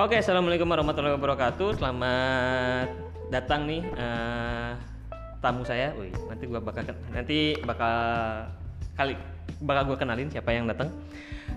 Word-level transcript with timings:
Oke, 0.00 0.16
assalamualaikum 0.16 0.64
warahmatullahi 0.64 1.12
wabarakatuh. 1.12 1.76
Selamat 1.76 2.88
datang 3.28 3.68
nih 3.68 3.84
eh, 3.84 4.72
tamu 5.44 5.60
saya. 5.60 5.92
Wih, 5.92 6.08
nanti 6.24 6.48
gua 6.48 6.56
bakal 6.56 6.88
nanti 7.12 7.52
bakal 7.60 7.96
kali 8.96 9.12
bakal 9.60 9.92
gua 9.92 10.00
kenalin 10.00 10.32
siapa 10.32 10.56
yang 10.56 10.64
datang. 10.64 10.88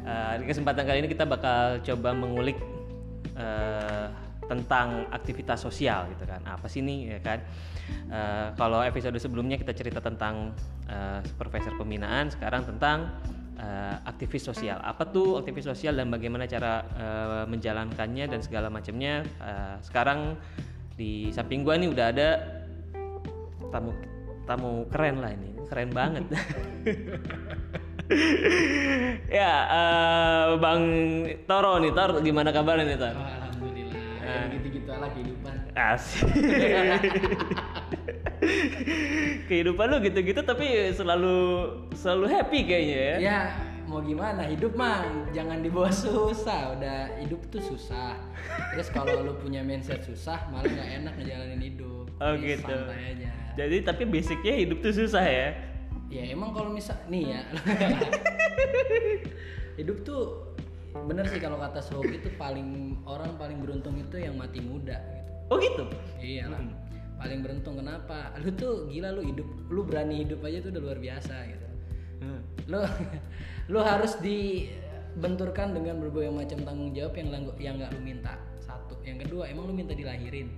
Eh, 0.03 0.43
di 0.43 0.52
kesempatan 0.52 0.84
kali 0.84 1.07
ini 1.07 1.07
kita 1.07 1.23
bakal 1.23 1.79
coba 1.88 2.11
mengulik 2.11 2.59
eh, 3.39 4.11
tentang 4.52 5.07
aktivitas 5.16 5.63
sosial 5.63 6.12
gitu 6.12 6.27
kan. 6.27 6.44
Apa 6.44 6.67
sih 6.67 6.84
nih 6.84 7.16
ya 7.16 7.20
kan? 7.23 7.39
Eh, 8.12 8.48
kalau 8.59 8.84
episode 8.84 9.16
sebelumnya 9.23 9.55
kita 9.55 9.71
cerita 9.71 10.03
tentang 10.03 10.52
eh, 10.91 11.23
supervisor 11.31 11.80
pembinaan, 11.80 12.27
sekarang 12.27 12.67
tentang 12.67 13.07
eh, 13.57 13.95
aktivis 14.07 14.43
sosial. 14.45 14.80
Apa 14.81 15.09
tuh 15.09 15.41
aktivis 15.41 15.66
sosial 15.67 15.98
dan 15.98 16.09
bagaimana 16.09 16.45
cara 16.49 16.84
eh, 16.95 17.45
menjalankannya 17.49 18.26
dan 18.29 18.39
segala 18.41 18.70
macamnya. 18.70 19.23
Eh, 19.23 19.76
sekarang 19.85 20.38
di 20.93 21.34
samping 21.34 21.66
gua 21.66 21.77
nih 21.77 21.89
udah 21.89 22.05
ada 22.13 22.29
tamu 23.73 23.91
tamu 24.45 24.85
keren 24.93 25.23
lah 25.23 25.31
ini, 25.34 25.52
keren 25.66 25.89
banget. 25.89 26.26
ya, 29.39 29.54
eh, 29.71 30.45
Bang 30.59 30.84
Toro 31.48 31.79
nih, 31.81 31.91
Tor 31.95 32.20
gimana 32.21 32.51
kabarnya 32.51 32.85
nih, 32.85 32.98
Tor? 32.99 33.15
Oh, 33.15 33.26
Alhamdulillah. 33.26 34.01
Ya, 34.23 34.48
gitu-gitu 34.55 34.91
lah 34.91 35.09
kehidupan. 35.12 35.55
Asik. 35.76 36.27
Kehidupan 39.49 39.85
lu 39.91 39.97
gitu-gitu 40.03 40.41
tapi 40.43 40.91
selalu 40.91 41.38
selalu 41.93 42.25
happy 42.31 42.59
kayaknya 42.65 42.98
ya. 42.98 43.15
Ya 43.20 43.40
mau 43.87 44.01
gimana 44.01 44.48
hidup 44.48 44.73
mah 44.73 45.05
jangan 45.35 45.62
dibawa 45.62 45.91
susah. 45.93 46.77
Udah 46.77 47.13
hidup 47.21 47.41
tuh 47.53 47.62
susah. 47.62 48.18
Terus 48.73 48.90
kalau 48.90 49.21
lu 49.21 49.34
punya 49.37 49.62
mindset 49.62 50.01
susah 50.01 50.49
malah 50.49 50.65
nggak 50.65 50.90
enak 51.03 51.13
ngejalanin 51.20 51.62
hidup. 51.62 52.05
Oh, 52.18 52.34
Jadi 52.35 52.57
gitu. 52.57 52.77
Santai 52.77 53.03
aja. 53.13 53.29
Jadi 53.53 53.77
tapi 53.85 54.03
basicnya 54.09 54.53
hidup 54.57 54.81
tuh 54.81 54.93
susah 54.96 55.23
ya. 55.23 55.48
Ya 56.09 56.23
emang 56.29 56.53
kalau 56.53 56.73
misal 56.73 56.98
nih 57.09 57.37
ya. 57.37 57.41
hidup 59.81 60.05
tuh 60.05 60.53
bener 60.93 61.25
sih 61.25 61.41
kalau 61.41 61.57
kata 61.57 61.81
Sohok 61.81 62.05
itu 62.05 62.29
paling 62.37 63.01
orang 63.09 63.34
paling 63.41 63.57
beruntung 63.65 63.98
itu 63.98 64.22
yang 64.22 64.38
mati 64.38 64.62
muda 64.62 65.01
gitu. 65.01 65.31
Oh 65.50 65.57
gitu. 65.57 65.84
Iya 66.22 66.53
lah. 66.53 66.62
Paling 67.24 67.40
beruntung 67.40 67.79
kenapa? 67.79 68.35
Lu 68.44 68.52
tuh 68.52 68.91
gila 68.91 69.16
lu 69.16 69.24
hidup, 69.24 69.47
lu 69.72 69.88
berani 69.88 70.28
hidup 70.28 70.44
aja 70.44 70.59
tuh 70.59 70.75
udah 70.75 70.81
luar 70.84 71.00
biasa 71.00 71.35
gitu. 71.47 71.68
Hmm. 72.19 72.41
Lu 72.68 72.84
lu 73.72 73.80
harus 73.80 74.19
dibenturkan 74.19 75.72
dengan 75.72 76.03
berbagai 76.03 76.35
macam 76.35 76.59
tanggung 76.68 76.91
jawab 76.91 77.16
yang 77.16 77.30
lang- 77.31 77.59
yang 77.63 77.74
nggak 77.80 77.96
lu 77.96 78.02
minta. 78.03 78.35
Satu. 78.59 79.00
Yang 79.07 79.28
kedua, 79.28 79.47
emang 79.47 79.72
lu 79.72 79.74
minta 79.74 79.96
dilahirin. 79.96 80.52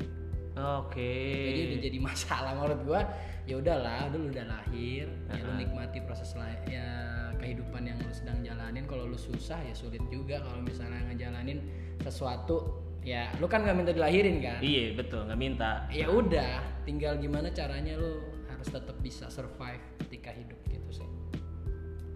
Oke. 0.58 1.14
Jadi 1.46 1.62
udah 1.70 1.80
jadi 1.86 2.00
masalah 2.02 2.52
menurut 2.58 2.82
gua. 2.82 3.02
Ya 3.46 3.62
udahlah, 3.62 4.10
udah 4.10 4.18
lu 4.18 4.28
udah 4.34 4.46
lahir, 4.50 5.06
ya 5.30 5.42
lu 5.46 5.54
nikmati 5.62 6.02
proses 6.02 6.34
lah 6.34 6.50
ya 6.66 6.88
kehidupan 7.38 7.86
yang 7.86 8.02
lu 8.02 8.10
sedang 8.10 8.42
jalanin. 8.42 8.90
Kalau 8.90 9.06
lu 9.06 9.20
susah 9.22 9.62
ya 9.62 9.74
sulit 9.78 10.02
juga 10.10 10.42
kalau 10.42 10.66
misalnya 10.66 11.06
ngejalanin 11.14 11.62
sesuatu 12.02 12.85
ya 13.06 13.30
lu 13.38 13.46
kan 13.46 13.62
nggak 13.62 13.78
minta 13.78 13.92
dilahirin 13.94 14.42
kan? 14.42 14.60
Iya 14.66 14.98
betul 14.98 15.30
nggak 15.30 15.40
minta. 15.40 15.86
ya 15.94 16.10
udah 16.10 16.82
tinggal 16.84 17.16
gimana 17.22 17.54
caranya 17.54 17.94
lu 18.02 18.18
harus 18.50 18.68
tetap 18.68 18.98
bisa 19.00 19.30
survive 19.30 19.82
ketika 20.02 20.34
hidup 20.34 20.58
gitu 20.66 20.90
sih 21.02 21.10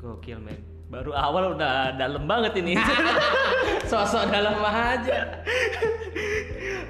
Gokil 0.01 0.41
men. 0.41 0.57
Baru 0.89 1.13
awal 1.13 1.53
udah 1.53 1.93
dalam 2.01 2.25
banget 2.25 2.57
ini. 2.65 2.73
sosok 3.89 4.29
dalam 4.29 4.57
aja 4.61 5.41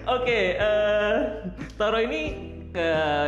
Oke, 0.09 0.57
eh, 0.57 1.15
Toro 1.77 1.99
ini 2.01 2.21
ke 2.69 2.88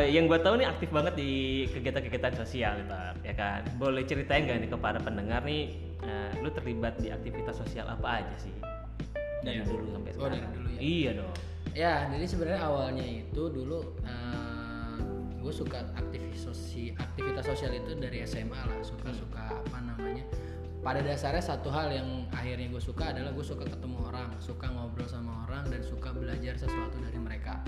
yang 0.10 0.26
gue 0.26 0.40
tahu 0.42 0.58
nih 0.58 0.68
aktif 0.70 0.90
banget 0.90 1.14
di 1.14 1.32
kegiatan-kegiatan 1.70 2.34
sosial, 2.42 2.74
Tar, 2.90 3.14
ya 3.22 3.34
kan? 3.38 3.62
Boleh 3.78 4.02
ceritain 4.06 4.50
gak 4.50 4.66
nih 4.66 4.70
kepada 4.70 4.98
pendengar 4.98 5.46
nih, 5.46 5.78
eh, 6.02 6.32
lu 6.42 6.50
terlibat 6.50 6.98
di 6.98 7.14
aktivitas 7.14 7.62
sosial 7.62 7.86
apa 7.86 8.22
aja 8.22 8.36
sih? 8.42 8.54
Dari 9.42 9.58
Iya. 9.58 9.64
dulu 9.66 9.86
sampai 9.90 10.12
Oh, 10.12 10.16
sekarang. 10.16 10.38
dari 10.38 10.54
dulu 10.54 10.68
ya? 10.70 10.80
Iya 10.80 11.12
dong. 11.18 11.34
ya 11.72 11.94
jadi 12.08 12.26
sebenarnya 12.28 12.62
awalnya 12.62 13.06
itu 13.06 13.44
dulu 13.48 13.80
gue 15.42 15.54
suka 15.56 15.80
aktivis 15.96 16.44
sosi 16.44 16.92
aktivitas 16.94 17.48
sosial 17.48 17.72
itu 17.74 17.96
dari 17.96 18.22
SMA 18.22 18.60
lah 18.60 18.78
suka 18.82 19.10
suka 19.10 19.58
apa 19.58 19.78
namanya 19.80 20.22
pada 20.80 21.00
dasarnya 21.00 21.40
satu 21.40 21.70
hal 21.70 21.90
yang 21.90 22.28
akhirnya 22.30 22.68
gue 22.68 22.78
suka 22.80 23.10
adalah 23.10 23.32
gue 23.32 23.42
suka 23.42 23.64
ketemu 23.64 23.98
orang 24.04 24.30
suka 24.38 24.68
ngobrol 24.68 25.08
sama 25.08 25.48
orang 25.48 25.64
dan 25.68 25.82
suka 25.82 26.12
belajar 26.12 26.54
sesuatu 26.56 27.00
dari 27.00 27.18
mereka 27.18 27.64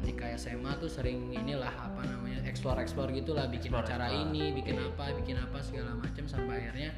ketika 0.00 0.24
SMA 0.34 0.72
tuh 0.78 0.88
sering 0.88 1.28
inilah 1.30 1.68
apa 1.70 2.06
namanya 2.06 2.40
explore 2.42 2.78
explore 2.78 3.10
gitulah 3.10 3.44
bikin 3.46 3.70
Explore, 3.70 3.84
acara 3.84 4.06
explore. 4.06 4.24
ini 4.30 4.42
bikin 4.54 4.76
apa 4.78 5.04
bikin 5.18 5.36
apa 5.36 5.58
segala 5.60 5.92
macam 5.94 6.24
sampai 6.24 6.54
akhirnya 6.58 6.90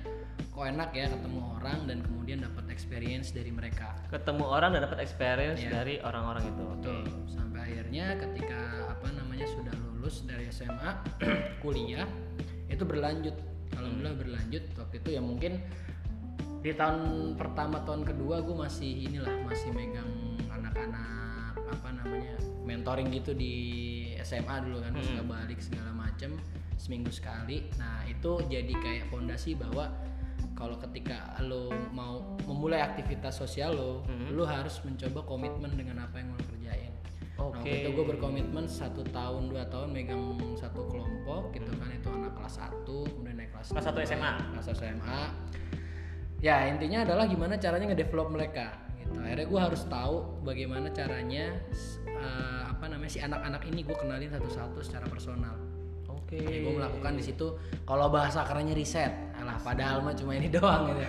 kok 0.55 0.63
enak 0.65 0.95
ya 0.95 1.11
ketemu 1.11 1.41
orang 1.59 1.79
dan 1.91 1.99
kemudian 2.01 2.39
dapat 2.41 2.71
experience 2.71 3.35
dari 3.35 3.51
mereka 3.51 3.91
Ketemu 4.07 4.45
orang 4.47 4.71
dan 4.79 4.87
dapat 4.87 5.03
experience 5.03 5.59
Iya. 5.59 5.71
dari 5.75 5.95
orang-orang 5.99 6.47
itu. 6.47 6.63
Oke. 6.63 6.79
Betul. 6.79 6.99
Sampai 7.27 7.59
akhirnya 7.67 8.15
ketika 8.15 8.61
apa 8.95 9.09
namanya 9.11 9.47
sudah 9.51 9.75
lulus 9.75 10.23
dari 10.23 10.47
SMA, 10.49 10.91
kuliah 11.63 12.07
itu 12.71 12.87
berlanjut. 12.87 13.35
Alhamdulillah 13.75 14.15
berlanjut. 14.15 14.63
Waktu 14.79 14.95
itu 15.03 15.09
ya 15.19 15.21
mungkin 15.21 15.59
di 16.63 16.71
tahun 16.73 17.35
pertama 17.35 17.83
tahun 17.83 18.07
kedua 18.07 18.41
gue 18.41 18.55
masih 18.55 19.11
inilah 19.11 19.35
masih 19.45 19.75
megang 19.75 20.09
anak-anak 20.49 21.53
apa 21.61 21.89
namanya 21.93 22.35
mentoring 22.65 23.13
gitu 23.13 23.35
di 23.37 23.53
SMA 24.23 24.65
dulu 24.65 24.81
kan 24.81 24.95
suka 24.97 25.23
balik 25.27 25.59
segala 25.61 25.91
macem 25.93 26.39
seminggu 26.79 27.11
sekali. 27.11 27.67
Nah 27.77 28.07
itu 28.07 28.39
jadi 28.47 28.71
kayak 28.71 29.11
fondasi 29.11 29.59
bahwa 29.59 29.91
kalau 30.55 30.79
ketika 30.79 31.35
lo 31.43 31.71
mau 31.91 32.39
memulai 32.47 32.79
aktivitas 32.81 33.35
sosial 33.37 33.75
lo, 33.75 33.93
lo 34.31 34.47
harus 34.47 34.79
mencoba 34.87 35.27
komitmen 35.27 35.75
dengan 35.75 36.07
apa 36.07 36.23
yang 36.23 36.31
lo 36.31 36.41
kerjain. 36.47 36.95
Nah, 37.35 37.51
Oke. 37.51 37.67
waktu 37.67 37.83
itu 37.83 37.91
gue 37.91 38.07
berkomitmen 38.15 38.65
satu 38.71 39.03
tahun 39.11 39.51
dua 39.51 39.67
tahun 39.67 39.91
megang 39.91 40.39
satu 40.55 40.87
kelompok 40.87 41.51
gitu 41.51 41.67
kan 41.83 41.91
itu 41.91 42.07
anak 42.07 42.31
kelas 42.39 42.63
1 42.63 42.87
kemudian 42.87 43.37
naik 43.43 43.51
kelas 43.51 43.75
Kelas 43.75 43.85
satu 43.91 43.99
SMA? 44.07 44.33
kelas 44.55 44.65
satu 44.71 44.81
SMA 44.87 45.21
ya 46.39 46.71
intinya 46.71 47.03
adalah 47.03 47.27
gimana 47.27 47.59
caranya 47.59 47.91
ngedevelop 47.91 48.31
mereka 48.31 48.79
gitu 49.03 49.19
akhirnya 49.19 49.47
gue 49.51 49.61
harus 49.67 49.83
tahu 49.91 50.17
bagaimana 50.47 50.95
caranya 50.95 51.59
eh, 52.07 52.63
apa 52.71 52.87
namanya 52.87 53.11
si 53.11 53.19
anak-anak 53.19 53.67
ini 53.67 53.83
gue 53.83 53.97
kenalin 53.99 54.31
satu-satu 54.31 54.79
secara 54.87 55.11
personal 55.11 55.59
Oke. 56.37 56.57
gue 56.61 56.73
melakukan 56.75 57.13
di 57.15 57.23
situ 57.23 57.47
kalau 57.83 58.09
bahasa 58.09 58.43
kerennya 58.43 58.73
riset. 58.73 59.13
Alah 59.35 59.59
padahal 59.59 60.01
mah 60.01 60.13
cuma 60.13 60.35
ini 60.35 60.51
doang 60.57 60.91
gitu. 60.91 61.05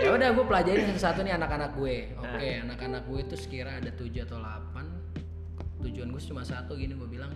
Ya 0.00 0.10
udah 0.10 0.28
gue 0.30 0.44
pelajarin 0.44 0.84
satu-satu 0.90 1.20
nih 1.22 1.34
anak-anak 1.34 1.70
gue. 1.74 1.96
Oke 2.16 2.48
anak-anak 2.60 3.02
gue 3.04 3.18
itu 3.22 3.36
sekira 3.36 3.78
ada 3.78 3.88
7 3.88 4.04
atau 4.20 4.36
8 4.36 5.84
tujuan 5.84 6.08
gue 6.08 6.22
cuma 6.24 6.42
satu 6.42 6.74
gini 6.74 6.92
gue 6.92 7.08
bilang 7.08 7.32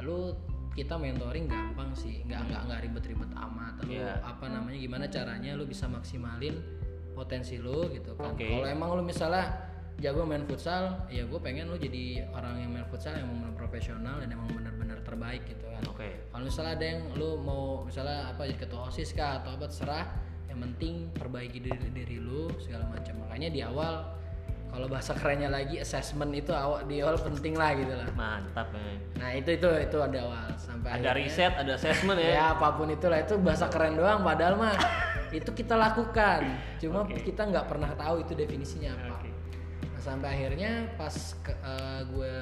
lu 0.00 0.36
kita 0.74 0.98
mentoring 0.98 1.46
gampang 1.46 1.94
sih. 1.94 2.20
Nggak 2.24 2.40
nggak 2.50 2.60
nggak 2.66 2.80
ribet-ribet 2.82 3.30
amat. 3.32 3.74
Lu 3.84 3.94
Iya. 3.94 4.18
apa 4.20 4.50
namanya 4.50 4.76
gimana 4.76 5.04
caranya 5.06 5.54
lu 5.54 5.64
bisa 5.64 5.86
maksimalin 5.86 6.58
potensi 7.14 7.56
lu 7.56 7.86
gitu 7.88 8.18
kan. 8.18 8.34
Oke. 8.34 8.42
kalau 8.42 8.66
emang 8.66 8.90
lu 8.98 9.02
misalnya 9.06 9.70
jago 9.94 10.26
main 10.26 10.42
futsal 10.42 11.06
ya 11.06 11.22
gue 11.22 11.38
pengen 11.38 11.70
lu 11.70 11.78
jadi 11.78 12.26
orang 12.34 12.58
yang 12.58 12.70
main 12.74 12.82
futsal 12.90 13.14
yang 13.14 13.30
benar 13.30 13.54
profesional 13.54 14.18
dan 14.18 14.34
emang 14.34 14.50
benar-benar 14.50 14.98
terbaik 15.06 15.46
gitu 15.46 15.62
Oke. 15.86 16.08
kalau 16.28 16.44
misalnya 16.44 16.72
ada 16.74 16.86
yang 16.86 17.00
lu 17.14 17.36
mau 17.36 17.82
misalnya 17.82 18.28
apa 18.28 18.44
jadi 18.44 18.58
ketua 18.60 18.88
osis 18.88 19.12
kah 19.12 19.38
atau 19.38 19.54
apa 19.54 19.64
terserah 19.66 20.06
yang 20.46 20.58
penting 20.60 21.08
perbaiki 21.10 21.58
diri 21.58 21.88
diri 21.90 22.16
lu 22.16 22.46
segala 22.58 22.86
macam 22.86 23.14
makanya 23.20 23.48
di 23.48 23.60
awal 23.60 24.12
kalau 24.68 24.90
bahasa 24.90 25.14
kerennya 25.14 25.46
lagi 25.48 25.78
assessment 25.78 26.34
itu 26.34 26.50
awal 26.50 26.82
di 26.82 26.98
awal 26.98 27.14
penting 27.16 27.54
lah 27.54 27.74
gitu 27.74 27.90
lah 27.90 28.10
Mantap 28.12 28.74
men. 28.74 28.98
nah 29.14 29.30
itu 29.30 29.54
itu 29.54 29.68
itu 29.70 29.98
ada 29.98 30.18
awal 30.20 30.46
sampai 30.56 30.88
Ada 30.90 30.98
akhirnya- 30.98 31.14
riset, 31.14 31.52
ada 31.54 31.72
assessment 31.72 32.18
ya. 32.18 32.30
ya 32.38 32.44
apa 32.52 32.74
pun 32.74 32.90
itulah 32.90 33.18
itu 33.18 33.38
bahasa 33.38 33.70
keren 33.70 33.94
doang 33.94 34.22
padahal 34.22 34.58
mah 34.58 34.74
itu 35.38 35.50
kita 35.50 35.74
lakukan 35.74 36.42
cuma 36.78 37.02
Oke. 37.02 37.22
kita 37.22 37.42
nggak 37.44 37.66
pernah 37.66 37.90
tahu 37.94 38.22
itu 38.22 38.34
definisinya 38.34 38.94
apa 38.94 39.23
sampai 40.04 40.28
akhirnya 40.36 40.92
pas 41.00 41.16
ke, 41.40 41.52
eh, 41.56 42.00
gue 42.12 42.36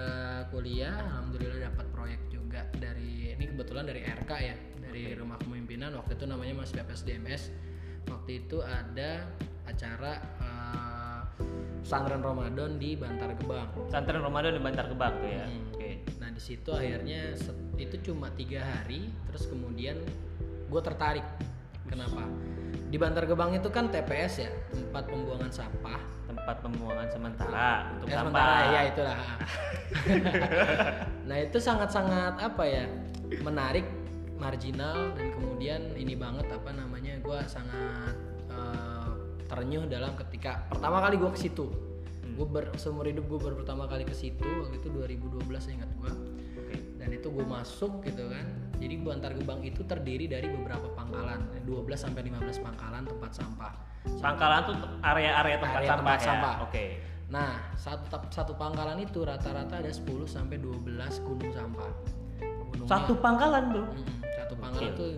kuliah 0.50 0.98
alhamdulillah 0.98 1.70
dapat 1.70 1.86
proyek 1.94 2.20
juga 2.26 2.66
dari 2.74 3.38
ini 3.38 3.44
kebetulan 3.54 3.86
dari 3.86 4.02
RK 4.02 4.30
ya 4.42 4.56
dari 4.82 5.14
rumah 5.14 5.38
kepemimpinan 5.38 5.94
waktu 5.94 6.18
itu 6.18 6.26
namanya 6.26 6.66
masih 6.66 6.82
PPSDMS 6.82 7.54
waktu 8.10 8.42
itu 8.42 8.58
ada 8.66 9.30
acara 9.62 10.18
pesantren 11.82 12.24
Ramadan 12.24 12.80
di 12.82 12.98
Bantar 12.98 13.30
Gebang 13.38 13.68
Santren 13.90 14.22
Ramadan 14.22 14.56
di 14.56 14.62
Bantar 14.62 14.86
Gebang 14.88 15.14
tuh 15.18 15.28
ya. 15.28 15.44
Hmm. 15.44 15.76
Oke. 15.76 15.90
Nah 16.22 16.30
di 16.32 16.40
situ 16.40 16.70
akhirnya 16.72 17.36
itu 17.76 17.96
cuma 18.06 18.30
tiga 18.32 18.62
hari, 18.62 19.10
terus 19.28 19.44
kemudian 19.50 20.00
gue 20.72 20.80
tertarik. 20.80 21.26
Kenapa? 21.90 22.24
Di 22.88 22.96
Bantar 22.96 23.28
Gebang 23.28 23.52
itu 23.52 23.68
kan 23.68 23.92
TPS 23.92 24.34
ya, 24.40 24.50
tempat 24.72 25.04
pembuangan 25.10 25.52
sampah. 25.52 26.00
Tempat 26.42 26.58
pembuangan 26.58 27.06
sementara 27.06 27.68
untuk 27.94 28.06
Ya, 28.06 28.14
sampah. 28.18 28.26
sementara 28.26 28.56
ya 28.66 28.80
itulah. 28.90 29.18
nah 31.30 31.36
itu 31.38 31.58
sangat-sangat 31.58 32.34
apa 32.36 32.64
ya 32.66 32.84
menarik, 33.40 33.86
marginal 34.36 35.14
dan 35.14 35.30
kemudian 35.32 35.80
ini 35.94 36.18
banget 36.18 36.50
apa 36.50 36.74
namanya 36.74 37.14
gue 37.22 37.38
sangat 37.46 38.18
eh, 38.50 39.10
terenyuh 39.46 39.86
dalam 39.86 40.18
ketika 40.18 40.66
pertama 40.66 40.98
kali 41.00 41.14
gue 41.16 41.30
ke 41.30 41.40
situ. 41.40 41.70
Gue 42.32 42.46
ber, 42.48 42.74
seumur 42.74 43.06
hidup 43.06 43.28
gue 43.28 43.38
baru 43.38 43.54
pertama 43.60 43.86
kali 43.86 44.02
ke 44.02 44.16
situ 44.16 44.42
waktu 44.42 44.80
itu 44.80 44.88
2012 44.90 45.46
ingat 45.46 45.90
gue 45.94 46.10
Oke. 46.58 46.74
dan 46.96 47.12
itu 47.12 47.28
gue 47.28 47.44
masuk 47.44 48.00
gitu 48.02 48.24
kan 48.26 48.46
jadi 48.82 48.94
bantar 48.98 49.32
gebang 49.32 49.62
itu 49.62 49.80
terdiri 49.82 50.26
dari 50.26 50.50
beberapa 50.50 50.90
pangkalan 50.90 51.38
12 51.62 51.86
sampai 51.94 52.26
15 52.26 52.42
pangkalan 52.60 53.02
tempat 53.04 53.30
sampah 53.32 53.72
Pangkalan 54.18 54.60
tuh 54.66 54.74
area-area 55.00 55.56
tempat 55.56 55.78
Area 55.78 55.88
sampah 55.88 56.02
tempat 56.02 56.18
ya. 56.18 56.26
sampah. 56.26 56.54
Oke. 56.66 56.84
nah 57.28 57.50
satu 57.72 58.04
satu 58.28 58.52
pangkalan 58.52 58.98
itu 58.98 59.22
rata-rata 59.22 59.78
ada 59.78 59.88
10 59.88 60.04
sampai 60.26 60.58
12 60.58 60.82
gunung 61.22 61.48
sampah 61.48 61.88
Gunungnya- 62.68 62.90
Satu 62.90 63.14
pangkalan, 63.16 63.62
Bro. 63.68 63.84
Mm-mm, 63.86 64.06
satu 64.28 64.54
pangkalan 64.58 64.90
tuh 64.92 65.10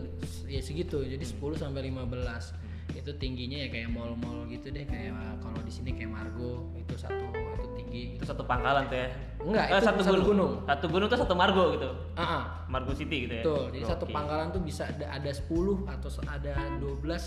ya 0.44 0.60
segitu 0.60 1.00
jadi 1.00 1.25
10 1.25 1.56
sampai 1.56 1.88
15 1.88 2.52
itu 2.93 3.10
tingginya 3.17 3.58
ya 3.58 3.69
kayak 3.69 3.88
mall-mall 3.90 4.44
gitu 4.46 4.69
deh 4.69 4.84
kayak 4.84 5.10
kalau 5.40 5.58
di 5.58 5.72
sini 5.72 5.90
kayak 5.90 6.12
Margo 6.12 6.70
itu 6.76 6.94
satu 6.94 7.25
itu 7.32 7.69
tinggi 7.75 8.02
Itu 8.14 8.25
satu 8.26 8.44
pangkalan 8.44 8.87
tuh 8.87 8.99
ya. 9.00 9.08
Enggak 9.44 9.67
Eh, 9.69 9.79
itu 9.79 9.87
satu, 9.87 10.00
satu 10.02 10.20
gunung. 10.25 10.26
gunung 10.26 10.52
Satu 10.64 10.87
gunung 10.88 11.08
tuh 11.12 11.19
satu 11.20 11.35
margo 11.37 11.64
gitu. 11.76 11.91
Ah, 12.17 12.23
ah. 12.23 12.43
Margo 12.69 12.93
City 12.96 13.29
gitu 13.29 13.35
ya. 13.38 13.44
Betul. 13.44 13.64
Jadi 13.76 13.85
satu 13.85 14.05
Oke. 14.08 14.14
pangkalan 14.14 14.49
tuh 14.50 14.62
bisa 14.64 14.82
ada, 14.88 15.06
ada 15.12 15.31
10 15.31 15.85
atau 15.87 16.08
ada 16.26 16.55
12, 16.81 17.25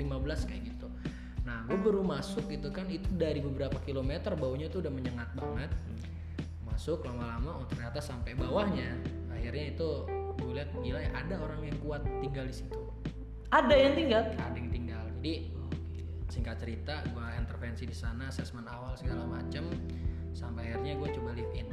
15 0.00 0.48
kayak 0.48 0.62
gitu. 0.72 0.86
Nah, 1.44 1.66
gue 1.66 1.78
baru 1.80 2.02
masuk 2.04 2.46
gitu 2.48 2.68
kan 2.70 2.86
itu 2.88 3.08
dari 3.16 3.40
beberapa 3.42 3.76
kilometer 3.82 4.36
baunya 4.36 4.72
tuh 4.72 4.84
udah 4.84 4.92
menyengat 4.92 5.28
banget. 5.36 5.70
Masuk 6.64 7.04
lama-lama 7.04 7.60
oh 7.60 7.66
ternyata 7.68 8.00
sampai 8.00 8.32
bawahnya. 8.36 8.96
Akhirnya 9.32 9.76
itu 9.76 9.88
gue 10.40 10.52
lihat 10.56 10.70
gila 10.80 11.00
ya 11.00 11.10
ada 11.12 11.34
orang 11.40 11.60
yang 11.68 11.76
kuat 11.84 12.02
tinggal 12.24 12.48
di 12.48 12.54
situ. 12.54 12.80
Ada 13.50 13.74
yang 13.74 13.92
tinggal. 13.98 14.22
Ada 14.38 14.56
yang 14.56 14.70
tinggal. 14.72 15.04
Jadi 15.20 15.34
singkat 16.30 16.56
cerita 16.62 17.02
gue 17.10 17.26
intervensi 17.36 17.84
di 17.84 17.96
sana 17.96 18.30
asesmen 18.30 18.62
awal 18.70 18.94
segala 18.94 19.26
macem 19.26 19.66
sampai 20.32 20.70
akhirnya 20.70 20.94
gue 20.96 21.08
coba 21.14 21.30
live 21.34 21.52
in 21.54 21.68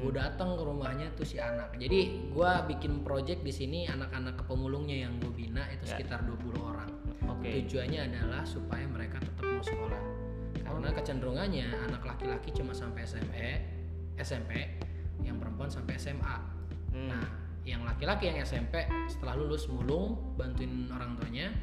gue 0.00 0.12
datang 0.16 0.56
ke 0.56 0.62
rumahnya 0.64 1.12
tuh 1.12 1.28
si 1.28 1.36
anak 1.36 1.76
jadi 1.76 2.32
gue 2.32 2.50
bikin 2.72 3.04
project 3.04 3.44
di 3.44 3.52
sini 3.52 3.84
anak-anak 3.84 4.40
kepemulungnya 4.40 5.04
yang 5.04 5.20
gue 5.20 5.28
bina 5.28 5.68
itu 5.68 5.84
Ya. 5.84 6.00
sekitar 6.00 6.24
20 6.24 6.56
orang 6.56 6.88
Oke. 7.28 7.64
tujuannya 7.64 8.08
adalah 8.08 8.42
supaya 8.44 8.88
mereka 8.88 9.20
tetap 9.20 9.44
mau 9.44 9.60
sekolah 9.60 10.02
karena 10.60 10.88
kecenderungannya 10.94 11.66
anak 11.90 12.02
laki-laki 12.06 12.48
cuma 12.54 12.72
sampai 12.72 13.04
SME 13.04 13.48
SMP 14.16 14.52
yang 15.20 15.36
perempuan 15.36 15.68
sampai 15.68 15.96
SMA 15.96 16.36
Hmm. 16.90 17.06
Nah, 17.06 17.22
yang 17.62 17.86
laki-laki 17.86 18.26
yang 18.26 18.42
SMP 18.42 18.82
setelah 19.06 19.38
lulus 19.38 19.70
mulung 19.70 20.34
bantuin 20.34 20.90
orang 20.90 21.14
tuanya, 21.14 21.54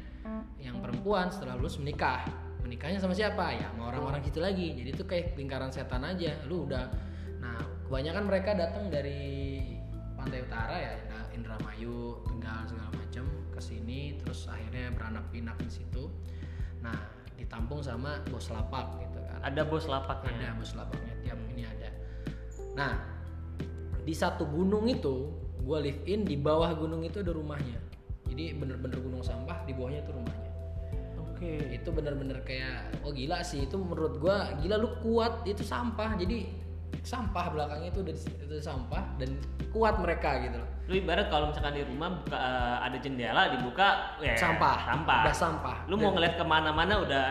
yang 0.56 0.80
perempuan 0.80 1.28
setelah 1.28 1.60
lulus 1.60 1.76
menikah. 1.76 2.24
Menikahnya 2.68 3.00
sama 3.00 3.16
siapa? 3.16 3.56
Ya 3.56 3.72
sama 3.72 3.88
orang-orang 3.88 4.20
gitu 4.28 4.44
lagi. 4.44 4.76
Jadi 4.76 4.88
itu 4.92 5.04
kayak 5.08 5.40
lingkaran 5.40 5.72
setan 5.72 6.04
aja. 6.04 6.36
Lu 6.44 6.68
udah 6.68 7.08
Nah, 7.38 7.54
kebanyakan 7.86 8.26
mereka 8.26 8.50
datang 8.50 8.90
dari 8.90 9.62
pantai 10.18 10.42
utara 10.42 10.74
ya, 10.74 10.92
Indramayu, 11.30 12.18
Tegal 12.26 12.66
segala 12.66 12.90
macam 12.98 13.24
ke 13.54 13.60
sini 13.62 14.18
terus 14.18 14.50
akhirnya 14.50 14.90
beranak 14.90 15.22
pinak 15.30 15.54
di 15.62 15.70
situ. 15.70 16.10
Nah, 16.82 16.98
ditampung 17.38 17.78
sama 17.80 18.18
bos 18.28 18.50
lapak 18.50 18.98
gitu 18.98 19.22
kan 19.22 19.38
Ada 19.46 19.62
bos 19.62 19.86
lapaknya. 19.86 20.34
ada 20.34 20.58
bos 20.58 20.74
lapaknya 20.74 21.14
tiap 21.22 21.38
ini 21.54 21.62
ada 21.62 21.88
nah 22.74 22.94
di 24.02 24.14
satu 24.14 24.42
gunung 24.50 24.90
itu 24.90 25.30
gue 25.62 25.78
live 25.78 26.02
in 26.10 26.26
di 26.26 26.34
bawah 26.34 26.74
gunung 26.74 27.06
itu 27.06 27.22
ada 27.22 27.30
rumahnya 27.30 27.78
jadi 28.26 28.58
bener-bener 28.58 28.98
gunung 28.98 29.22
sampah 29.22 29.62
di 29.66 29.72
bawahnya 29.74 30.02
itu 30.02 30.10
rumahnya 30.10 30.47
Oke. 31.38 31.54
itu 31.70 31.88
bener-bener 31.94 32.42
kayak 32.42 32.98
oh 33.06 33.14
gila 33.14 33.38
sih 33.46 33.62
itu 33.62 33.78
menurut 33.78 34.18
gue 34.18 34.36
gila 34.66 34.74
lu 34.74 34.90
kuat 34.98 35.46
itu 35.46 35.62
sampah 35.62 36.18
jadi 36.18 36.50
sampah 37.06 37.54
belakangnya 37.54 37.94
itu 37.94 38.00
udah 38.02 38.14
itu 38.18 38.54
sampah 38.58 39.04
dan 39.22 39.38
kuat 39.70 40.02
mereka 40.02 40.42
gitu 40.42 40.58
loh 40.58 40.68
Lu 40.88 40.96
ibarat 40.96 41.28
kalau 41.28 41.52
misalkan 41.52 41.76
di 41.76 41.84
rumah 41.84 42.08
buka 42.16 42.32
eh, 42.34 42.76
ada 42.80 42.96
jendela 42.96 43.42
dibuka 43.52 43.88
ya 44.18 44.34
sampah 44.34 44.76
Sampah. 44.88 45.20
udah 45.28 45.36
sampah 45.36 45.76
Lu 45.86 46.00
mau 46.00 46.16
ngeliat 46.16 46.40
ke 46.40 46.44
mana-mana 46.48 47.04
udah 47.04 47.26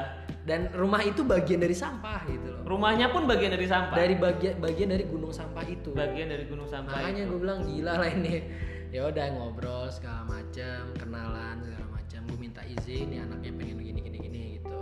dan 0.47 0.71
rumah 0.71 1.03
itu 1.03 1.27
bagian 1.27 1.59
dari 1.59 1.75
sampah 1.75 2.23
gitu 2.31 2.47
loh 2.53 2.63
rumahnya 2.63 3.11
pun 3.11 3.27
bagian 3.27 3.51
dari 3.51 3.67
sampah. 3.67 3.97
dari 3.97 4.15
bagian 4.15 4.55
bagian 4.63 4.89
dari 4.95 5.03
gunung 5.03 5.33
sampah 5.35 5.65
itu 5.67 5.91
bagian 5.91 6.31
dari 6.31 6.45
gunung 6.47 6.69
sampah. 6.71 6.93
makanya 7.03 7.27
gue 7.27 7.39
bilang 7.41 7.59
gila 7.67 7.93
lah 7.99 8.09
ini 8.13 8.35
ya 8.95 9.03
udah 9.11 9.25
ngobrol 9.35 9.91
segala 9.91 10.23
macam 10.23 10.79
kenalan 10.95 11.55
segala 11.59 11.85
macam 11.91 11.96
gue 12.27 12.37
minta 12.37 12.61
izin 12.63 13.07
ya 13.09 13.21
anaknya 13.23 13.51
pengen 13.55 13.77
gini 13.79 13.99
gini 14.03 14.17
gini 14.19 14.39
gitu 14.59 14.77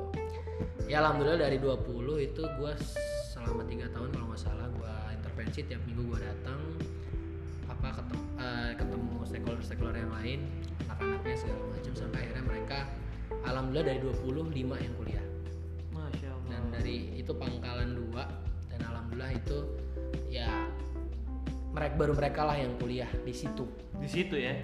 ya 0.89 1.01
alhamdulillah 1.01 1.45
dari 1.45 1.57
20 1.61 1.85
itu 2.25 2.41
gue 2.41 2.73
selama 3.33 3.61
tiga 3.69 3.87
tahun 3.93 4.09
kalau 4.13 4.25
nggak 4.33 4.41
salah 4.41 4.67
gue 4.69 4.93
intervensi 5.13 5.59
tiap 5.65 5.81
minggu 5.85 6.03
gue 6.13 6.19
datang 6.21 6.59
apa 7.69 7.87
ketemu 8.01 8.23
ketemu 8.77 9.13
stakeholder 9.25 9.63
stakeholder 9.63 9.97
yang 10.01 10.13
lain 10.13 10.39
anak-anaknya 10.89 11.35
segala 11.37 11.63
macam 11.69 11.93
sampai 11.93 12.19
akhirnya 12.25 12.45
mereka 12.45 12.79
alhamdulillah 13.45 13.85
dari 13.85 13.99
25 14.01 14.85
yang 14.85 14.93
kuliah 14.97 15.25
Masya 15.93 16.27
Allah. 16.33 16.49
dan 16.49 16.63
dari 16.73 16.97
itu 17.17 17.31
pangkalan 17.33 17.89
dua 17.97 18.23
dan 18.69 18.79
alhamdulillah 18.85 19.31
itu 19.33 19.57
ya 20.29 20.49
mereka 21.75 21.93
baru 21.99 22.13
mereka 22.15 22.41
lah 22.47 22.55
yang 22.55 22.73
kuliah 22.79 23.09
di 23.27 23.33
situ 23.35 23.65
Di 23.99 24.07
situ 24.07 24.35
ya. 24.39 24.55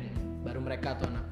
baru 0.42 0.64
mereka 0.64 0.96
tuh 0.96 1.12
anak 1.12 1.26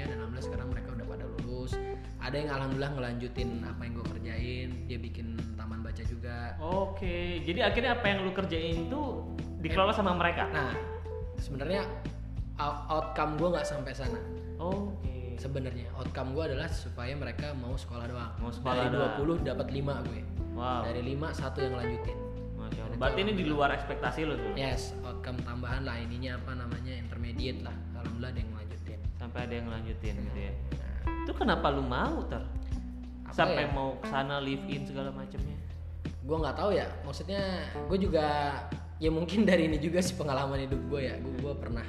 kuliah 0.00 0.16
dan 0.16 0.24
alhamdulillah 0.24 0.46
sekarang 0.48 0.68
mereka 0.72 0.88
udah 0.96 1.06
pada 1.06 1.24
lulus 1.28 1.72
ada 2.20 2.32
yang 2.32 2.48
alhamdulillah 2.48 2.92
ngelanjutin 2.96 3.48
apa 3.60 3.80
yang 3.84 3.92
gue 3.92 4.06
kerjain 4.08 4.68
dia 4.88 4.96
bikin 4.96 5.26
taman 5.60 5.84
baca 5.84 6.00
juga 6.02 6.36
Oke, 6.56 7.44
jadi 7.44 7.68
akhirnya 7.68 8.00
apa 8.00 8.06
yang 8.08 8.24
lu 8.24 8.32
kerjain 8.32 8.88
itu 8.88 9.00
dikelola 9.60 9.92
sama 9.92 10.16
mereka. 10.16 10.48
nah 10.48 10.72
sebenarnya 11.36 11.84
out- 12.56 12.88
outcome 12.88 13.36
gue 13.36 13.48
nggak 13.52 13.68
sampai 13.68 13.92
sana 13.92 14.16
Oke. 14.56 15.36
sebenarnya 15.36 15.92
outcome 15.92 16.32
gue 16.32 16.44
adalah 16.48 16.68
supaya 16.72 17.12
mereka 17.12 17.52
mau 17.52 17.76
sekolah 17.76 18.08
doang 18.08 18.32
Mau 18.40 18.48
sekolah 18.48 18.88
dari 18.88 18.96
doang. 18.96 19.36
20 19.44 19.44
dapat 19.44 19.68
5 19.68 20.08
gue 20.08 20.20
Wow. 20.56 20.80
dari 20.82 21.00
5 21.12 21.28
satu 21.30 21.60
yang 21.60 21.76
lanjutin 21.76 22.16
Masya 22.56 22.80
Allah. 22.82 22.96
Berarti 22.96 23.20
ini 23.20 23.32
di 23.32 23.44
luar 23.44 23.72
ekspektasi 23.72 24.20
lu 24.24 24.36
tuh. 24.36 24.52
Yes, 24.52 24.92
outcome 25.00 25.40
tambahan 25.40 25.84
lah 25.84 25.96
ininya 25.96 26.36
apa 26.36 26.52
namanya 26.52 26.92
intermediate 26.92 27.64
lah. 27.64 27.72
Alhamdulillah 27.96 28.30
ada 28.30 28.36
yang 28.36 28.52
lanjutin. 28.52 28.69
Sampai 29.30 29.46
ada 29.46 29.54
yang 29.62 29.70
lanjutin 29.70 30.14
gitu 30.26 30.40
ya. 30.42 30.50
Nah, 30.74 31.22
Itu 31.22 31.32
kenapa 31.38 31.70
lu 31.70 31.86
mau 31.86 32.26
ter? 32.26 32.42
Apa 32.42 33.30
Sampai 33.30 33.62
ya? 33.62 33.70
mau 33.70 33.94
ke 34.02 34.10
sana 34.10 34.42
live 34.42 34.66
in 34.66 34.82
segala 34.82 35.14
macamnya. 35.14 35.54
gue 36.02 36.34
nggak 36.34 36.56
tahu 36.58 36.74
ya. 36.74 36.90
Maksudnya 37.06 37.42
gue 37.86 37.98
juga 38.10 38.26
ya 38.98 39.06
mungkin 39.14 39.46
dari 39.46 39.70
ini 39.70 39.78
juga 39.78 40.02
sih 40.02 40.18
pengalaman 40.18 40.66
hidup 40.66 40.82
gue 40.90 41.00
ya. 41.06 41.14
Gue 41.22 41.46
gue 41.46 41.54
pernah 41.54 41.86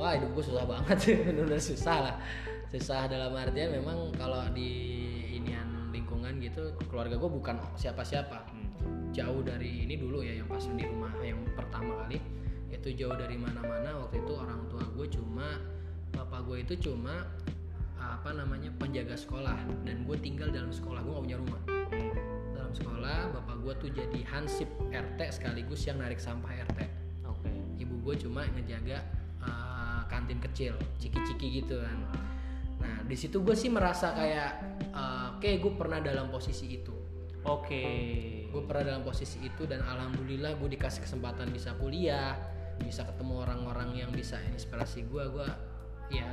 wah 0.00 0.16
hidup 0.16 0.32
gue 0.32 0.44
susah 0.48 0.64
banget 0.64 0.96
sih 0.96 1.14
benar-benar 1.28 1.60
susah 1.60 1.96
lah. 2.08 2.16
Susah 2.72 3.04
dalam 3.04 3.36
artian 3.36 3.68
memang 3.76 4.08
kalau 4.16 4.40
di 4.56 4.72
inian 5.36 5.92
lingkungan 5.92 6.40
gitu 6.40 6.72
keluarga 6.88 7.20
gue 7.20 7.28
bukan 7.28 7.60
siapa-siapa. 7.76 8.48
Hmm. 8.48 9.12
Jauh 9.12 9.44
dari 9.44 9.84
ini 9.84 10.00
dulu 10.00 10.24
ya 10.24 10.40
yang 10.40 10.48
pas 10.48 10.64
di 10.64 10.88
rumah 10.88 11.12
yang 11.20 11.36
pertama 11.52 12.00
kali 12.08 12.16
itu 12.72 12.96
jauh 12.96 13.12
dari 13.12 13.36
mana-mana 13.36 14.00
waktu 14.08 14.24
itu 14.24 14.32
orang 14.32 14.64
tua 14.72 14.80
gue 14.96 15.06
cuma 15.12 15.60
bapak 16.12 16.40
gue 16.46 16.58
itu 16.62 16.90
cuma 16.90 17.26
apa 17.98 18.34
namanya 18.34 18.70
penjaga 18.76 19.14
sekolah. 19.14 19.56
Dan 19.86 20.04
gue 20.06 20.16
tinggal 20.18 20.50
dalam 20.50 20.70
sekolah 20.70 21.00
gue 21.02 21.12
gak 21.12 21.24
punya 21.24 21.38
rumah. 21.38 21.62
Dalam 22.54 22.72
sekolah 22.74 23.18
bapak 23.34 23.56
gue 23.62 23.74
tuh 23.78 23.90
jadi 23.94 24.20
hansip 24.32 24.68
RT 24.90 25.20
sekaligus 25.30 25.86
yang 25.86 26.00
narik 26.00 26.18
sampah 26.18 26.50
RT 26.72 26.80
Oke. 27.28 27.50
ibu 27.78 27.94
gue 28.02 28.14
cuma 28.26 28.48
ngejaga 28.48 29.04
uh, 29.42 30.02
kantin 30.08 30.40
kecil 30.42 30.74
ciki-ciki 30.98 31.62
gitu 31.62 31.78
kan. 31.78 31.98
Nah 32.82 32.94
di 33.06 33.14
situ 33.14 33.42
gue 33.42 33.54
sih 33.54 33.70
merasa 33.70 34.14
kayak 34.16 34.50
uh, 34.94 35.36
oke 35.38 35.48
gue 35.48 35.72
pernah 35.78 35.98
dalam 36.02 36.28
posisi 36.32 36.66
itu. 36.80 36.94
Oke. 37.42 37.84
gue 38.52 38.62
pernah 38.68 38.94
dalam 38.94 39.02
posisi 39.02 39.40
itu 39.42 39.64
dan 39.64 39.80
alhamdulillah 39.80 40.60
gue 40.60 40.76
dikasih 40.76 41.08
kesempatan 41.08 41.48
bisa 41.50 41.72
kuliah 41.80 42.36
bisa 42.76 43.00
ketemu 43.08 43.48
orang-orang 43.48 43.96
yang 43.96 44.10
bisa 44.12 44.36
inspirasi 44.52 45.08
gue 45.08 45.24
gue 45.32 45.48
ya 46.12 46.28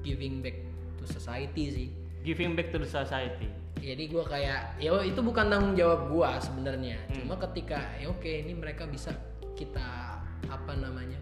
giving 0.00 0.40
back 0.40 0.56
to 0.96 1.04
society 1.04 1.64
sih 1.68 1.88
Giving 2.18 2.52
back 2.52 2.68
to 2.68 2.78
the 2.78 2.86
society. 2.86 3.48
jadi 3.78 4.04
gue 4.04 4.20
kayak 4.22 4.76
ya 4.76 4.90
itu 5.00 5.18
bukan 5.18 5.48
tanggung 5.48 5.72
jawab 5.72 6.10
gue 6.10 6.28
sebenarnya 6.42 6.98
cuma 7.14 7.38
ketika 7.40 7.78
ya 7.96 8.10
oke 8.10 8.26
ini 8.26 8.50
mereka 8.52 8.84
bisa 8.84 9.14
kita 9.54 10.18
apa 10.44 10.72
namanya 10.74 11.14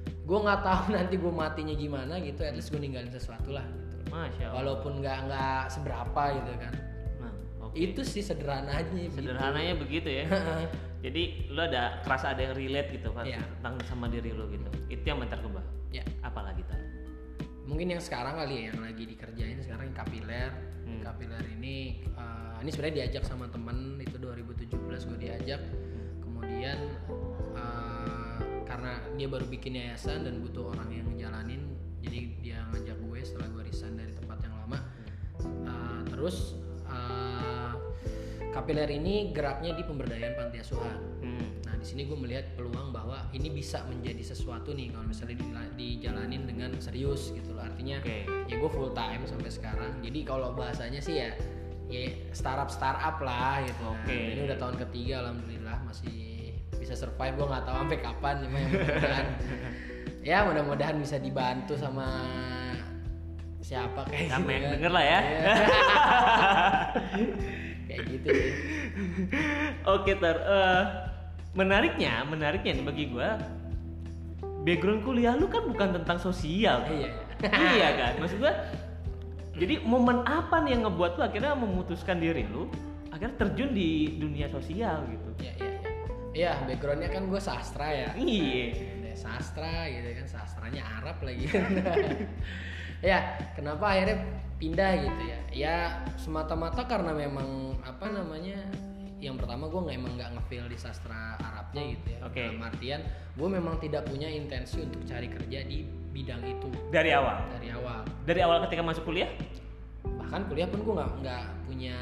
gue 0.00 0.38
nggak 0.38 0.60
tahu 0.60 0.84
nanti 0.96 1.14
gue 1.14 1.28
matinya 1.28 1.72
gimana 1.72 2.16
gitu 2.18 2.40
at 2.42 2.52
least 2.52 2.68
gue 2.68 2.80
ninggalin 2.80 3.08
sesuatu 3.08 3.52
lah 3.52 3.64
gitu 3.64 4.08
Masya 4.08 4.40
Allah. 4.40 4.52
walaupun 4.56 4.92
nggak 4.98 5.18
nggak 5.26 5.62
seberapa 5.68 6.22
gitu 6.34 6.52
kan 6.56 6.74
Nah, 7.18 7.32
Oke. 7.66 7.76
itu 7.76 8.00
sih 8.02 8.22
sederhananya 8.22 8.80
gitu. 8.88 9.20
Sederhananya 9.20 9.74
begitu 9.76 10.08
ya. 10.08 10.24
Jadi 11.04 11.50
lu 11.50 11.58
ada 11.58 11.98
kerasa 12.00 12.30
ada 12.30 12.40
yang 12.40 12.54
relate 12.54 12.94
gitu 12.94 13.10
kan 13.10 13.26
Iya. 13.26 13.42
tentang 13.58 13.74
sama 13.84 14.06
diri 14.06 14.30
lu 14.30 14.46
gitu. 14.48 14.64
Itu 14.88 15.02
yang 15.04 15.18
bentar 15.18 15.36
kebah. 15.36 15.60
ya 15.90 16.06
Apalagi 16.22 16.62
tar? 16.64 16.78
Mungkin 17.68 17.92
yang 17.92 18.00
sekarang 18.00 18.40
kali 18.40 18.64
ya 18.64 18.72
yang 18.72 18.80
lagi 18.80 19.04
dikerjain 19.04 19.60
sekarang 19.60 19.92
kapiler 19.92 20.50
Hmm. 20.88 21.04
kapiler 21.04 21.44
ini 21.52 22.00
eh, 22.00 22.56
ini 22.64 22.70
sebenarnya 22.72 22.96
diajak 23.04 23.28
sama 23.28 23.44
temen 23.52 24.00
itu 24.00 24.16
2017 24.16 24.72
gue 25.04 25.18
diajak. 25.20 25.60
Kemudian 26.24 26.78
eh, 27.52 28.38
karena 28.64 28.96
dia 29.20 29.28
baru 29.28 29.44
bikin 29.52 29.76
yayasan 29.76 30.24
dan 30.24 30.40
butuh 30.40 30.72
orang 30.72 30.88
yang 30.88 31.06
ngejalanin 31.12 31.76
jadi 32.00 32.18
dia 32.40 32.58
ngajak 32.72 32.96
gue 33.04 33.18
setelah 33.20 33.48
gue 33.52 33.62
resign 33.68 34.00
dari 34.00 34.12
tempat 34.16 34.38
yang 34.48 34.54
lama. 34.64 34.78
Eh, 35.44 36.02
terus 36.08 36.56
kapiler 38.58 38.90
ini 38.90 39.30
geraknya 39.30 39.70
di 39.72 39.82
pemberdayaan 39.82 40.34
panti 40.34 40.58
asuhan 40.58 40.98
Hmm. 41.18 41.60
Nah 41.62 41.74
di 41.76 41.84
sini 41.84 42.04
gue 42.04 42.14
melihat 42.14 42.44
peluang 42.54 42.90
bahwa 42.90 43.18
ini 43.30 43.50
bisa 43.50 43.82
menjadi 43.86 44.22
sesuatu 44.24 44.70
nih 44.70 44.90
kalau 44.90 45.04
misalnya 45.04 45.36
dijalanin 45.74 46.46
dengan 46.46 46.70
serius 46.78 47.30
gitu 47.30 47.52
loh. 47.52 47.62
Artinya 47.62 47.98
Oke. 48.00 48.24
ya 48.46 48.54
gue 48.54 48.70
full 48.70 48.90
time 48.92 49.22
sampai 49.26 49.50
sekarang. 49.50 49.92
Jadi 50.00 50.18
kalau 50.22 50.54
bahasanya 50.54 50.98
sih 50.98 51.18
ya 51.18 51.30
ya 51.88 52.00
startup 52.30 52.70
startup 52.70 53.18
lah 53.18 53.58
gitu. 53.62 53.82
Nah, 53.82 53.98
Oke. 54.06 54.14
ini 54.14 54.40
udah 54.46 54.56
tahun 54.56 54.76
ketiga 54.88 55.14
alhamdulillah 55.26 55.76
masih 55.84 56.54
bisa 56.78 56.94
survive. 56.94 57.34
Gue 57.34 57.46
nggak 57.46 57.64
tahu 57.66 57.76
sampai 57.82 57.98
kapan 58.00 58.34
cuma 58.42 58.56
yang 58.56 58.70
mudah-mudahan 58.72 59.26
ya 60.22 60.38
mudah-mudahan 60.46 60.96
bisa 60.98 61.16
dibantu 61.18 61.74
sama 61.74 62.06
siapa 63.58 64.06
kayak 64.08 64.32
Sama 64.32 64.48
gitu 64.48 64.54
yang 64.54 64.62
kan. 64.64 64.72
denger 64.78 64.92
lah 64.94 65.04
ya. 65.04 65.20
Kayak 67.98 68.08
gitu 68.14 68.26
sih. 68.30 68.52
Oke 69.98 70.12
ter, 70.14 70.36
eh, 70.38 70.82
menariknya, 71.58 72.22
menariknya 72.30 72.78
nih 72.78 72.86
bagi 72.86 73.04
gua, 73.10 73.42
background 74.62 75.02
kuliah 75.02 75.34
lu 75.34 75.50
kan 75.50 75.66
bukan 75.66 75.98
tentang 75.98 76.18
sosial. 76.22 76.86
Tar. 76.86 76.94
Iya. 76.94 77.10
iya 77.74 77.88
kan, 77.98 78.12
maksud 78.22 78.38
gua. 78.38 78.54
Jadi 79.58 79.82
momen 79.82 80.22
apa 80.22 80.62
nih 80.62 80.78
yang 80.78 80.86
ngebuat 80.86 81.18
lu 81.18 81.22
akhirnya 81.26 81.52
memutuskan 81.58 82.22
diri 82.22 82.46
lu 82.46 82.70
akhirnya 83.10 83.34
terjun 83.42 83.74
di 83.74 84.14
dunia 84.14 84.46
sosial 84.46 85.02
gitu? 85.10 85.28
Iya, 85.42 85.52
iya, 85.58 85.70
iya. 85.74 85.90
Iya, 86.38 86.52
backgroundnya 86.70 87.10
kan 87.10 87.26
gue 87.26 87.40
sastra 87.42 87.88
ya. 87.90 88.08
Iya. 88.14 88.66
Sastra 89.18 89.90
gitu 89.90 90.08
kan, 90.14 90.26
sastranya 90.30 90.82
Arab 91.02 91.18
lagi. 91.26 91.50
ya, 93.10 93.18
kenapa 93.58 93.90
akhirnya 93.90 94.22
pindah 94.58 94.90
gitu 94.98 95.22
ya? 95.24 95.38
Ya 95.54 95.76
semata-mata 96.18 96.84
karena 96.84 97.14
memang 97.14 97.78
apa 97.86 98.10
namanya? 98.10 98.58
Yang 99.18 99.42
pertama 99.42 99.66
gue 99.66 99.80
nggak 99.82 99.96
emang 99.98 100.12
nggak 100.14 100.30
ngefeel 100.38 100.66
di 100.70 100.78
sastra 100.78 101.34
Arabnya 101.38 101.82
gitu 101.94 102.06
ya. 102.14 102.18
Oke. 102.22 102.42
Dalam 102.46 102.62
artian 102.62 103.00
gue 103.34 103.48
memang 103.50 103.74
tidak 103.82 104.06
punya 104.06 104.30
intensi 104.30 104.78
untuk 104.82 105.02
cari 105.06 105.26
kerja 105.26 105.62
di 105.66 105.82
bidang 106.14 106.42
itu 106.46 106.68
Dari 106.90 107.10
awal. 107.14 107.46
dari 107.58 107.68
awal. 107.74 108.02
Dari 108.26 108.40
awal 108.42 108.58
ketika 108.66 108.82
masuk 108.82 109.02
kuliah? 109.06 109.30
Bahkan 110.06 110.46
kuliah 110.46 110.70
pun 110.70 110.82
gue 110.86 110.94
nggak 110.94 111.10
nggak 111.22 111.44
punya 111.66 111.96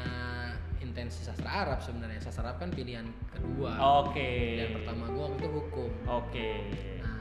intensi 0.77 1.25
sastra 1.25 1.65
Arab 1.65 1.79
sebenarnya. 1.81 2.21
Sastra 2.21 2.53
Arab 2.53 2.61
kan 2.61 2.69
pilihan 2.69 3.05
kedua. 3.33 3.73
Oke. 4.05 4.57
Pilihan 4.61 4.73
pertama 4.77 5.03
gue 5.09 5.23
waktu 5.25 5.41
itu 5.41 5.49
hukum. 5.57 5.89
Oke. 6.05 6.49
Nah, 7.01 7.16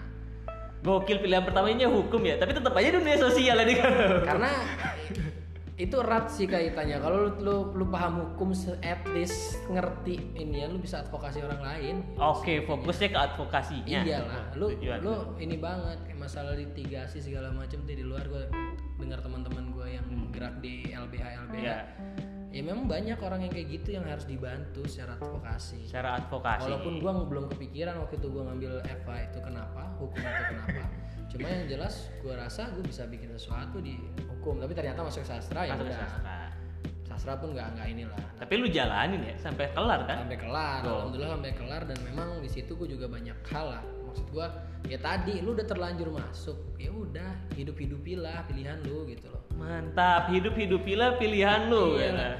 Gokil 0.86 1.18
pilihan 1.18 1.42
pertamanya 1.42 1.90
hukum 1.90 2.22
ya, 2.22 2.38
tapi 2.38 2.54
tetap 2.54 2.70
aja 2.72 2.94
dunia 2.94 3.18
sosial 3.18 3.58
ini 3.58 3.74
kan. 3.74 3.90
karena 4.22 4.50
itu 5.76 5.92
erat 5.98 6.30
sih 6.30 6.46
kaitannya. 6.46 6.96
Kalau 6.96 7.26
lu, 7.26 7.30
lu, 7.42 7.56
lu 7.74 7.84
paham 7.90 8.22
hukum, 8.22 8.54
se- 8.54 8.78
at 8.80 9.02
least 9.10 9.60
ngerti 9.66 10.32
ini 10.32 10.62
ya, 10.62 10.70
lu 10.70 10.78
bisa 10.78 11.04
advokasi 11.04 11.42
orang 11.42 11.60
lain. 11.60 11.94
Oke, 12.16 12.64
fokusnya 12.64 13.08
ke 13.10 13.18
advokasinya. 13.18 14.00
Iyalah, 14.00 14.42
lu 14.56 14.72
Tujuan. 14.72 14.98
lu 15.02 15.14
ini 15.36 15.58
banget 15.58 15.98
masalah 16.16 16.56
litigasi 16.56 17.20
segala 17.20 17.52
macam 17.52 17.76
tuh 17.82 17.92
di 17.92 18.00
luar 18.00 18.24
gue 18.24 18.48
dengar 18.96 19.20
teman-teman 19.20 19.68
gue 19.68 19.86
yang 19.90 20.06
gerak 20.32 20.54
di 20.58 20.88
LBH 20.88 21.26
LBH. 21.44 21.60
Iya. 21.60 21.76
Ya 22.56 22.64
memang 22.64 22.88
banyak 22.88 23.20
orang 23.20 23.44
yang 23.44 23.52
kayak 23.52 23.68
gitu 23.68 24.00
yang 24.00 24.08
harus 24.08 24.24
dibantu 24.24 24.80
secara 24.88 25.20
advokasi. 25.20 25.84
Secara 25.84 26.16
advokasi. 26.24 26.64
Walaupun 26.64 27.04
gua 27.04 27.12
belum 27.28 27.44
kepikiran 27.52 28.00
waktu 28.00 28.16
itu 28.16 28.32
gua 28.32 28.48
ngambil 28.48 28.80
FA 29.04 29.16
itu 29.28 29.38
kenapa, 29.44 29.92
hukum 30.00 30.16
itu 30.24 30.42
kenapa. 30.56 30.84
Cuma 31.36 31.46
yang 31.52 31.68
jelas 31.68 32.08
gua 32.24 32.40
rasa 32.40 32.72
gua 32.72 32.80
bisa 32.80 33.04
bikin 33.12 33.28
sesuatu 33.36 33.76
di 33.84 34.00
hukum, 34.24 34.56
tapi 34.56 34.72
ternyata 34.72 35.04
masuk 35.04 35.20
sastra 35.28 35.68
ya 35.68 35.76
Masuk 35.76 35.84
udah. 35.84 35.98
sastra. 36.00 36.36
Sastra 37.04 37.32
pun 37.36 37.52
nggak 37.52 37.76
nggak 37.76 37.88
inilah. 37.92 38.20
Tapi 38.40 38.52
lu 38.56 38.66
jalanin 38.72 39.20
ya 39.20 39.36
sampai 39.36 39.68
kelar 39.76 40.00
kan? 40.08 40.16
Sampai 40.24 40.38
kelar, 40.40 40.80
Tuh. 40.80 40.92
alhamdulillah 40.96 41.32
sampai 41.36 41.52
kelar 41.60 41.82
dan 41.84 41.98
memang 42.08 42.28
di 42.40 42.48
situ 42.48 42.72
gua 42.72 42.88
juga 42.88 43.04
banyak 43.04 43.36
hal 43.52 43.66
lah. 43.68 43.84
Maksud 44.08 44.32
gua 44.32 44.48
ya 44.88 44.96
tadi 44.96 45.44
lu 45.44 45.52
udah 45.52 45.68
terlanjur 45.68 46.08
masuk, 46.08 46.56
ya 46.80 46.88
udah 46.88 47.36
hidup-hidupilah 47.52 48.48
pilihan 48.48 48.80
lu 48.88 49.04
gitu 49.12 49.28
loh. 49.28 49.44
Mantap, 49.56 50.28
hidup-hidupilah 50.30 51.16
pilihan 51.16 51.66
lu 51.66 51.96
Iya 51.96 52.04
ya. 52.04 52.10
lah. 52.12 52.34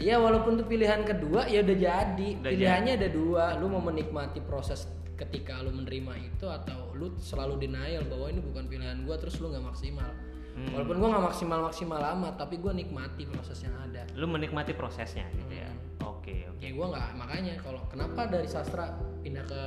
Iya 0.00 0.16
walaupun 0.18 0.56
tuh 0.56 0.66
pilihan 0.66 1.04
kedua 1.04 1.46
ya 1.46 1.60
udah 1.60 1.76
jadi. 1.78 2.28
Udah 2.40 2.50
Pilihannya 2.50 2.92
ada 2.96 3.08
dua. 3.08 3.44
Lu 3.56 3.68
mau 3.68 3.78
menikmati 3.78 4.40
proses 4.40 4.88
ketika 5.14 5.60
lu 5.60 5.70
menerima 5.70 6.16
itu 6.18 6.48
atau 6.48 6.90
lu 6.96 7.14
selalu 7.16 7.60
denial 7.60 8.02
bahwa 8.08 8.26
ini 8.26 8.40
bukan 8.40 8.66
pilihan 8.66 9.04
gua 9.04 9.14
terus 9.16 9.38
lu 9.38 9.52
nggak 9.52 9.62
maksimal. 9.62 10.10
Hmm. 10.52 10.68
Walaupun 10.74 10.96
gua 10.98 11.08
nggak 11.12 11.26
maksimal 11.28 11.58
maksimal 11.62 12.00
amat 12.18 12.34
tapi 12.36 12.56
gua 12.58 12.72
nikmati 12.72 13.28
proses 13.28 13.62
yang 13.62 13.76
ada. 13.78 14.02
Lu 14.16 14.26
menikmati 14.26 14.72
prosesnya 14.72 15.28
gitu 15.36 15.54
ya. 15.54 15.68
Hmm. 15.68 16.08
Oke, 16.08 16.48
oke. 16.50 16.58
Ya 16.58 16.72
gua 16.72 16.86
nggak 16.90 17.08
makanya 17.14 17.54
kalau 17.60 17.84
kenapa 17.86 18.26
dari 18.26 18.48
sastra 18.48 18.96
pindah 19.22 19.44
ke 19.44 19.62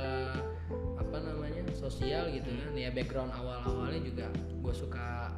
apa 0.98 1.16
namanya 1.22 1.62
sosial 1.72 2.28
gitu 2.28 2.50
Hmm. 2.50 2.60
kan 2.60 2.72
ya 2.74 2.90
background 2.90 3.30
awal-awalnya 3.30 4.00
juga 4.02 4.26
gue 4.34 4.74
suka 4.74 5.30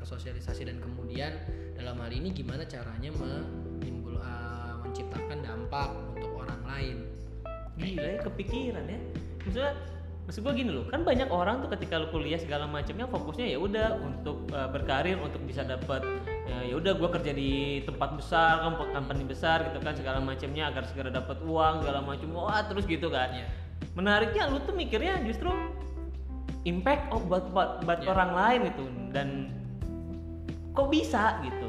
bersosialisasi 0.00 0.66
dan 0.66 0.80
kemudian 0.80 1.36
dalam 1.76 2.00
hal 2.00 2.10
ini 2.10 2.32
gimana 2.32 2.64
caranya 2.64 3.12
menimbul 3.14 4.16
uh, 4.16 4.80
menciptakan 4.82 5.44
dampak 5.44 5.92
untuk 6.16 6.32
orang 6.40 6.60
lain 6.64 6.96
Gila 7.80 8.08
ya 8.16 8.20
kepikiran 8.20 8.84
ya. 8.84 9.00
Maksudnya 9.40 9.72
maksud 10.28 10.40
gua 10.44 10.52
gini 10.52 10.68
loh, 10.68 10.84
kan 10.92 11.00
banyak 11.00 11.32
orang 11.32 11.64
tuh 11.64 11.72
ketika 11.74 11.96
lu 11.96 12.12
kuliah 12.12 12.36
segala 12.36 12.68
macamnya 12.68 13.08
fokusnya 13.08 13.56
ya 13.56 13.58
udah 13.58 13.96
untuk 14.04 14.52
uh, 14.52 14.68
berkarir, 14.68 15.16
untuk 15.16 15.40
bisa 15.48 15.64
dapat 15.64 16.04
ya 16.44 16.60
ya 16.70 16.74
udah 16.76 16.92
gua 17.00 17.08
kerja 17.08 17.32
di 17.32 17.80
tempat 17.88 18.20
besar, 18.20 18.60
kom- 18.60 18.92
company 18.92 19.24
besar 19.24 19.64
gitu 19.72 19.80
kan 19.80 19.96
segala 19.96 20.20
macamnya 20.20 20.68
agar 20.68 20.84
segera 20.92 21.08
dapat 21.08 21.40
uang 21.40 21.80
segala 21.80 22.04
macam. 22.04 22.28
Wah, 22.36 22.62
terus 22.68 22.84
gitu 22.84 23.08
kan. 23.08 23.32
Iya. 23.32 23.46
Menariknya 23.96 24.52
lu 24.52 24.60
tuh 24.60 24.76
mikirnya 24.76 25.24
justru 25.24 25.48
impact 26.68 27.08
oh 27.16 27.24
buat 27.24 27.48
buat, 27.56 27.80
buat 27.88 28.04
Iya. 28.04 28.12
orang 28.12 28.30
lain 28.36 28.60
itu 28.68 28.84
dan 29.16 29.28
kok 30.70 30.86
bisa 30.86 31.22
gitu. 31.40 31.68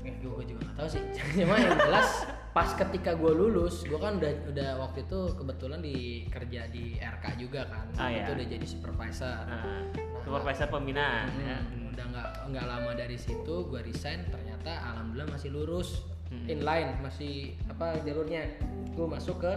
ya 0.00 0.12
gue 0.14 0.44
juga 0.46 0.60
nggak 0.62 0.76
tahu 0.76 0.88
sih 0.88 1.02
cuma 1.38 1.56
yang 1.56 1.76
jelas 1.78 2.08
pas 2.50 2.72
ketika 2.72 3.12
gue 3.12 3.28
lulus 3.30 3.82
gue 3.82 3.96
kan 3.96 4.16
udah 4.16 4.32
udah 4.48 4.70
waktu 4.78 5.02
itu 5.02 5.18
kebetulan 5.34 5.80
di 5.80 5.96
kerja 6.26 6.60
di 6.66 6.96
RK 6.96 7.24
juga 7.36 7.66
kan 7.66 7.84
Ah, 7.94 8.08
itu 8.08 8.24
iya. 8.24 8.34
udah 8.34 8.46
jadi 8.48 8.66
supervisor 8.66 9.38
Nah, 9.44 9.84
supervisor 10.20 10.66
pembinaan 10.66 11.28
ya. 11.36 11.58
Hmm, 11.58 11.92
udah 11.92 12.04
nggak 12.06 12.28
nggak 12.48 12.66
lama 12.66 12.90
dari 12.92 13.16
situ 13.16 13.54
gue 13.64 13.80
resign 13.82 14.24
ternyata 14.26 14.70
alhamdulillah 14.86 15.30
masih 15.30 15.50
lurus 15.50 15.90
Hmm. 16.26 16.42
inline 16.44 16.90
masih 16.98 17.54
apa 17.66 18.02
jalurnya 18.02 18.50
gue 18.90 19.06
masuk 19.06 19.38
ke 19.38 19.52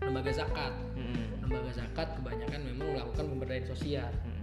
lembaga 0.00 0.32
zakat 0.32 0.74
Mm-mm. 0.94 1.38
lembaga 1.38 1.70
zakat 1.72 2.08
kebanyakan 2.14 2.60
memang 2.64 2.88
melakukan 2.90 3.24
pemberdayaan 3.28 3.62
sosial 3.64 4.10
Mm-mm. 4.10 4.35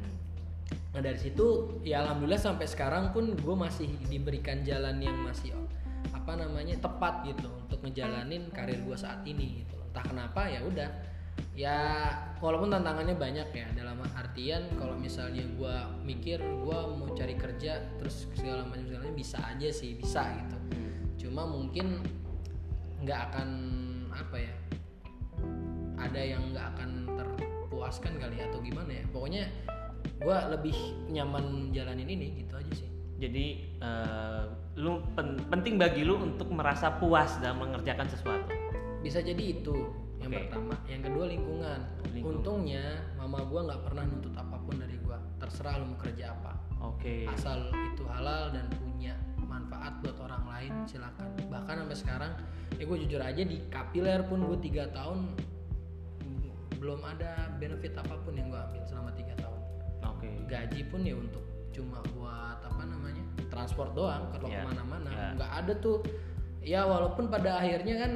Nah 0.93 1.01
dari 1.01 1.17
situ 1.17 1.81
ya 1.81 2.05
alhamdulillah 2.05 2.37
sampai 2.37 2.69
sekarang 2.69 3.09
pun 3.09 3.33
gue 3.33 3.55
masih 3.57 3.89
diberikan 4.13 4.61
jalan 4.61 5.01
yang 5.01 5.17
masih 5.25 5.57
apa 6.13 6.39
namanya 6.39 6.79
tepat 6.79 7.25
gitu 7.27 7.49
untuk 7.49 7.83
ngejalanin 7.83 8.47
karir 8.53 8.79
gue 8.79 8.95
saat 8.95 9.27
ini 9.27 9.65
gitu. 9.65 9.75
Entah 9.91 10.05
kenapa 10.07 10.47
ya 10.47 10.63
udah. 10.63 10.89
Ya 11.57 12.13
walaupun 12.39 12.69
tantangannya 12.69 13.17
banyak 13.17 13.49
ya 13.51 13.67
dalam 13.73 13.99
artian 14.13 14.69
kalau 14.77 14.93
misalnya 14.93 15.41
gue 15.43 15.75
mikir 16.05 16.37
gue 16.39 16.79
mau 16.93 17.09
cari 17.17 17.33
kerja 17.35 17.81
terus 17.97 18.29
segala 18.37 18.69
macam 18.69 18.85
segalanya 18.85 19.15
bisa 19.17 19.37
aja 19.43 19.69
sih 19.73 19.97
bisa 19.97 20.29
gitu. 20.29 20.57
Cuma 21.25 21.43
mungkin 21.49 22.05
nggak 23.03 23.19
akan 23.33 23.49
apa 24.13 24.37
ya 24.39 24.55
ada 25.97 26.21
yang 26.21 26.53
nggak 26.53 26.67
akan 26.77 26.89
terpuaskan 27.17 28.13
kali 28.21 28.37
atau 28.39 28.61
gimana 28.61 29.01
ya. 29.01 29.05
Pokoknya 29.09 29.43
gue 30.23 30.37
lebih 30.49 30.77
nyaman 31.09 31.45
jalanin 31.69 32.07
ini 32.07 32.27
gitu 32.39 32.55
aja 32.55 32.71
sih 32.73 32.89
Jadi 33.13 33.45
eh, 33.77 34.43
lu 34.75 34.99
pen- 35.13 35.39
penting 35.47 35.77
bagi 35.77 36.03
lu 36.03 36.17
untuk 36.17 36.49
merasa 36.49 36.91
puas 36.93 37.39
dalam 37.39 37.61
mengerjakan 37.61 38.07
sesuatu. 38.07 38.51
bisa 38.99 39.19
jadi 39.19 39.59
itu 39.59 39.75
yang 40.17 40.31
Oke. 40.31 40.39
pertama 40.47 40.73
yang 40.87 41.03
kedua 41.03 41.25
lingkungan 41.27 41.79
Lingkungan. 42.09 42.39
untungnya 42.39 42.83
mama 43.15 43.43
gue 43.43 43.59
nggak 43.61 43.81
pernah 43.83 44.03
nuntut 44.03 44.31
apa 44.33 44.55
pun 44.57 44.75
dari 44.75 44.95
gue 44.95 45.17
terserah 45.37 45.75
lu 45.77 45.91
mau 45.91 45.99
kerja 45.99 46.31
apa 46.31 46.51
Oke. 46.81 47.27
asal 47.29 47.67
itu 47.91 48.03
halal 48.07 48.55
dan 48.55 48.71
punya 48.79 49.11
bermanfaat 49.35 49.99
buat 49.99 50.17
orang 50.23 50.43
lain 50.47 50.71
silakan 50.87 51.27
bahkan 51.47 51.83
sampai 51.83 51.97
sekarang 51.99 52.31
ya 52.73 52.83
gue 52.83 52.97
jujur 53.03 53.19
aja 53.19 53.43
di 53.43 53.57
kapiler 53.67 54.23
pun 54.23 54.39
gue 54.41 54.59
tiga 54.63 54.87
tahun 54.91 55.35
belum 56.79 56.99
ada 57.03 57.51
benefit 57.59 57.95
apa 57.95 58.15
pun 58.19 58.35
yang 58.35 58.47
gue 58.47 58.59
ambil 58.61 58.83
selama 58.83 59.11
tiga 59.13 59.32
Oke. 60.25 60.47
gaji 60.47 60.81
pun 60.85 61.01
ya 61.01 61.15
untuk 61.15 61.43
cuma 61.69 61.97
buat 62.11 62.59
apa 62.59 62.83
namanya 62.83 63.21
transport 63.47 63.91
doang 63.91 64.29
kalau 64.29 64.45
Ya, 64.45 64.61
ke 64.61 64.67
mana-mana 64.67 65.09
ya. 65.09 65.27
nggak 65.35 65.51
ada 65.57 65.73
tuh 65.75 65.97
ya 66.61 66.81
walaupun 66.83 67.27
pada 67.27 67.57
akhirnya 67.57 67.95
kan 67.97 68.11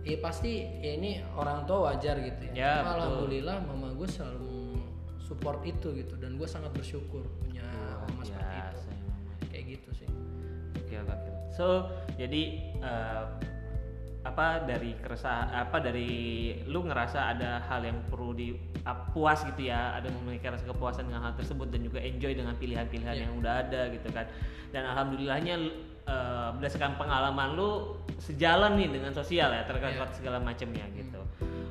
ya 0.00 0.16
pasti 0.18 0.52
ya 0.78 0.94
ini 0.94 1.20
orang 1.30 1.62
tua 1.64 1.92
wajar 1.92 2.16
gitu 2.18 2.48
ya, 2.48 2.52
Ya, 2.54 2.72
Cuma 2.78 2.90
alhamdulillah 2.96 3.56
mama 3.60 3.92
gue 3.92 4.06
selalu 4.06 4.80
support 5.20 5.60
itu 5.62 5.92
gitu 5.94 6.14
dan 6.16 6.34
gue 6.34 6.46
sangat 6.46 6.72
bersyukur 6.72 7.22
punya 7.38 7.66
mama 8.00 8.22
seperti 8.22 8.56
itu 8.56 8.64
Biasa 8.72 8.88
emang. 8.88 9.18
kayak 9.46 9.64
gitu 9.68 9.90
sih 9.94 10.08
Oke 10.80 10.94
oke 10.96 11.12
oke. 11.12 11.30
So 11.50 11.66
jadi 12.14 12.42
eh, 12.78 13.24
apa 14.20 14.68
dari 14.68 14.92
keresah 15.00 15.48
apa 15.48 15.80
dari 15.80 16.08
lu 16.68 16.84
ngerasa 16.84 17.32
ada 17.32 17.64
hal 17.64 17.80
yang 17.80 18.04
perlu 18.04 18.36
di 18.36 18.52
ah, 18.84 19.08
puas 19.16 19.40
gitu 19.48 19.72
ya, 19.72 19.96
ada 19.96 20.12
memiliki 20.12 20.44
rasa 20.44 20.68
kepuasan 20.68 21.08
dengan 21.08 21.24
hal 21.24 21.32
tersebut 21.40 21.72
dan 21.72 21.80
juga 21.80 22.04
enjoy 22.04 22.36
dengan 22.36 22.52
pilihan-pilihan 22.60 23.16
Iya. 23.16 23.22
yang 23.24 23.32
udah 23.40 23.54
ada 23.64 23.88
gitu 23.88 24.08
kan. 24.12 24.28
Dan 24.76 24.84
alhamdulillahnya 24.92 25.54
eh, 26.04 26.48
berdasarkan 26.52 27.00
pengalaman 27.00 27.56
lu 27.56 27.96
sejalan 28.20 28.76
nih 28.76 28.92
dengan 28.92 29.12
sosial 29.16 29.56
ya 29.56 29.64
terkait 29.64 29.96
Iya. 29.96 30.12
segala 30.12 30.36
macamnya 30.36 30.84
gitu. 30.92 31.20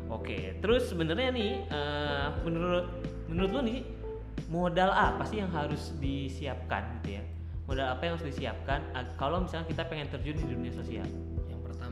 Oke, 0.09 0.57
terus 0.57 0.89
sebenarnya 0.89 1.29
nih 1.29 1.51
eh, 1.69 2.27
menurut 2.41 2.85
menurut 3.29 3.51
lu 3.53 3.61
nih 3.61 3.79
modal 4.49 4.89
apa 4.89 5.21
sih 5.21 5.37
yang 5.37 5.53
harus 5.53 5.93
disiapkan 6.01 6.97
gitu 6.97 7.21
ya? 7.21 7.23
Modal 7.69 7.93
apa 7.93 8.01
yang 8.09 8.17
harus 8.17 8.25
disiapkan 8.25 8.81
kalau 9.21 9.45
misalnya 9.45 9.69
kita 9.69 9.85
pengen 9.85 10.09
terjun 10.09 10.33
di 10.33 10.45
dunia 10.49 10.73
sosial? 10.73 11.05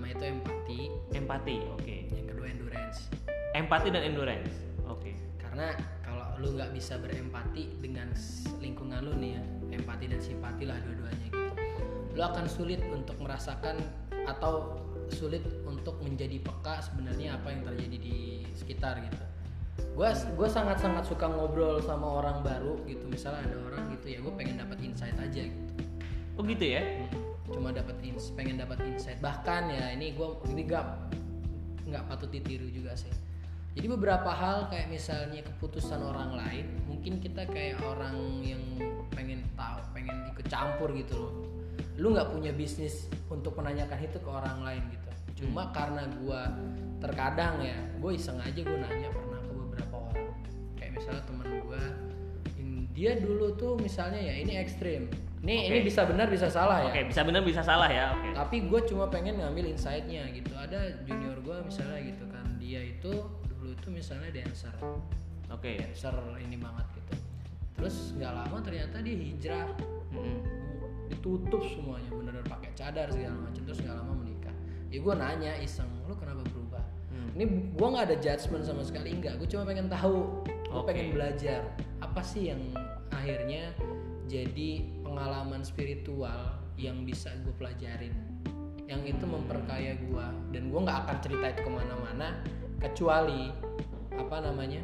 Pertama 0.08 0.16
itu 0.16 0.26
empati. 0.40 0.80
Empati, 1.12 1.56
oke. 1.76 1.96
yang 2.16 2.28
kedua 2.32 2.48
endurance. 2.48 3.00
Empati 3.52 3.88
dan 3.92 4.04
endurance, 4.08 4.54
oke. 4.88 5.12
karena 5.42 5.74
kalau 6.06 6.38
lu 6.40 6.54
nggak 6.56 6.72
bisa 6.72 7.02
berempati 7.02 7.82
dengan 7.82 8.14
lingkungan 8.62 9.02
lu 9.02 9.18
nih 9.18 9.36
ya 9.36 9.44
empati 9.82 10.06
dan 10.08 10.22
simpati 10.22 10.64
lah 10.70 10.78
dua-duanya 10.86 11.28
gitu. 11.34 11.54
Lu 12.14 12.22
akan 12.22 12.46
sulit 12.46 12.80
untuk 12.94 13.18
merasakan 13.20 13.82
atau 14.30 14.78
sulit 15.10 15.42
untuk 15.66 15.98
menjadi 16.04 16.38
peka 16.44 16.84
sebenarnya 16.84 17.40
apa 17.40 17.52
yang 17.52 17.66
terjadi 17.66 17.98
di 17.98 18.18
sekitar 18.54 19.02
gitu. 19.02 19.24
Gue 19.98 20.14
gue 20.14 20.50
sangat 20.50 20.78
sangat 20.78 21.10
suka 21.10 21.26
ngobrol 21.26 21.82
sama 21.82 22.22
orang 22.22 22.46
baru 22.46 22.78
gitu. 22.86 23.10
Misalnya 23.10 23.42
ada 23.50 23.58
orang 23.74 23.84
gitu 23.98 24.14
ya 24.14 24.20
gue 24.22 24.34
pengen 24.38 24.62
dapat 24.62 24.78
insight 24.86 25.18
aja 25.18 25.42
gitu. 25.42 25.74
Oh 26.38 26.46
gitu 26.46 26.66
ya? 26.78 26.86
Cuma 27.52 27.72
dapat 27.72 27.96
pengen 28.36 28.58
dapat 28.60 28.80
insight. 28.84 29.20
Bahkan 29.24 29.62
ya 29.72 29.86
ini 29.96 30.14
gue 30.14 30.30
ini 30.52 30.62
gak 30.68 30.86
nggak 31.88 32.04
patut 32.12 32.30
ditiru 32.32 32.68
juga 32.68 32.94
sih. 33.00 33.12
Jadi 33.78 33.88
beberapa 33.94 34.34
hal 34.34 34.74
kayak 34.74 34.90
misalnya 34.90 35.46
keputusan 35.46 36.02
orang 36.02 36.34
lain 36.34 36.66
mungkin 36.90 37.22
kita 37.22 37.46
kayak 37.46 37.78
orang 37.86 38.42
yang 38.42 38.64
pengen 39.14 39.46
tahu 39.54 39.80
pengen 39.94 40.18
ikut 40.34 40.46
campur 40.50 40.92
gitu 40.98 41.14
loh. 41.16 41.34
Lu 41.98 42.12
nggak 42.14 42.34
punya 42.34 42.52
bisnis 42.52 43.08
untuk 43.30 43.54
menanyakan 43.56 44.00
itu 44.02 44.18
ke 44.18 44.30
orang 44.30 44.66
lain 44.66 44.84
gitu. 44.92 45.10
Cuma 45.46 45.70
karena 45.72 46.10
gue 46.10 46.42
terkadang 46.98 47.62
ya 47.62 47.78
gue 48.02 48.12
iseng 48.18 48.42
aja 48.42 48.58
gue 48.58 48.78
nanya 48.82 49.10
pernah 49.14 49.40
ke 49.40 49.54
beberapa 49.54 49.96
orang. 50.10 50.30
Kayak 50.76 50.92
misalnya 50.98 51.24
teman 51.30 51.50
gue 51.62 51.82
dia 52.98 53.14
dulu 53.14 53.54
tuh 53.54 53.78
misalnya 53.78 54.18
ya 54.18 54.42
ini 54.42 54.58
ekstrim 54.58 55.06
ini 55.38 55.70
ini 55.70 55.78
Oke. 55.80 55.86
bisa 55.86 56.02
benar 56.04 56.28
bisa 56.28 56.48
salah 56.48 56.82
ya 56.82 56.90
Oke, 56.90 57.02
bisa 57.08 57.22
benar 57.22 57.42
bisa 57.42 57.62
salah 57.62 57.86
ya, 57.88 58.12
oke. 58.12 58.34
tapi 58.34 58.66
gue 58.66 58.82
cuma 58.86 59.06
pengen 59.06 59.38
ngambil 59.38 59.70
insightnya 59.70 60.26
gitu 60.30 60.50
ada 60.54 60.98
junior 61.04 61.38
gue 61.38 61.58
misalnya 61.62 62.00
gitu 62.04 62.26
kan 62.28 62.46
dia 62.58 62.82
itu 62.82 63.12
dulu 63.48 63.70
itu 63.72 63.88
misalnya 63.88 64.34
dancer 64.34 64.74
Oke 65.48 65.78
ya. 65.78 65.86
dancer 65.86 66.12
ini 66.40 66.58
banget 66.58 66.86
gitu 66.96 67.14
terus 67.78 67.96
nggak 68.14 68.34
lama 68.34 68.58
ternyata 68.60 68.98
dia 69.00 69.14
hijrah 69.16 69.70
Mm-mm. 70.10 70.42
ditutup 71.08 71.62
semuanya 71.64 72.10
bener-bener 72.10 72.46
pakai 72.46 72.74
cadar 72.74 73.08
segala 73.08 73.38
macam 73.40 73.62
terus 73.62 73.80
nggak 73.80 73.96
lama 73.96 74.14
menikah 74.18 74.56
ya 74.90 74.98
gue 74.98 75.14
nanya 75.14 75.52
iseng 75.60 75.90
lu 76.04 76.14
kenapa 76.14 76.42
berubah 76.48 76.82
Hmm. 77.08 77.34
ini 77.34 77.46
gue 77.72 77.88
nggak 77.88 78.04
ada 78.04 78.18
judgement 78.20 78.62
sama 78.62 78.84
sekali 78.84 79.16
enggak 79.16 79.40
gue 79.40 79.48
cuma 79.48 79.64
pengen 79.64 79.88
tahu 79.88 80.44
gue 80.44 80.76
Oke. 80.76 80.92
pengen 80.92 81.16
belajar 81.16 81.64
apa 81.98 82.20
sih 82.20 82.52
yang 82.52 82.60
akhirnya 83.10 83.72
jadi 84.28 84.84
pengalaman 85.02 85.64
spiritual 85.64 86.60
yang 86.76 87.08
bisa 87.08 87.32
gue 87.42 87.56
pelajarin. 87.58 88.14
Yang 88.88 89.18
itu 89.18 89.26
memperkaya 89.28 90.00
gue 90.00 90.28
dan 90.56 90.72
gue 90.72 90.80
nggak 90.80 91.00
akan 91.08 91.18
cerita 91.20 91.46
itu 91.52 91.62
ke 91.68 91.72
mana-mana 91.72 92.40
kecuali 92.80 93.52
apa 94.16 94.38
namanya 94.44 94.80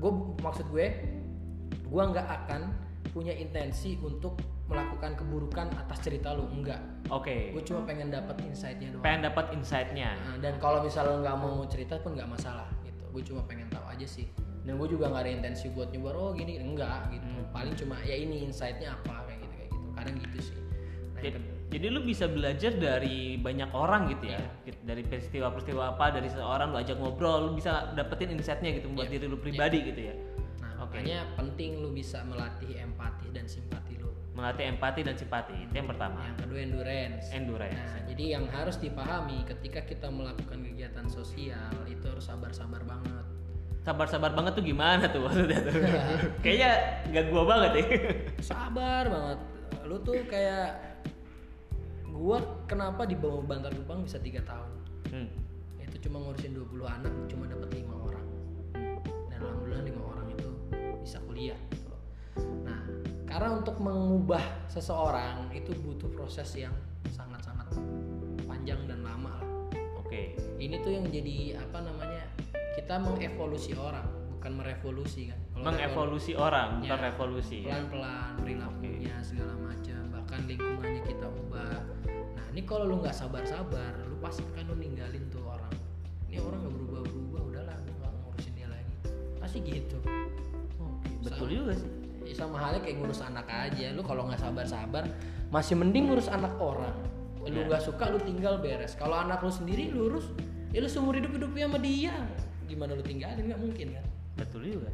gue 0.00 0.12
maksud 0.40 0.64
gue 0.72 0.86
gue 1.68 2.02
nggak 2.02 2.28
akan 2.28 2.72
punya 3.12 3.36
intensi 3.36 4.00
untuk 4.00 4.38
melakukan 4.70 5.18
keburukan 5.18 5.66
atas 5.76 5.98
cerita 6.00 6.30
lu. 6.32 6.46
Enggak 6.46 6.78
Oke. 7.10 7.50
gue 7.52 7.62
cuma 7.66 7.82
pengen 7.84 8.08
dapat 8.08 8.38
insightnya 8.46 8.94
doang. 8.94 9.02
Pengen 9.02 9.26
dapat 9.26 9.50
insight-nya. 9.52 10.14
Nah, 10.14 10.36
dan 10.38 10.56
kalau 10.62 10.80
misalnya 10.80 11.20
nggak 11.20 11.36
mau 11.42 11.60
cerita 11.66 11.98
pun 11.98 12.14
nggak 12.14 12.30
masalah 12.30 12.70
gitu. 12.86 13.02
Gue 13.10 13.22
cuma 13.26 13.42
pengen 13.44 13.66
tahu 13.66 13.82
aja 13.90 14.06
sih 14.06 14.30
dan 14.60 14.76
gue 14.76 14.88
juga 14.88 15.08
nggak 15.08 15.22
ada 15.22 15.32
intensi 15.32 15.66
buat 15.68 15.88
nyoba 15.88 16.10
oh 16.12 16.30
gini 16.30 16.56
enggak 16.56 17.10
gitu 17.10 17.24
Hmm. 17.24 17.46
paling 17.50 17.74
cuma 17.74 17.96
ya 18.00 18.14
ini 18.14 18.44
insightnya 18.44 18.92
apa 18.92 19.24
kayak 19.24 19.38
gitu 19.40 19.52
kayak 19.52 19.68
gitu 19.70 19.88
kadang 19.92 20.14
gitu 20.18 20.38
sih 20.42 20.56
nah, 21.10 21.20
Jadi, 21.20 21.38
jadi 21.70 21.86
lu 21.88 22.00
bisa 22.02 22.24
belajar 22.26 22.72
dari 22.74 23.18
banyak 23.36 23.70
orang 23.70 24.10
gitu 24.10 24.26
ya. 24.26 24.42
Iya. 24.42 24.66
Gitu, 24.66 24.78
Dari 24.82 25.02
peristiwa-peristiwa 25.02 25.82
apa 25.94 26.10
dari 26.10 26.26
seorang 26.26 26.74
lu 26.74 26.78
ajak 26.78 26.96
ngobrol, 26.96 27.38
lu 27.46 27.52
bisa 27.54 27.94
dapetin 27.94 28.34
insight-nya 28.34 28.74
gitu 28.74 28.90
buat 28.90 29.06
Iya. 29.06 29.12
diri 29.14 29.26
lu 29.26 29.38
pribadi 29.38 29.78
gitu 29.84 30.00
ya. 30.02 30.14
nah 30.58 30.82
Oke. 30.82 30.98
makanya 30.98 31.30
penting 31.34 31.78
lu 31.78 31.90
bisa 31.90 32.20
melatih 32.22 32.74
empati 32.74 33.28
dan 33.30 33.46
simpati 33.46 33.94
lu 33.96 34.10
Melatih 34.30 34.64
empati 34.68 35.00
dan 35.02 35.14
simpati. 35.14 35.52
Itu 35.60 35.74
yang 35.74 35.86
pertama. 35.86 36.22
yang 36.24 36.38
kedua 36.38 36.58
endurance 36.60 37.26
Endurance. 37.30 37.76
Nah, 37.76 38.02
jadi 38.08 38.24
yang 38.30 38.44
harus 38.46 38.76
dipahami 38.76 39.42
ketika 39.44 39.80
kita 39.82 40.08
melakukan 40.08 40.58
kegiatan 40.62 41.06
sosial 41.06 41.70
itu 41.84 42.02
harus 42.02 42.24
sabar-sabar 42.24 42.80
banget. 42.82 43.26
Sabar-sabar 43.80 44.36
banget 44.36 44.52
tuh 44.60 44.64
gimana 44.64 45.08
tuh 45.08 45.20
maksudnya 45.24 45.58
tuh? 45.64 45.72
Kayaknya 46.44 46.70
gak 47.12 47.24
gua 47.32 47.42
banget 47.48 47.70
ya. 47.72 47.84
Sabar 48.52 49.04
banget. 49.08 49.38
Lu 49.88 49.96
tuh 50.04 50.20
kayak 50.28 51.00
gua 52.08 52.38
kenapa 52.68 53.08
di 53.08 53.16
bawah 53.16 53.40
bantar 53.40 53.72
gebang 53.72 54.04
bisa 54.04 54.20
tiga 54.20 54.44
tahun? 54.44 54.70
Hmm. 55.10 55.28
Itu 55.80 55.96
cuma 56.08 56.20
ngurusin 56.22 56.52
20 56.54 56.86
anak, 56.86 57.14
cuma 57.32 57.44
dapat 57.48 57.68
lima 57.72 57.94
orang. 57.96 58.26
Dan 59.32 59.38
alhamdulillah 59.40 59.84
lima 59.88 60.02
orang 60.04 60.26
itu 60.36 60.48
bisa 61.00 61.18
kuliah 61.24 61.58
gitu 61.72 61.88
loh. 61.88 62.02
Nah, 62.68 62.80
karena 63.24 63.58
untuk 63.58 63.80
mengubah 63.80 64.44
seseorang 64.68 65.48
itu 65.56 65.72
butuh 65.80 66.12
proses 66.12 66.52
yang 66.54 66.76
sangat-sangat 67.08 67.72
panjang 68.44 68.80
dan 68.84 69.00
lama 69.02 69.40
lah. 69.40 69.48
Oke. 70.00 70.34
ini 70.58 70.82
tuh 70.82 70.90
yang 70.90 71.06
jadi 71.06 71.62
apa 71.62 71.86
namanya 71.86 71.99
kita 72.90 73.06
mengevolusi 73.06 73.70
orang 73.78 74.02
bukan 74.34 74.50
merevolusi 74.58 75.30
kan 75.30 75.38
Kalau 75.54 75.62
Mengevolusi 75.62 76.32
orang, 76.34 76.68
bukan 76.82 76.90
Ya. 76.90 77.04
revolusi. 77.06 77.56
ya. 77.62 77.70
pelan-pelan 77.70 78.32
perilakunya 78.34 79.14
segala 79.22 79.54
macam 79.54 80.00
bahkan 80.10 80.40
lingkungannya 80.42 81.02
kita 81.06 81.26
ubah 81.30 81.78
nah 82.34 82.44
ini 82.50 82.66
kalau 82.66 82.90
lu 82.90 82.98
nggak 82.98 83.14
sabar-sabar 83.14 83.94
lu 84.02 84.18
pasti 84.18 84.42
kan 84.50 84.66
lu 84.66 84.74
ninggalin 84.74 85.22
tuh 85.30 85.38
orang 85.46 85.70
ini 86.26 86.42
orang 86.42 86.66
nggak 86.66 86.74
berubah-berubah 86.74 87.40
udahlah 87.46 87.76
gue 87.78 87.94
nggak 87.94 88.10
ngurusin 88.16 88.52
dia 88.58 88.66
lagi 88.66 88.94
pasti 89.38 89.58
gitu 89.62 89.98
Oke, 90.82 91.08
Betul 91.22 91.30
Sama- 91.38 91.54
juga 91.54 91.72
sih. 91.78 91.90
Ya, 92.26 92.34
sama 92.34 92.56
halnya 92.58 92.80
kayak 92.80 92.96
ngurus 92.98 93.20
anak 93.22 93.46
aja 93.46 93.86
lu 93.94 94.02
kalau 94.02 94.26
nggak 94.26 94.40
sabar-sabar 94.40 95.06
masih 95.46 95.78
mending 95.78 96.10
ngurus 96.10 96.26
anak 96.26 96.58
orang 96.58 96.98
lu 97.40 97.54
Ya. 97.54 97.70
nggak 97.70 97.86
suka 97.86 98.10
lu 98.10 98.18
tinggal 98.18 98.58
beres 98.58 98.98
kalau 98.98 99.14
anak 99.14 99.38
lu 99.38 99.52
sendiri 99.52 99.94
lu 99.94 100.10
urus 100.10 100.26
ya 100.70 100.78
lu 100.78 100.86
seumur 100.86 101.14
hidup 101.14 101.30
hidupnya 101.32 101.66
sama 101.66 101.78
dia 101.78 102.14
gimana 102.70 102.94
lu 102.94 103.02
tinggalin 103.02 103.50
nggak 103.50 103.60
mungkin 103.60 103.88
kan 103.98 104.06
Betul 104.38 104.72
juga. 104.72 104.88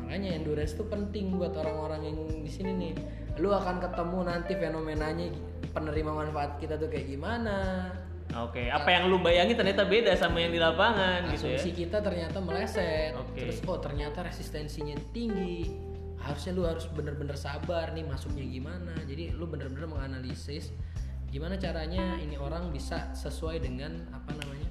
makanya 0.00 0.34
endurance 0.34 0.74
itu 0.74 0.82
penting 0.88 1.36
buat 1.36 1.52
orang-orang 1.54 2.08
yang 2.08 2.16
di 2.42 2.50
sini 2.50 2.72
nih 2.74 2.92
lu 3.38 3.52
akan 3.54 3.78
ketemu 3.78 4.18
nanti 4.26 4.52
fenomenanya 4.56 5.26
penerima 5.70 6.10
manfaat 6.10 6.56
kita 6.58 6.80
tuh 6.80 6.88
kayak 6.88 7.06
gimana 7.12 7.92
Oke, 8.28 8.68
apa 8.68 8.92
yang 8.92 9.08
lu 9.08 9.24
bayangin 9.24 9.56
ternyata 9.56 9.88
beda 9.88 10.12
sama 10.12 10.44
yang 10.44 10.52
di 10.52 10.60
lapangan 10.60 11.32
gitu 11.32 11.48
ya. 11.48 11.56
asumsi 11.56 11.72
kita 11.72 12.04
ternyata 12.04 12.36
meleset 12.44 13.16
Oke. 13.16 13.40
terus 13.40 13.64
oh 13.64 13.80
ternyata 13.80 14.20
resistensinya 14.20 15.00
tinggi 15.16 15.64
harusnya 16.20 16.52
lu 16.52 16.68
harus 16.68 16.84
bener-bener 16.92 17.40
sabar 17.40 17.88
nih 17.96 18.04
masuknya 18.04 18.44
gimana 18.44 18.92
jadi 19.08 19.32
lu 19.32 19.48
bener-bener 19.48 19.88
menganalisis 19.88 20.76
gimana 21.32 21.56
caranya 21.56 22.20
ini 22.20 22.36
orang 22.36 22.68
bisa 22.68 23.12
sesuai 23.16 23.64
dengan 23.64 23.96
apa 24.12 24.36
namanya 24.36 24.67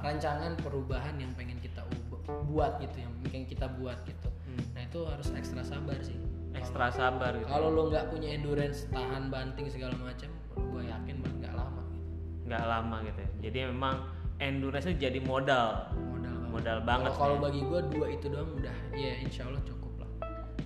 rancangan 0.00 0.52
perubahan 0.56 1.14
yang 1.16 1.32
pengen 1.32 1.56
kita 1.58 1.80
ubah, 1.86 2.20
buat 2.44 2.72
gitu 2.78 2.96
yang 2.98 3.12
pengen 3.22 3.44
kita 3.46 3.66
buat 3.72 3.98
gitu 4.04 4.28
Hmm. 4.42 4.64
nah 4.74 4.82
itu 4.82 4.98
harus 5.06 5.30
ekstra 5.30 5.62
sabar 5.62 5.94
sih 6.00 6.18
ekstra 6.52 6.90
sabar 6.90 7.32
gitu 7.34 7.46
Kalau 7.46 7.70
lo 7.70 7.86
nggak 7.86 8.10
punya 8.10 8.34
endurance, 8.34 8.90
tahan 8.90 9.30
banting 9.30 9.70
segala 9.70 9.94
macam, 9.96 10.26
gue 10.52 10.82
yakin 10.82 11.16
banget 11.18 11.36
nggak 11.40 11.54
lama. 11.54 11.82
Gitu. 11.86 12.06
nggak 12.44 12.64
lama 12.66 12.96
gitu 13.04 13.18
ya. 13.18 13.30
jadi 13.40 13.58
memang 13.70 13.94
endurance 14.38 14.84
itu 14.84 14.96
jadi 15.00 15.18
modal 15.22 15.86
Modal 15.94 16.34
banget. 16.34 16.50
modal 16.50 16.78
banget 16.82 17.12
Kalau 17.14 17.36
ya. 17.36 17.40
bagi 17.40 17.60
gue 17.62 17.80
dua 17.88 18.06
itu 18.10 18.26
doang 18.26 18.50
udah, 18.52 18.76
ya 18.92 19.12
insya 19.18 19.42
Allah 19.46 19.62
cukup 19.62 19.92
lah. 19.96 20.10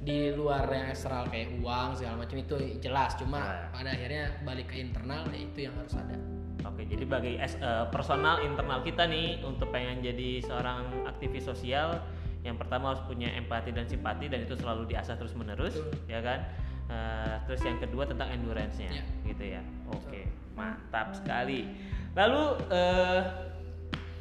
Di 0.00 0.18
luar 0.32 0.64
yang 0.66 0.88
eksternal 0.88 1.24
kayak 1.28 1.48
uang 1.58 1.88
segala 1.92 2.14
macam 2.18 2.36
itu 2.38 2.54
jelas, 2.78 3.10
cuma 3.16 3.38
Nah. 3.38 3.68
pada 3.68 3.90
akhirnya 3.90 4.24
balik 4.40 4.72
ke 4.72 4.76
internal 4.78 5.28
ya 5.28 5.38
itu 5.38 5.58
yang 5.60 5.74
harus 5.76 5.92
ada. 5.92 6.16
Oke, 6.64 6.88
jadi 6.88 7.04
bagi 7.04 7.36
eh, 7.36 7.84
personal 7.92 8.40
internal 8.40 8.80
kita 8.80 9.04
nih 9.04 9.44
untuk 9.44 9.68
pengen 9.68 10.00
jadi 10.00 10.40
seorang 10.40 11.04
aktivis 11.04 11.44
sosial, 11.44 12.00
yang 12.40 12.56
pertama 12.56 12.96
harus 12.96 13.04
punya 13.04 13.28
empati 13.36 13.72
dan 13.72 13.84
simpati 13.84 14.32
dan 14.32 14.48
itu 14.48 14.56
selalu 14.56 14.88
diasah 14.88 15.16
terus 15.20 15.36
menerus, 15.36 15.76
Betul. 15.76 16.08
ya 16.08 16.20
kan? 16.24 16.40
Eh, 16.88 17.34
terus 17.48 17.60
yang 17.64 17.78
kedua 17.80 18.04
tentang 18.08 18.32
endurance-nya, 18.32 18.92
Ya. 18.96 19.04
gitu 19.28 19.44
ya. 19.44 19.62
Oke, 19.92 20.28
mantap 20.56 21.12
sekali. 21.16 21.68
Lalu 22.16 22.42
eh 22.72 23.22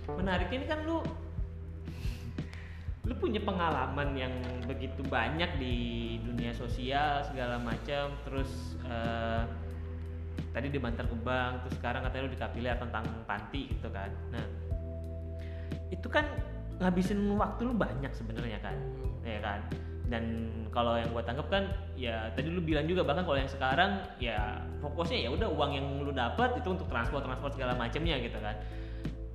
menarik 0.03 0.51
ini 0.51 0.67
kan 0.67 0.83
lu 0.83 0.99
lu 3.03 3.13
punya 3.19 3.39
pengalaman 3.43 4.15
yang 4.15 4.31
begitu 4.63 5.03
banyak 5.07 5.47
di 5.59 5.75
dunia 6.23 6.55
sosial 6.55 7.19
segala 7.23 7.59
macam 7.59 8.15
terus 8.23 8.79
eh, 8.87 9.43
tadi 10.53 10.67
di 10.69 10.77
Bantar 10.77 11.09
Gebang 11.09 11.65
terus 11.65 11.75
sekarang 11.81 12.05
katanya 12.05 12.23
lu 12.29 12.31
di 12.31 12.39
Kapiler 12.39 12.77
tentang 12.77 13.05
panti 13.25 13.69
gitu 13.73 13.89
kan. 13.89 14.09
Nah 14.29 14.45
itu 15.89 16.07
kan 16.09 16.25
ngabisin 16.81 17.19
waktu 17.37 17.61
lu 17.69 17.73
banyak 17.73 18.11
sebenarnya 18.13 18.59
kan 18.61 18.77
ya 19.25 19.39
kan? 19.41 19.59
Dan 20.03 20.23
kalau 20.69 20.99
yang 20.99 21.09
gua 21.09 21.25
tangkap 21.25 21.47
kan 21.49 21.63
ya 21.97 22.29
tadi 22.37 22.53
lu 22.53 22.61
bilang 22.61 22.85
juga 22.85 23.01
bahkan 23.01 23.25
kalau 23.25 23.39
yang 23.39 23.49
sekarang 23.49 24.03
ya 24.21 24.61
fokusnya 24.83 25.25
ya 25.25 25.29
udah 25.33 25.49
uang 25.49 25.71
yang 25.73 25.85
lu 26.05 26.11
dapat 26.13 26.59
itu 26.59 26.69
untuk 26.69 26.85
transport 26.89 27.25
transport 27.25 27.53
segala 27.57 27.73
macamnya 27.73 28.21
gitu 28.21 28.37
kan. 28.37 28.55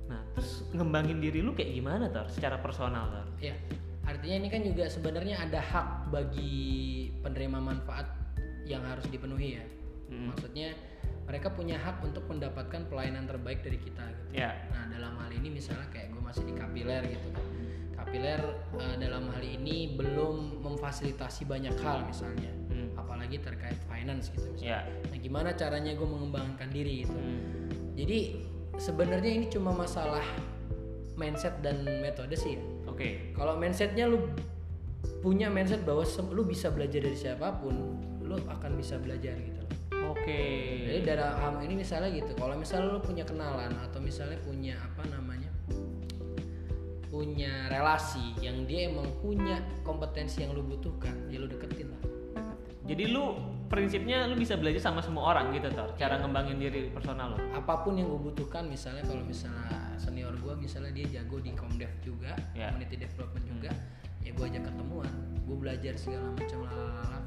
Nah 0.07 0.19
terus 0.35 0.63
ngembangin 0.71 1.19
diri 1.19 1.43
lu 1.43 1.51
kayak 1.51 1.75
gimana 1.75 2.07
tuh 2.07 2.27
secara 2.31 2.59
personal 2.63 3.11
tuh 3.11 3.25
Ya, 3.39 3.55
artinya 4.03 4.35
ini 4.43 4.47
kan 4.51 4.61
juga 4.67 4.91
sebenarnya 4.91 5.39
ada 5.39 5.63
hak 5.63 6.11
bagi 6.11 7.07
penerima 7.23 7.59
manfaat 7.63 8.07
yang 8.67 8.83
harus 8.83 9.07
dipenuhi 9.07 9.55
ya. 9.55 9.65
Mm. 10.09 10.33
Maksudnya 10.33 10.69
mereka 11.29 11.53
punya 11.53 11.77
hak 11.77 12.01
untuk 12.01 12.25
mendapatkan 12.25 12.89
pelayanan 12.89 13.29
terbaik 13.29 13.61
dari 13.61 13.77
kita 13.77 14.01
gitu. 14.01 14.41
ya 14.41 14.49
Nah 14.73 14.89
dalam 14.89 15.13
hal 15.21 15.29
ini 15.29 15.53
misalnya 15.53 15.85
kayak 15.93 16.09
gue 16.09 16.21
masih 16.25 16.43
di 16.49 16.53
Kapiler 16.57 17.05
gitu 17.05 17.29
kan. 17.29 17.45
Kapiler 18.01 18.41
eh, 18.81 18.95
dalam 18.97 19.29
hal 19.29 19.43
ini 19.45 19.93
belum 19.93 20.65
memfasilitasi 20.65 21.45
banyak 21.45 21.77
hal 21.85 22.01
misalnya, 22.09 22.49
Hmm. 22.73 22.89
apalagi 22.97 23.37
terkait 23.37 23.77
finance 23.85 24.33
gitu 24.33 24.49
ya 24.57 24.81
misalnya. 24.81 25.13
Nah 25.13 25.17
gimana 25.21 25.49
caranya 25.53 25.93
gue 25.93 26.07
mengembangkan 26.09 26.69
diri 26.73 27.05
gitu. 27.05 27.13
Hmm. 27.13 27.69
Jadi 27.93 28.19
sebenarnya 28.81 29.31
ini 29.35 29.45
cuma 29.53 29.69
masalah 29.75 30.25
mindset 31.19 31.59
dan 31.61 31.83
metode 31.83 32.33
sih 32.33 32.55
ya. 32.57 32.63
oke 32.87 33.35
Kalau 33.35 33.59
mindsetnya 33.59 34.07
lu 34.07 34.31
punya 35.19 35.51
mindset 35.51 35.83
bahwa 35.83 36.07
lu 36.31 36.47
bisa 36.47 36.71
belajar 36.71 37.03
dari 37.03 37.17
siapa 37.19 37.59
pun, 37.59 37.75
lu 38.23 38.39
akan 38.47 38.71
bisa 38.79 38.95
belajar 38.95 39.35
gitu 39.35 39.58
oke 40.19 40.41
Jadi 40.89 40.99
dalam 41.05 41.33
hal 41.39 41.53
ini 41.63 41.75
misalnya 41.79 42.09
gitu, 42.11 42.31
kalau 42.35 42.55
misalnya 42.59 42.97
lu 42.97 43.01
punya 43.01 43.23
kenalan 43.23 43.71
atau 43.87 43.99
misalnya 44.03 44.35
punya 44.43 44.75
apa 44.83 45.07
namanya, 45.07 45.47
punya 47.07 47.69
relasi 47.71 48.35
yang 48.43 48.67
dia 48.67 48.89
emang 48.91 49.07
punya 49.23 49.63
kompetensi 49.81 50.43
yang 50.43 50.51
lu 50.53 50.61
butuhkan, 50.61 51.13
ya 51.31 51.39
lu 51.41 51.47
deketin 51.47 51.89
lah. 51.89 52.03
jadi 52.89 53.05
lu 53.05 53.37
prinsipnya 53.69 54.25
lu 54.25 54.33
bisa 54.33 54.57
belajar 54.57 54.81
sama 54.81 54.97
semua 54.97 55.29
orang 55.29 55.53
gitu 55.53 55.69
tuh 55.69 55.93
cara 55.93 56.17
ngembangin 56.17 56.57
diri 56.57 56.89
personal 56.89 57.37
lu 57.37 57.39
Apa 57.53 57.85
pun 57.85 57.93
yang 58.01 58.09
gue 58.09 58.33
butuhkan, 58.33 58.65
misalnya 58.65 59.05
kalau 59.05 59.21
misalnya 59.21 59.93
senior 60.01 60.33
gue, 60.41 60.53
misalnya 60.57 60.89
dia 60.89 61.21
jago 61.21 61.37
di 61.37 61.53
comdev 61.53 61.89
juga, 62.01 62.33
Ya. 62.57 62.73
community 62.73 62.97
development 62.97 63.45
juga, 63.45 63.71
ya 64.25 64.33
gue 64.33 64.45
ajak 64.45 64.63
ketemuan, 64.73 65.13
gue 65.45 65.57
belajar 65.57 65.93
segala 66.01 66.33
macam 66.33 66.65
lalala. 66.65 67.19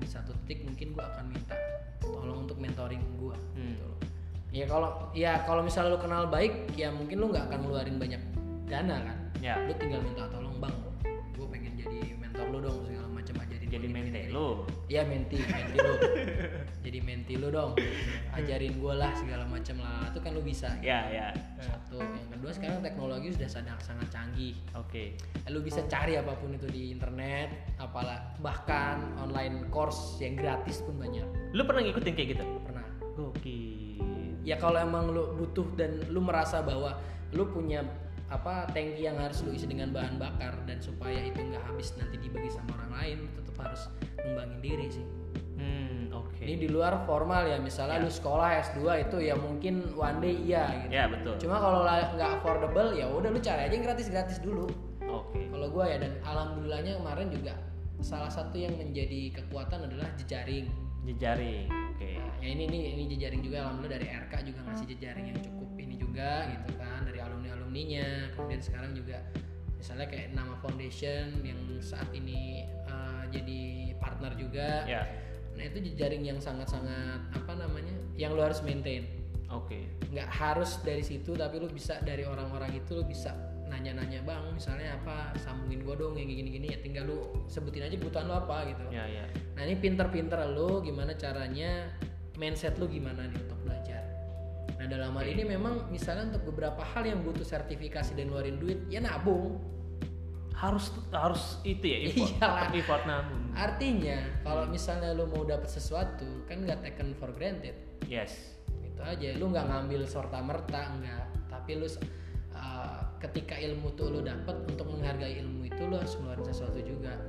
Di 0.00 0.08
satu 0.08 0.32
titik 0.44 0.64
mungkin 0.64 0.96
gue 0.96 1.04
akan 1.04 1.24
minta 1.28 1.54
tolong 2.00 2.48
untuk 2.48 2.56
mentoring 2.56 3.04
gue. 3.20 3.36
Hmm. 3.54 3.76
Gitu 3.76 3.84
loh. 3.84 3.98
Ya 4.50 4.64
kalau 4.66 4.90
ya 5.14 5.32
kalau 5.46 5.62
misalnya 5.62 5.94
lu 5.94 6.00
kenal 6.02 6.26
baik, 6.26 6.74
ya 6.74 6.90
mungkin 6.90 7.22
lu 7.22 7.30
nggak 7.30 7.52
akan 7.52 7.58
ngeluarin 7.62 7.96
banyak 8.02 8.22
dana 8.66 8.96
kan. 8.98 9.18
ya 9.38 9.54
Lu 9.62 9.72
tinggal 9.78 10.02
minta 10.02 10.26
tolong 10.32 10.58
bang, 10.58 10.74
gue 11.38 11.46
pengen 11.46 11.72
jadi 11.78 11.98
mentor 12.18 12.46
lu 12.50 12.58
dong 12.64 12.80
jadi 13.70 13.86
gini, 13.86 14.34
lu 14.34 14.66
Iya 14.90 15.06
menti, 15.06 15.38
menti 15.38 15.78
lu. 15.78 15.94
Jadi 16.84 16.98
menti 16.98 17.34
lu 17.38 17.54
dong. 17.54 17.78
Ajarin 18.34 18.74
gue 18.82 18.94
lah 18.98 19.14
segala 19.14 19.46
macam 19.46 19.78
lah. 19.78 20.10
Itu 20.10 20.18
kan 20.18 20.34
lu 20.34 20.42
bisa. 20.42 20.74
ya 20.82 21.06
ya 21.06 21.30
Satu, 21.62 22.02
yang 22.02 22.28
kedua 22.34 22.50
sekarang 22.50 22.82
teknologi 22.82 23.30
sudah 23.30 23.46
sangat 23.46 23.78
sangat 23.86 24.10
canggih. 24.10 24.58
oke 24.74 25.14
Lu 25.54 25.62
bisa 25.62 25.86
cari 25.86 26.18
apa 26.18 26.34
pun 26.34 26.50
itu 26.58 26.66
di 26.66 26.90
internet, 26.90 27.78
apalah 27.78 28.34
bahkan 28.42 29.14
online 29.22 29.70
course 29.70 30.18
yang 30.18 30.34
gratis 30.34 30.82
pun 30.82 30.98
banyak. 30.98 31.22
lu 31.54 31.62
pernah 31.62 31.86
ngikutin 31.86 32.14
kayak 32.18 32.28
gitu 32.34 32.44
Pernah. 32.66 32.86
Gokil. 33.14 34.02
Ya 34.42 34.58
kalau 34.58 34.82
emang 34.82 35.14
lu 35.14 35.38
butuh 35.38 35.68
dan 35.78 36.02
lu 36.10 36.18
merasa 36.18 36.64
bahwa 36.64 36.98
lu 37.30 37.46
punya 37.46 37.86
apa 38.30 38.70
tangki 38.70 39.10
yang 39.10 39.18
harus 39.18 39.42
lu 39.42 39.50
isi 39.50 39.66
dengan 39.66 39.90
bahan 39.90 40.14
bakar 40.14 40.54
dan 40.62 40.78
supaya 40.78 41.18
itu 41.18 41.42
nggak 41.42 41.66
habis 41.66 41.98
nanti 41.98 42.16
dibagi 42.22 42.46
sama 42.46 42.78
orang 42.78 42.92
lain, 42.94 43.18
tetap 43.34 43.56
harus 43.58 43.90
ngembangin 44.22 44.60
diri 44.62 44.86
sih. 44.86 45.06
Hmm, 45.58 46.14
oke. 46.14 46.40
Ini 46.40 46.56
di 46.56 46.68
luar 46.70 47.04
formal 47.04 47.50
ya, 47.50 47.58
misalnya 47.58 48.00
lu 48.00 48.08
sekolah 48.08 48.62
S2 48.70 48.80
itu 49.10 49.16
ya 49.20 49.34
mungkin 49.34 49.92
one 49.98 50.22
day 50.22 50.34
iya 50.46 50.64
gitu. 50.86 50.94
Ya, 50.94 51.04
betul. 51.10 51.34
Cuma 51.42 51.58
kalau 51.58 51.82
la- 51.82 52.14
nggak 52.14 52.30
affordable 52.40 52.94
ya 52.94 53.10
udah 53.10 53.28
lu 53.34 53.40
cari 53.42 53.66
aja 53.66 53.74
yang 53.74 53.84
gratis-gratis 53.84 54.38
dulu. 54.40 54.70
Oke. 55.04 55.50
Kalau 55.50 55.66
gua 55.68 55.90
ya 55.90 55.98
dan 55.98 56.14
alhamdulillahnya 56.22 57.02
kemarin 57.02 57.28
juga 57.34 57.52
salah 58.00 58.32
satu 58.32 58.56
yang 58.56 58.72
menjadi 58.78 59.42
kekuatan 59.42 59.90
adalah 59.90 60.08
jejaring. 60.16 60.70
Jejaring. 61.04 61.68
Oke. 61.92 62.16
Nah, 62.16 62.32
ya 62.40 62.48
ini 62.56 62.64
ini 62.70 62.78
ini 62.96 63.02
jejaring 63.12 63.42
juga 63.44 63.66
alhamdulillah 63.68 64.00
dari 64.00 64.08
RK 64.08 64.32
juga 64.48 64.60
ngasih 64.70 64.86
jejaring 64.96 65.26
yang 65.34 65.40
cukup 65.44 65.68
ini 65.76 65.94
juga 66.00 66.48
gitu 66.48 66.70
kan 66.80 66.89
alumninya. 67.70 68.34
Kemudian 68.34 68.58
sekarang 68.58 68.90
juga 68.98 69.22
misalnya 69.78 70.10
kayak 70.10 70.34
nama 70.34 70.58
foundation 70.58 71.38
yang 71.46 71.62
saat 71.78 72.10
ini 72.10 72.66
eh, 72.66 73.22
jadi 73.30 73.60
partner 74.02 74.34
juga. 74.34 74.82
Ya. 74.90 75.06
Nah 75.54 75.62
itu 75.62 75.78
jejaring 75.94 76.26
yang 76.26 76.42
sangat-sangat 76.42 77.30
apa 77.30 77.52
namanya 77.54 77.94
yang 78.18 78.34
lu 78.34 78.42
harus 78.42 78.58
maintain. 78.66 79.06
Oke. 79.54 79.86
Nggak 80.10 80.26
harus 80.26 80.82
dari 80.82 81.06
situ 81.06 81.38
tapi 81.38 81.62
lu 81.62 81.70
bisa 81.70 82.02
dari 82.02 82.26
orang-orang 82.26 82.74
itu 82.74 82.98
lu 82.98 83.06
bisa 83.06 83.30
nanya-nanya 83.70 84.26
bang 84.26 84.50
misalnya 84.50 84.98
apa 84.98 85.30
sambungin 85.38 85.86
gua 85.86 85.94
dong 85.94 86.18
yang 86.18 86.26
gini-gini 86.26 86.74
ya 86.74 86.78
tinggal 86.82 87.06
lu 87.06 87.18
sebutin 87.46 87.86
aja 87.86 87.94
kebutuhan 87.94 88.26
lu 88.26 88.34
apa 88.34 88.66
gitu. 88.66 88.82
Ya, 88.90 89.06
ya. 89.06 89.30
Nah 89.54 89.62
ini 89.62 89.78
pinter-pinter 89.78 90.42
lu 90.50 90.82
gimana 90.82 91.14
caranya 91.14 91.86
mindset 92.34 92.74
lu 92.82 92.90
gimana 92.90 93.30
nih 93.30 93.38
untuk 93.46 93.62
belajar. 93.62 93.79
Nah 94.80 94.88
dalam 94.88 95.12
hal 95.12 95.28
ini 95.28 95.44
memang 95.44 95.92
misalnya 95.92 96.32
untuk 96.32 96.56
beberapa 96.56 96.80
hal 96.80 97.04
yang 97.04 97.20
butuh 97.20 97.44
sertifikasi 97.44 98.16
dan 98.16 98.32
ngeluarin 98.32 98.56
duit 98.56 98.80
ya 98.88 99.04
nabung. 99.04 99.60
Harus 100.56 100.88
harus 101.12 101.60
itu 101.68 101.84
ya 101.84 101.98
effort. 102.08 102.32
Iyalah. 102.40 102.72
effort 102.72 103.04
nabung. 103.04 103.44
Artinya 103.52 104.24
kalau 104.40 104.64
misalnya 104.72 105.12
lu 105.12 105.28
mau 105.28 105.44
dapet 105.44 105.68
sesuatu 105.68 106.48
kan 106.48 106.64
nggak 106.64 106.80
taken 106.80 107.12
for 107.12 107.28
granted. 107.36 107.76
Yes. 108.08 108.56
Itu 108.80 109.04
aja. 109.04 109.36
Lu 109.36 109.52
nggak 109.52 109.68
ngambil 109.68 110.08
serta 110.08 110.40
merta 110.40 110.96
enggak. 110.96 111.28
Tapi 111.52 111.76
lu 111.76 111.84
uh, 111.84 113.04
ketika 113.20 113.60
ilmu 113.60 113.92
tuh 114.00 114.08
lu 114.08 114.24
dapet 114.24 114.64
untuk 114.64 114.88
menghargai 114.88 115.44
ilmu 115.44 115.68
itu 115.68 115.84
lu 115.84 116.00
harus 116.00 116.16
ngeluarin 116.16 116.48
sesuatu 116.48 116.80
juga. 116.80 117.20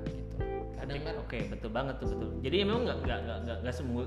Kadang 0.81 1.01
kan 1.05 1.15
Oke, 1.21 1.39
betul 1.45 1.69
banget 1.69 1.95
tuh 2.01 2.07
betul. 2.09 2.29
Jadi 2.41 2.55
memang 2.65 2.81
nggak 2.89 2.97
nggak 3.05 3.19
nggak 3.21 3.37
nggak 3.45 3.57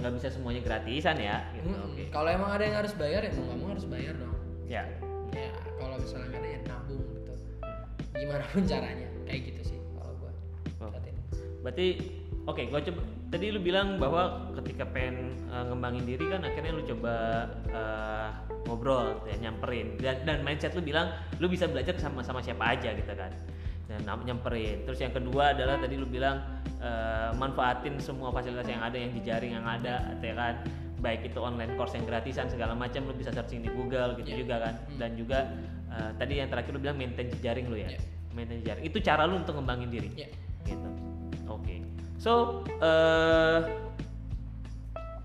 nggak 0.03 0.13
bisa 0.19 0.29
semuanya 0.35 0.63
gratisan 0.67 1.17
ya. 1.23 1.39
Gitu. 1.55 1.71
Mm, 1.71 1.87
Oke. 1.87 2.03
Kalau 2.11 2.29
emang 2.35 2.51
ada 2.51 2.65
yang 2.67 2.77
harus 2.83 2.93
bayar 2.99 3.21
ya 3.23 3.31
mau 3.39 3.45
nggak 3.47 3.59
mau 3.63 3.69
harus 3.71 3.87
bayar 3.87 4.15
dong. 4.19 4.35
Ya. 4.67 4.83
Ya 5.31 5.51
kalau 5.79 5.97
misalnya 6.03 6.27
nggak 6.35 6.43
ada 6.43 6.51
yang 6.51 6.65
nabung 6.67 7.05
gitu. 7.15 7.33
Gimana 8.15 8.45
pun 8.51 8.63
caranya 8.67 9.09
kayak 9.23 9.41
gitu 9.55 9.61
sih 9.71 9.79
kalau 9.95 10.13
gua. 10.19 10.33
Oh. 10.83 10.91
saat 10.91 11.05
ini. 11.07 11.21
Berarti 11.63 11.87
oke, 12.51 12.63
gua 12.75 12.81
coba 12.83 13.01
tadi 13.31 13.47
lu 13.55 13.61
bilang 13.63 13.89
bahwa 14.03 14.23
ketika 14.59 14.85
pengen 14.91 15.39
uh, 15.51 15.71
ngembangin 15.71 16.05
diri 16.07 16.27
kan 16.31 16.43
akhirnya 16.43 16.73
lu 16.75 16.83
coba 16.87 17.15
uh, 17.71 18.29
ngobrol 18.67 19.15
gitu 19.23 19.29
ya, 19.31 19.37
nyamperin 19.49 19.99
dan, 19.99 20.17
dan 20.27 20.39
mindset 20.43 20.75
lu 20.75 20.83
bilang 20.83 21.11
lu 21.39 21.47
bisa 21.47 21.71
belajar 21.71 21.95
sama 22.03 22.23
sama 22.27 22.43
siapa 22.43 22.67
aja 22.67 22.91
gitu 22.95 23.15
kan. 23.15 23.31
Nam- 24.03 24.27
nyamperin. 24.27 24.83
Terus 24.83 24.99
yang 24.99 25.15
kedua 25.15 25.55
adalah 25.55 25.79
tadi 25.79 25.95
lu 25.95 26.09
bilang 26.09 26.43
uh, 26.83 27.31
manfaatin 27.39 28.03
semua 28.03 28.35
fasilitas 28.35 28.67
yang 28.67 28.83
ada 28.83 28.99
yang 28.99 29.15
jejaring 29.15 29.55
yang 29.55 29.67
ada 29.67 30.19
ya 30.19 30.35
kan. 30.35 30.55
Baik 30.99 31.29
itu 31.29 31.39
online 31.39 31.77
course 31.77 31.93
yang 31.95 32.09
gratisan 32.09 32.49
segala 32.49 32.73
macam 32.73 33.05
lu 33.05 33.13
bisa 33.13 33.29
searching 33.29 33.61
di 33.61 33.69
Google 33.69 34.17
gitu 34.19 34.31
Ya. 34.33 34.37
juga 34.41 34.55
kan. 34.65 34.75
Dan 34.97 35.15
juga 35.15 35.47
uh, 35.93 36.11
tadi 36.17 36.41
yang 36.41 36.49
terakhir 36.49 36.73
lu 36.73 36.81
bilang 36.81 36.97
maintain 36.97 37.29
jejaring 37.29 37.69
lu 37.69 37.77
ya. 37.77 37.93
Ya. 37.95 38.01
Maintain 38.33 38.65
jejaring. 38.65 38.83
Itu 38.89 38.99
cara 39.05 39.29
lu 39.29 39.39
untuk 39.39 39.55
ngembangin 39.55 39.93
diri 39.93 40.11
Ya. 40.17 40.29
gitu 40.65 40.89
oke 41.45 41.77
So 42.17 42.65
eh 42.81 43.61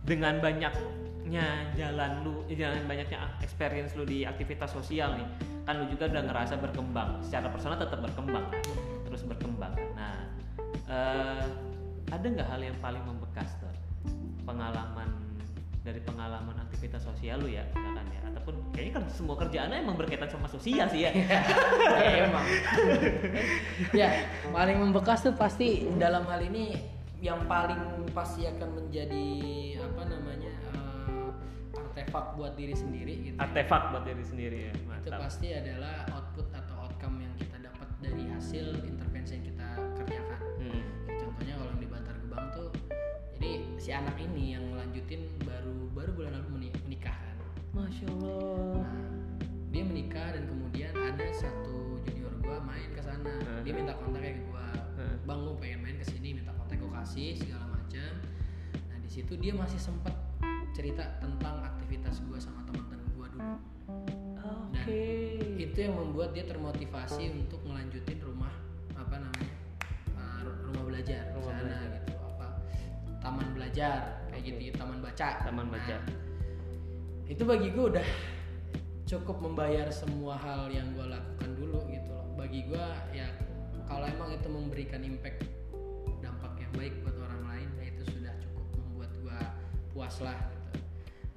dengan 0.04 0.42
banyaknya 0.42 1.46
jalan 1.78 2.12
lu, 2.26 2.42
jalan 2.50 2.82
banyaknya 2.90 3.30
experience 3.40 3.94
lu 3.94 4.04
di 4.04 4.26
aktivitas 4.26 4.74
sosial 4.74 5.14
nih, 5.16 5.28
kan 5.70 5.78
lu 5.78 5.86
juga 5.86 6.10
udah 6.10 6.24
ngerasa 6.26 6.58
berkembang. 6.58 7.22
Secara 7.22 7.54
personal 7.54 7.78
tetap 7.78 8.02
berkembang, 8.02 8.42
kan? 8.50 8.62
terus 9.06 9.22
berkembang. 9.22 9.70
Nah, 9.94 10.18
eh 10.90 11.46
ada 12.10 12.26
nggak 12.26 12.48
hal 12.50 12.62
yang 12.66 12.78
paling 12.82 13.06
membekas 13.06 13.54
tuh? 13.62 13.70
Pengalaman 14.50 15.14
dari 15.86 16.02
pengalaman 16.02 16.58
aktivitas 16.66 17.06
sosial 17.06 17.38
lu 17.46 17.54
ya, 17.54 17.62
misalkan 17.70 18.02
ya, 18.10 18.22
ataupun 18.34 18.58
kayaknya 18.74 18.94
kan 18.98 19.04
semua 19.14 19.38
kerjaannya 19.38 19.78
emang 19.86 19.94
berkaitan 19.94 20.26
sama 20.34 20.50
sosial 20.50 20.90
sih 20.90 21.06
ya. 21.06 21.14
Ya, 21.14 21.38
emang 22.26 22.46
ya 23.94 24.10
paling 24.50 24.78
membekas 24.82 25.22
tuh 25.22 25.38
pasti 25.38 25.86
dalam 26.02 26.26
hal 26.26 26.50
ini 26.50 26.82
yang 27.22 27.46
paling 27.46 28.10
pasti 28.10 28.50
akan 28.50 28.74
menjadi 28.74 29.28
apa 29.86 30.02
namanya 30.10 30.49
artefak 32.00 32.26
buat 32.34 32.54
diri 32.56 32.72
sendiri 32.72 33.14
gitu 33.28 33.36
ya. 33.36 33.44
Artefak 33.44 33.82
buat 33.92 34.04
diri 34.08 34.24
sendiri 34.24 34.60
ya. 34.66 34.72
itu 34.72 34.88
Mantap. 34.88 35.20
pasti 35.20 35.48
adalah 35.52 36.08
output 36.10 36.48
atau 36.50 36.76
outcome 36.88 37.16
yang 37.20 37.34
kita 37.36 37.58
dapat 37.60 37.90
dari 38.00 38.24
hasil 38.30 38.68
intervensi 38.84 39.32
yang 39.36 39.46
kita 39.46 39.68
kerjakan 39.96 40.40
Hmm. 40.60 40.84
Contohnya 41.08 41.54
kalau 41.56 41.72
yang 41.72 41.82
di 41.82 41.90
Bantar 41.90 42.16
Gebang 42.20 42.46
tuh 42.52 42.70
jadi 43.34 43.52
si 43.76 43.90
anak 43.92 44.16
ini 44.16 44.56
yang 44.56 44.64
ngelanjutin 44.70 45.28
baru 45.44 45.76
baru 45.92 46.12
bulan 46.14 46.32
lalu 46.36 46.48
meni- 46.56 46.80
menikah 46.84 47.16
kan 47.16 47.36
Masya 47.72 48.06
Allah. 48.12 48.84
Nah, 48.84 49.08
dia 49.70 49.84
menikah 49.84 50.28
dan 50.36 50.44
kemudian 50.48 50.92
ada 50.96 51.26
satu 51.32 52.00
junior 52.02 52.32
gua 52.40 52.60
main 52.60 52.92
ke 52.92 53.00
sana. 53.00 53.36
Dia 53.62 53.72
minta 53.72 53.92
kontaknya 53.96 54.36
ke 54.36 54.44
gua. 54.48 54.68
Hmm. 54.96 55.16
Bang, 55.24 55.40
gua 55.44 55.56
pengen 55.56 55.80
main 55.80 55.96
ke 55.96 56.06
sini, 56.06 56.36
minta 56.36 56.52
kontak 56.52 56.76
gua 56.78 57.04
kasih 57.04 57.36
segala 57.36 57.72
macam. 57.72 58.12
Nah, 58.90 58.98
di 59.00 59.10
situ 59.10 59.34
dia 59.36 59.52
masih 59.54 59.80
sempet 59.80 60.12
cerita 60.72 61.04
tentang 61.20 61.60
aktivitas 61.90 62.22
gua 62.30 62.38
sama 62.38 62.62
teman-teman 62.70 63.02
gua 63.18 63.28
dulu. 63.34 63.56
Oke. 64.46 65.02
Itu 65.58 65.78
yang 65.82 65.98
membuat 65.98 66.38
dia 66.38 66.46
termotivasi 66.46 67.34
untuk 67.34 67.66
melanjutin 67.66 68.22
rumah 68.22 68.54
apa 68.94 69.18
namanya? 69.18 69.54
uh, 70.14 70.38
ru- 70.46 70.70
rumah 70.70 70.86
belajar 70.86 71.34
Rumah 71.34 71.50
sana 71.50 71.66
belajar. 71.66 71.90
gitu 71.98 72.14
apa 72.14 72.48
taman 73.26 73.48
belajar 73.58 74.00
kayak 74.30 74.38
Oke. 74.38 74.50
gitu 74.54 74.60
ya, 74.70 74.74
taman 74.78 74.98
baca 75.02 75.28
Taman 75.42 75.68
baca. 75.74 75.96
Nah, 75.98 76.06
itu 77.26 77.42
bagi 77.42 77.68
gue 77.74 77.86
udah 77.90 78.08
cukup 79.10 79.38
membayar 79.42 79.90
semua 79.90 80.38
hal 80.38 80.70
yang 80.70 80.94
gue 80.94 81.10
lakukan 81.10 81.50
dulu 81.58 81.90
gitu 81.90 82.06
loh 82.14 82.38
bagi 82.38 82.70
gue 82.70 82.86
ya 83.10 83.26
kalau 83.90 84.06
emang 84.06 84.38
itu 84.38 84.46
memberikan 84.46 85.02
impact 85.02 85.42
dampak 86.22 86.54
yang 86.62 86.70
baik 86.78 86.94
buat 87.02 87.18
orang 87.18 87.42
lain 87.50 87.70
ya 87.82 87.86
itu 87.90 88.04
sudah 88.14 88.34
cukup 88.38 88.66
membuat 88.78 89.10
gue 89.18 89.40
puas 89.90 90.14
lah 90.22 90.38
gitu 90.38 90.59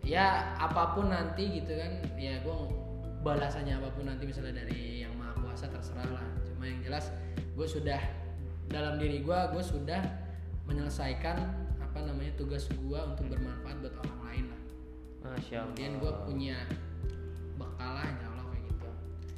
ya 0.03 0.55
apa 0.59 0.99
pun 0.99 1.11
nanti 1.11 1.63
gitu 1.63 1.79
kan 1.79 2.03
ya 2.19 2.43
gue 2.43 2.57
balasannya 3.23 3.79
apa 3.79 3.89
pun 3.95 4.11
nanti 4.11 4.27
misalnya 4.27 4.67
dari 4.67 5.07
yang 5.07 5.15
maha 5.15 5.31
kuasa 5.39 5.71
terserah 5.71 6.07
lah 6.11 6.27
cuma 6.43 6.67
yang 6.67 6.83
jelas 6.83 7.15
gue 7.55 7.67
sudah 7.67 8.03
dalam 8.67 8.99
diri 8.99 9.23
gue 9.23 9.39
gue 9.55 9.63
sudah 9.63 10.03
menyelesaikan 10.67 11.39
apa 11.79 11.99
namanya 12.03 12.35
tugas 12.35 12.67
gue 12.67 12.99
untuk 12.99 13.31
bermanfaat 13.31 13.79
buat 13.79 13.95
orang 14.03 14.21
lain 14.27 14.45
lah 14.51 14.61
Masya 15.23 15.55
Allah. 15.63 15.71
kemudian 15.71 15.93
gue 16.03 16.13
punya 16.27 16.59
bekal 17.55 17.91
lah 17.95 18.07
insya 18.11 18.27
Allah 18.27 18.45
kayak 18.51 18.63
gitu 18.67 18.89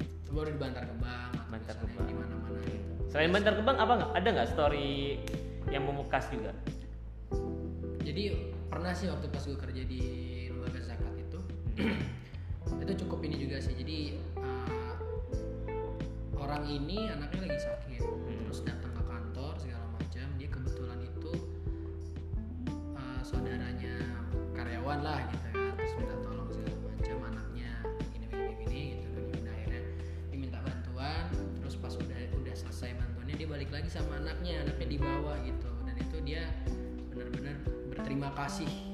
itu 0.01 0.29
baru 0.33 0.49
di 0.49 0.59
Bantar 0.59 0.83
Gebang 0.89 1.29
atau 1.29 1.45
Bantar 1.45 1.75
misalnya 1.77 1.93
Gebang. 1.93 2.07
di 2.09 2.15
mana-mana 2.17 2.59
gitu 2.65 2.83
Selain 3.05 3.31
Bantar 3.31 3.53
Gebang 3.55 3.77
apa 3.79 3.93
nggak? 3.95 4.11
Ada 4.17 4.27
nggak 4.33 4.49
story 4.51 5.23
yang 5.71 5.83
memukas 5.85 6.25
juga? 6.33 6.51
jadi 8.05 8.37
pernah 8.69 8.93
sih 8.93 9.09
waktu 9.09 9.25
pas 9.33 9.41
gue 9.41 9.57
kerja 9.57 9.81
di 9.81 10.24
itu 11.75 12.93
cukup 13.05 13.19
ini 13.25 13.35
juga 13.41 13.57
sih. 13.59 13.75
Jadi 13.75 14.15
uh, 14.39 14.95
orang 16.39 16.63
ini 16.69 17.09
anaknya 17.11 17.49
lagi 17.49 17.59
sakit. 17.59 18.01
Terus 18.45 18.59
datang 18.63 18.93
ke 18.95 19.03
kantor 19.03 19.53
segala 19.59 19.85
macam. 19.97 20.27
Dia 20.39 20.49
kebetulan 20.49 20.99
itu 21.03 21.31
uh, 22.95 23.21
saudaranya 23.25 23.95
karyawan 24.55 24.99
lah 25.03 25.19
gitu 25.33 25.47
ya 25.51 25.71
terus 25.75 25.91
minta 25.99 26.15
tolong 26.23 26.47
segala 26.47 26.77
macam 26.87 27.17
anaknya 27.35 27.71
gini 28.13 28.25
gini 28.31 28.53
gini 28.63 28.81
gitu 28.95 29.07
kan. 29.09 29.23
Udah 29.41 29.53
akhirnya 29.53 29.81
diminta 30.31 30.59
bantuan. 30.63 31.23
Terus 31.59 31.75
pas 31.81 31.93
udah 31.97 32.19
udah 32.39 32.55
selesai 32.55 32.95
bantuannya 32.95 33.35
dia 33.35 33.47
balik 33.49 33.69
lagi 33.73 33.89
sama 33.91 34.21
anaknya. 34.21 34.63
Anaknya 34.63 34.87
dibawa 34.87 35.33
gitu. 35.43 35.69
Dan 35.83 35.95
itu 35.99 36.17
dia 36.23 36.43
benar-benar 37.11 37.57
berterima 37.91 38.29
kasih 38.37 38.84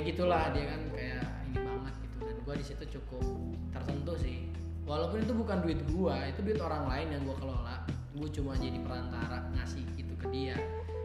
kayak 0.00 0.08
ya 0.08 0.12
gitulah 0.16 0.44
dia 0.50 0.64
kan 0.66 0.80
kayak 0.90 1.22
ini 1.44 1.58
banget 1.60 1.94
gitu. 2.00 2.16
Dan 2.22 2.36
gua 2.40 2.54
di 2.56 2.64
situ 2.64 2.84
cukup 2.90 3.24
tersentuh 3.70 4.16
sih. 4.16 4.38
Walaupun 4.82 5.18
itu 5.20 5.32
bukan 5.32 5.58
duit 5.60 5.80
gua 5.86 6.16
itu 6.24 6.40
duit 6.40 6.58
orang 6.58 6.88
lain 6.88 7.06
yang 7.12 7.22
gua 7.22 7.36
kelola. 7.36 7.76
Gua 8.10 8.28
cuma 8.28 8.56
jadi 8.56 8.80
perantara 8.80 9.44
ngasih 9.52 9.84
itu 9.94 10.14
ke 10.16 10.26
dia. 10.30 10.56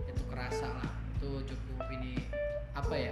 Itu 0.07 0.23
kerasa 0.25 0.71
lah 0.71 0.89
itu 1.15 1.27
cukup 1.43 1.87
ini 1.91 2.23
apa 2.71 2.91
ya 2.91 3.11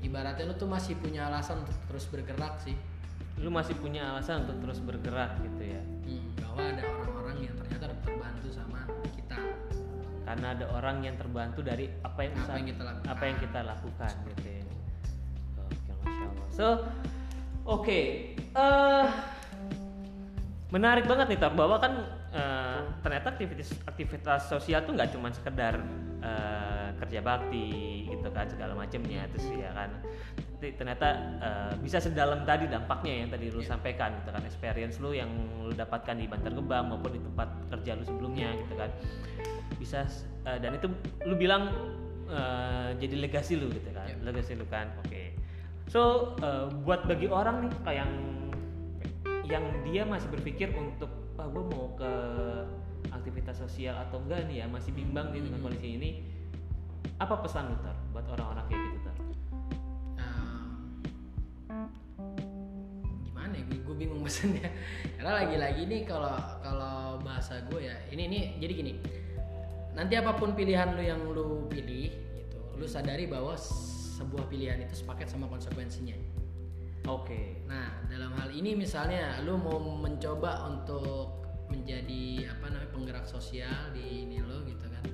ibaratnya 0.00 0.48
lu 0.48 0.54
tuh 0.54 0.66
masih 0.66 0.96
punya 0.96 1.26
alasan 1.26 1.60
untuk 1.60 1.76
terus 1.88 2.04
bergerak 2.06 2.60
sih. 2.60 2.76
Lu 3.36 3.48
masih 3.48 3.76
punya 3.76 4.12
alasan 4.12 4.44
untuk 4.44 4.60
terus 4.62 4.80
bergerak 4.80 5.36
gitu 5.40 5.62
ya? 5.66 5.80
Hmm, 6.04 6.28
bahwa 6.40 6.60
ada 6.62 6.82
orang-orang 6.86 7.36
yang 7.42 7.54
ternyata 7.56 7.92
terbantu 8.00 8.48
sama 8.48 8.80
kita. 9.12 9.36
Karena 10.24 10.46
ada 10.56 10.66
orang 10.72 11.04
yang 11.04 11.16
terbantu 11.20 11.60
dari 11.60 11.88
apa 12.00 12.20
yang 12.24 12.32
Apa 12.32 12.40
usaha- 12.42 12.56
yang 12.56 12.66
kita 12.66 12.82
lakukan. 12.82 13.10
apa 13.12 13.22
yang 13.28 13.38
kita 13.38 13.60
lakukan 13.62 14.12
gitu 14.32 14.46
ya. 14.48 14.55
So, 16.56 16.80
oke, 17.68 18.32
eh, 18.32 19.06
menarik 20.72 21.04
banget 21.04 21.36
nih 21.36 21.38
Tor 21.44 21.52
bahwa 21.52 21.76
kan 21.76 21.92
eh, 22.32 22.80
ternyata 23.04 23.36
aktivitas 23.36 23.76
aktivitas 23.84 24.48
sosial 24.48 24.80
tuh 24.88 24.96
nggak 24.96 25.12
cuma 25.12 25.28
sekedar 25.36 25.76
eh, 26.24 26.88
kerja 26.96 27.20
bakti 27.20 28.08
gitu 28.08 28.32
kan 28.32 28.48
segala 28.48 28.72
macamnya 28.72 29.28
terus 29.36 29.52
ya 29.52 29.68
kan. 29.76 30.00
Ternyata 30.56 31.08
eh, 31.44 31.72
bisa 31.84 32.00
sedalam 32.00 32.48
tadi 32.48 32.72
dampaknya 32.72 33.28
yang 33.28 33.28
tadi 33.28 33.52
lu 33.52 33.60
sampaikan 33.60 34.16
gitu 34.24 34.32
kan 34.32 34.40
experience 34.48 34.96
lu 34.96 35.12
yang 35.12 35.28
lu 35.60 35.76
dapatkan 35.76 36.16
di 36.16 36.24
Bantar 36.24 36.56
Gebang 36.56 36.88
maupun 36.88 37.12
di 37.12 37.20
tempat 37.20 37.52
kerja 37.68 38.00
lu 38.00 38.04
sebelumnya 38.08 38.48
gitu 38.64 38.80
kan. 38.80 38.88
Bisa 39.76 40.08
eh, 40.48 40.56
dan 40.56 40.72
itu 40.72 40.88
lu 41.28 41.36
bilang 41.36 41.68
eh, 42.32 42.96
jadi 42.96 43.28
legasi 43.28 43.60
lu 43.60 43.68
gitu 43.68 43.92
kan 43.92 44.08
Yep. 44.08 44.22
legasi 44.22 44.54
lu 44.54 44.62
kan 44.70 44.86
oke 45.02 45.34
so 45.86 46.34
eh, 46.42 46.66
buat 46.82 47.06
bagi 47.06 47.30
orang 47.30 47.66
nih 47.66 47.72
kayak 47.86 47.98
yang 48.02 48.12
yang 49.46 49.64
dia 49.86 50.02
masih 50.02 50.26
berpikir 50.34 50.74
untuk 50.74 51.10
ah 51.38 51.46
gue 51.46 51.64
mau 51.70 51.94
ke 51.94 52.12
aktivitas 53.14 53.62
sosial 53.62 53.94
atau 53.94 54.18
enggak 54.24 54.48
nih 54.50 54.64
ya 54.64 54.66
masih 54.66 54.90
bimbang 54.90 55.30
nih 55.30 55.46
dengan 55.46 55.60
kondisi 55.62 55.88
ini 55.94 56.10
apa 57.16 57.40
pesan 57.40 57.72
lu 57.72 57.76
Tar, 57.80 57.96
buat 58.12 58.26
orang-orang 58.28 58.64
kayak 58.68 58.80
gitu 58.82 58.98
Tar? 59.06 59.16
Ehm, 60.20 61.00
gimana 63.24 63.54
ya 63.56 63.64
gue, 63.64 63.78
gue 63.80 63.96
bingung 63.96 64.20
pesannya. 64.26 64.68
Karena 65.16 65.32
lagi-lagi 65.44 65.82
nih 65.88 66.02
kalau 66.04 66.36
kalau 66.60 67.22
bahasa 67.24 67.64
gue 67.72 67.88
ya 67.88 67.96
ini 68.12 68.22
ini 68.28 68.38
jadi 68.60 68.72
gini. 68.74 68.92
Nanti 69.96 70.12
apa 70.18 70.36
pun 70.36 70.52
pilihan 70.52 70.92
lu 70.92 71.00
yang 71.00 71.22
lu 71.32 71.64
pilih 71.72 72.12
gitu 72.12 72.58
lu 72.76 72.84
sadari 72.84 73.24
bahwa 73.24 73.56
sebuah 74.16 74.48
pilihan 74.48 74.80
itu 74.80 75.04
sepaket 75.04 75.28
sama 75.28 75.44
konsekuensinya 75.52 76.16
oke 77.04 77.56
Nah, 77.66 78.06
dalam 78.06 78.30
hal 78.38 78.54
ini 78.54 78.78
misalnya 78.78 79.42
lu 79.42 79.58
mau 79.58 79.82
mencoba 79.82 80.70
untuk 80.70 81.44
menjadi 81.66 82.46
apa 82.46 82.70
namanya 82.70 82.90
penggerak 82.94 83.26
sosial 83.26 83.90
di 83.90 84.22
ini 84.22 84.38
lo 84.38 84.62
gitu 84.62 84.86
kan. 84.86 85.04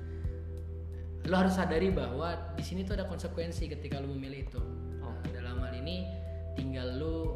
Lu 1.25 1.33
harus 1.33 1.57
sadari 1.57 1.89
bahwa 1.89 2.53
di 2.53 2.61
sini 2.61 2.85
tuh 2.85 2.93
ada 2.93 3.09
konsekuensi 3.09 3.65
ketika 3.65 3.97
lu 3.97 4.13
memilih 4.13 4.45
itu. 4.45 4.61
Nah, 5.01 5.17
dalam 5.33 5.57
hal 5.65 5.73
ini 5.73 6.05
tinggal 6.53 6.93
lu 6.93 7.33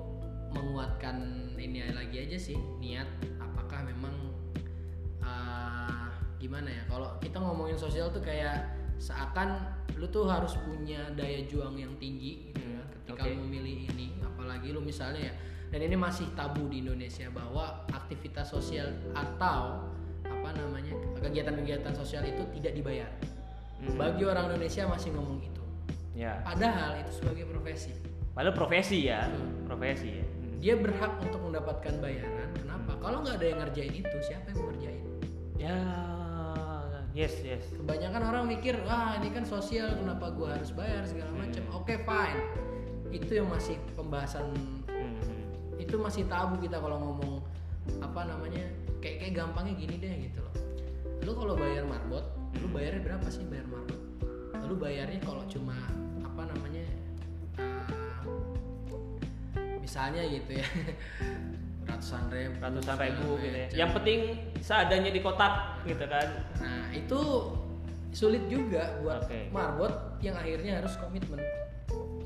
menguatkan 0.53 1.49
ini 1.57 1.89
lagi 1.91 2.29
aja 2.29 2.37
sih 2.37 2.57
niat 2.77 3.09
apakah 3.41 3.83
memang 3.83 4.13
ah, 5.25 6.13
gimana 6.37 6.69
ya 6.69 6.83
kalau 6.87 7.17
kita 7.19 7.41
ngomongin 7.41 7.75
sosial 7.75 8.13
tuh 8.13 8.21
kayak 8.21 8.69
seakan 9.01 9.65
lu 9.97 10.05
tuh 10.13 10.29
harus 10.29 10.53
punya 10.61 11.09
daya 11.17 11.41
juang 11.49 11.73
yang 11.73 11.93
tinggi 11.97 12.53
gitu 12.53 12.61
kan 12.61 12.85
ketika 13.01 13.21
Oke. 13.25 13.33
lu 13.33 13.43
memilih 13.49 13.89
ini. 13.89 14.13
Apalagi 14.21 14.69
lu 14.71 14.81
misalnya 14.81 15.33
ya 15.33 15.33
dan 15.67 15.83
ini 15.83 15.99
masih 15.99 16.31
tabu 16.31 16.71
di 16.71 16.79
Indonesia 16.79 17.27
bahwa 17.27 17.83
aktivitas 17.91 18.47
sosial 18.47 18.87
atau 19.11 19.83
apa 20.23 20.49
namanya 20.55 20.95
kegiatan-kegiatan 21.19 21.91
sosial 21.91 22.23
itu 22.23 22.43
tidak 22.55 22.73
dibayar. 22.77 23.11
Mhm. 23.77 23.93
bagi 23.93 24.25
orang 24.25 24.49
Indonesia 24.49 24.89
masih 24.89 25.13
ngomong 25.13 25.37
itu 25.37 25.63
ya. 26.17 26.41
Padahal 26.41 26.97
itu 26.97 27.11
sebagai 27.13 27.45
profesi. 27.45 27.93
Padahal 28.33 28.55
profesi 28.57 29.05
ya 29.05 29.29
Betul. 29.29 29.45
profesi 29.69 30.09
ya. 30.17 30.25
Hmm. 30.25 30.57
dia 30.57 30.73
berhak 30.73 31.13
untuk 31.21 31.41
mendapatkan 31.45 31.93
bayaran 32.01 32.49
kenapa? 32.57 32.97
Kalau 32.97 33.21
nggak 33.21 33.37
ada 33.37 33.45
yang 33.45 33.59
ngerjain 33.61 33.93
itu 33.93 34.17
siapa 34.25 34.49
yang 34.49 34.57
mau 34.57 34.67
ngerjain? 34.73 35.03
Ya 35.61 35.77
yes 37.17 37.41
yes. 37.41 37.65
Kebanyakan 37.73 38.21
orang 38.29 38.45
mikir 38.45 38.77
wah 38.85 39.17
ini 39.17 39.33
kan 39.33 39.41
sosial 39.41 39.97
kenapa 39.97 40.29
gua 40.37 40.53
harus 40.53 40.69
bayar 40.69 41.01
segala 41.09 41.33
macam? 41.33 41.65
Oke 41.73 41.97
fine. 42.05 42.41
Itu 43.09 43.41
yang 43.41 43.49
masih 43.49 43.81
pembahasan. 43.97 44.53
Hmm. 44.53 45.17
itu 45.77 45.93
masih 45.95 46.27
tabu 46.27 46.59
kita 46.59 46.83
kalau 46.83 46.99
ngomong 46.99 47.39
apa 48.01 48.27
namanya 48.27 48.65
kayak 48.99 49.23
kayak 49.23 49.33
gampangnya 49.39 49.73
gini 49.77 49.95
deh 49.97 50.13
gitu 50.29 50.39
loh. 50.41 50.55
Lu 51.25 51.31
kalau 51.33 51.53
bayar 51.57 51.85
marbot 51.89 52.25
lu 52.61 52.67
bayarnya 52.69 53.01
berapa 53.05 53.27
sih 53.29 53.45
bayar 53.47 53.65
marbot? 53.71 54.01
Lu 54.67 54.75
bayarnya 54.75 55.21
kalau 55.23 55.45
cuma 55.47 55.77
apa 56.21 56.43
namanya 56.53 56.85
uh, 57.61 58.27
misalnya 59.79 60.21
gitu 60.27 60.59
ya 60.59 60.67
ratusan 61.87 62.23
ribu 62.29 62.55
ratusan 62.59 62.95
ribu 62.99 63.27
gitu 63.39 63.57
ya. 63.57 63.67
yang 63.73 63.89
penting 63.95 64.19
seadanya 64.59 65.09
di 65.09 65.21
kotak 65.23 65.79
gitu 65.87 66.03
kan. 66.05 66.27
Nah 66.59 66.91
itu 66.91 67.19
sulit 68.11 68.43
juga 68.51 68.99
buat 69.01 69.23
Oke. 69.25 69.47
marbot 69.49 69.93
yang 70.19 70.35
akhirnya 70.35 70.83
harus 70.83 70.93
komitmen. 70.99 71.39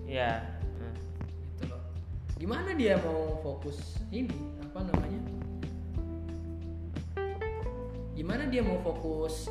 Ya 0.05 0.43
Nah. 0.81 0.93
gitu 1.55 1.63
loh. 1.69 1.81
Gimana 2.35 2.73
dia 2.73 2.97
mau 2.99 3.39
fokus 3.39 4.01
ini? 4.09 4.33
Apa 4.65 4.81
namanya? 4.83 5.21
Gimana 8.11 8.45
dia 8.49 8.61
mau 8.61 8.77
fokus 8.81 9.49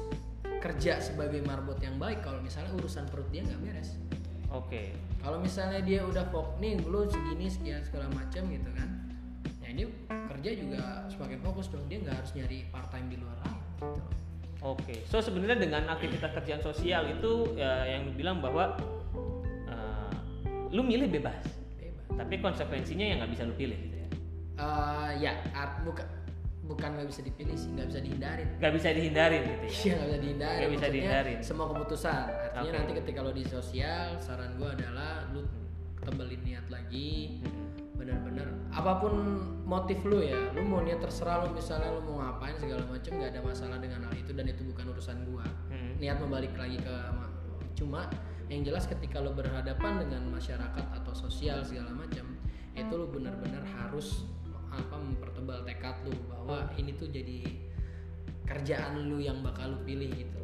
kerja 0.60 1.00
sebagai 1.00 1.40
marbot 1.42 1.80
yang 1.80 1.96
baik 1.96 2.20
kalau 2.20 2.38
misalnya 2.44 2.70
urusan 2.76 3.08
perut 3.08 3.26
dia 3.32 3.40
nggak 3.42 3.60
beres? 3.64 3.96
Oke. 4.52 4.92
Kalau 5.22 5.40
misalnya 5.40 5.80
dia 5.80 6.04
udah 6.04 6.28
fokus 6.28 6.56
nih 6.60 6.76
lu 6.84 7.06
segini 7.08 7.48
sekian 7.48 7.80
segala 7.84 8.08
macam 8.12 8.44
gitu 8.48 8.70
kan 8.74 8.99
ini 9.70 9.84
kerja 10.08 10.50
juga 10.58 10.82
semakin 11.08 11.38
fokus 11.40 11.66
dong 11.70 11.86
dia 11.86 11.98
nggak 12.02 12.16
harus 12.16 12.30
nyari 12.34 12.66
part 12.68 12.88
time 12.90 13.06
di 13.08 13.16
luar 13.18 13.36
lain 13.46 13.58
gitu. 13.80 14.02
Oke, 14.60 14.94
so 15.08 15.24
sebenarnya 15.24 15.56
dengan 15.56 15.88
aktivitas 15.88 16.36
kerjaan 16.36 16.60
sosial 16.60 17.08
itu 17.08 17.56
ya, 17.56 17.96
yang 17.96 18.12
bilang 18.12 18.44
bahwa 18.44 18.76
eh, 19.64 20.12
lu 20.68 20.84
milih 20.84 21.08
bebas, 21.08 21.40
bebas 21.80 22.06
tapi 22.12 22.44
konsekuensinya 22.44 23.06
yang 23.08 23.24
nggak 23.24 23.32
bisa 23.32 23.48
lu 23.48 23.56
pilih 23.56 23.78
gitu 23.80 23.96
ya. 23.96 24.08
Eh, 24.60 25.10
ya 25.24 25.32
art, 25.56 25.80
bukan 25.88 26.04
bukan 26.70 26.88
nggak 26.92 27.08
bisa 27.10 27.20
dipilih 27.26 27.56
sih 27.58 27.66
nggak 27.74 27.90
bisa 27.90 27.98
dihindarin 27.98 28.48
Nggak 28.62 28.72
bisa 28.78 28.88
dihindarin 28.94 29.42
gitu 29.42 29.64
ya. 29.64 29.72
Iya 29.72 29.94
nggak 29.96 30.06
bisa 30.06 30.20
dihindarin. 30.20 30.58
Nggak 30.60 30.72
bisa 30.76 30.86
dihindarin. 30.92 31.38
Semua 31.42 31.66
keputusan. 31.72 32.24
Artinya 32.30 32.70
Oke. 32.70 32.78
nanti 32.78 32.92
ketika 33.00 33.18
lo 33.24 33.32
di 33.34 33.44
sosial, 33.48 34.08
saran 34.22 34.54
gue 34.54 34.68
adalah 34.68 35.26
lu 35.32 35.42
tebelin 36.04 36.40
niat 36.44 36.66
lagi. 36.68 37.40
Hmm. 37.42 37.59
Bener-bener 38.10 38.48
apa 38.74 39.02
pun 39.02 39.14
motif 39.66 40.02
lu 40.02 40.18
ya, 40.22 40.50
lu 40.50 40.66
mau 40.66 40.82
niat 40.82 40.98
terserah 40.98 41.46
lu 41.46 41.54
misalnya 41.54 41.94
lu 41.94 42.02
mau 42.06 42.18
ngapain 42.22 42.58
segala 42.58 42.82
macam 42.90 43.12
nggak 43.18 43.30
ada 43.30 43.42
masalah 43.42 43.78
dengan 43.78 44.06
hal 44.06 44.14
itu 44.18 44.30
dan 44.34 44.46
itu 44.50 44.62
bukan 44.66 44.84
urusan 44.90 45.18
gua. 45.30 45.46
Hmm. 45.70 45.94
Niat 46.02 46.18
membalik 46.18 46.54
lagi 46.58 46.78
ke 46.78 46.94
ma- 47.14 47.30
cuma 47.78 48.10
yang 48.50 48.66
jelas 48.66 48.90
ketika 48.90 49.22
lo 49.22 49.30
berhadapan 49.30 50.02
dengan 50.02 50.26
masyarakat 50.34 50.86
atau 50.90 51.12
sosial 51.14 51.62
segala 51.62 51.94
macam 51.94 52.34
itu 52.74 52.94
lu 52.98 53.06
benar-benar 53.06 53.62
harus 53.62 54.26
apa 54.70 54.98
mempertebal 54.98 55.62
tekad 55.62 55.94
lu 56.06 56.14
bahwa 56.26 56.66
ini 56.74 56.94
tuh 56.98 57.10
jadi 57.10 57.46
kerjaan 58.46 59.06
lu 59.06 59.22
yang 59.22 59.38
bakal 59.42 59.70
lu 59.70 59.78
pilih 59.86 60.10
gitu. 60.10 60.39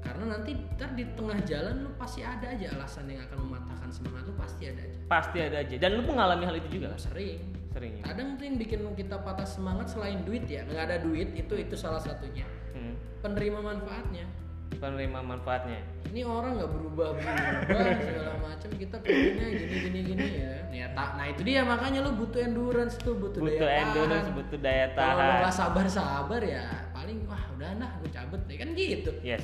Karena 0.00 0.24
nanti 0.30 0.50
ntar 0.74 0.90
di 0.92 1.04
tengah 1.10 1.38
jalan 1.42 1.74
lu 1.80 1.90
pasti 1.94 2.20
ada 2.20 2.46
aja 2.48 2.66
alasan 2.72 3.04
yang 3.06 3.20
akan 3.22 3.38
mematahkan 3.42 3.90
semangat 3.90 4.22
lu 4.24 4.34
pasti 4.34 4.62
ada 4.66 4.80
aja 4.80 4.98
Pasti 5.06 5.38
ada 5.38 5.56
aja. 5.58 5.74
Dan 5.76 5.90
lu 5.92 6.02
mengalami 6.04 6.44
hal 6.44 6.56
itu 6.56 6.68
juga 6.72 6.86
kan? 6.90 7.00
sering 7.02 7.40
Sering. 7.70 7.92
ya? 7.96 8.02
kadang 8.04 8.34
tuh 8.34 8.44
yang 8.44 8.56
bikin 8.56 8.80
kita 8.94 9.16
patah 9.16 9.44
semangat 9.44 9.86
selain 9.86 10.20
duit 10.20 10.42
ya 10.44 10.64
nggak 10.64 10.84
ada 10.84 10.96
duit 10.98 11.30
itu 11.32 11.54
itu 11.54 11.74
salah 11.74 11.98
satunya 11.98 12.42
Hmm. 12.70 12.94
penerima 13.20 13.58
manfaatnya 13.60 14.26
Penerima 14.72 15.20
manfaatnya. 15.20 15.82
ini 16.06 16.22
orang 16.22 16.56
nggak 16.56 16.70
berubah 16.70 17.08
berubah 17.12 17.82
segala 18.00 18.34
macam 18.40 18.70
kita 18.72 18.96
pengennya 18.96 19.46
gini 19.52 19.76
gini 19.76 20.00
gini 20.04 20.26
ya 20.38 20.54
ya 20.72 20.86
tak 20.90 21.14
nah 21.14 21.26
itu 21.26 21.42
dia 21.42 21.60
makanya 21.62 22.00
lu 22.00 22.14
butuh 22.16 22.40
endurance 22.40 22.94
tuh 22.96 23.14
butuh, 23.14 23.38
Butuh 23.38 23.58
daya 23.60 23.82
endurance, 23.84 24.24
tahan 24.24 24.38
butuh 24.38 24.58
daya 24.60 24.86
kalau 24.88 25.02
lu 25.12 25.18
tahan. 25.20 25.38
nggak 25.42 25.54
sabar 25.54 25.86
sabar 25.86 26.40
ya 26.40 26.64
paling 26.90 27.18
wah 27.26 27.42
udah 27.52 27.70
nah 27.76 27.90
gue 27.98 28.08
cabut 28.08 28.40
deh 28.46 28.56
kan 28.56 28.68
gitu 28.72 29.10
Yes. 29.20 29.42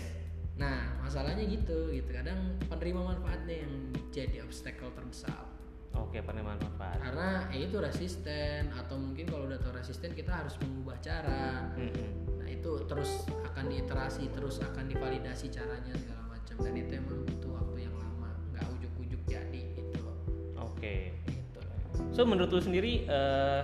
Nah 0.56 0.96
masalahnya 1.04 1.44
gitu 1.44 1.92
gitu 1.92 2.10
kadang 2.16 2.56
penerima 2.64 3.12
manfaatnya 3.12 3.68
yang 3.68 3.72
jadi 4.08 4.40
obstacle 4.40 4.88
terbesar 4.96 5.44
Oke, 5.96 6.20
penerima 6.20 6.60
manfaat. 6.60 7.00
karena 7.00 7.48
ya 7.48 7.72
itu 7.72 7.76
resisten 7.80 8.68
atau 8.68 9.00
mungkin 9.00 9.24
kalau 9.32 9.48
udah 9.48 9.56
tahu 9.56 9.80
resisten 9.80 10.12
kita 10.12 10.28
harus 10.28 10.52
mengubah 10.60 10.96
cara 11.00 11.72
Mm-mm. 11.72 12.40
nah 12.40 12.48
itu 12.48 12.84
terus 12.84 13.24
akan 13.48 13.72
diiterasi 13.72 14.28
terus 14.28 14.60
akan 14.60 14.92
divalidasi 14.92 15.48
caranya 15.48 15.96
segala 15.96 16.36
macam 16.36 16.56
dan 16.60 16.72
itu 16.76 16.92
emang 17.00 17.24
butuh 17.24 17.50
waktu 17.52 17.88
yang 17.88 17.94
lama 17.96 18.28
nggak 18.52 18.64
ujuk-ujuk 18.76 19.20
jadi 19.24 19.62
gitu 19.72 20.00
Oke. 20.60 21.16
gitu 21.28 21.60
So 22.12 22.28
menurut 22.28 22.52
lu 22.52 22.60
sendiri 22.60 23.08
eh, 23.08 23.60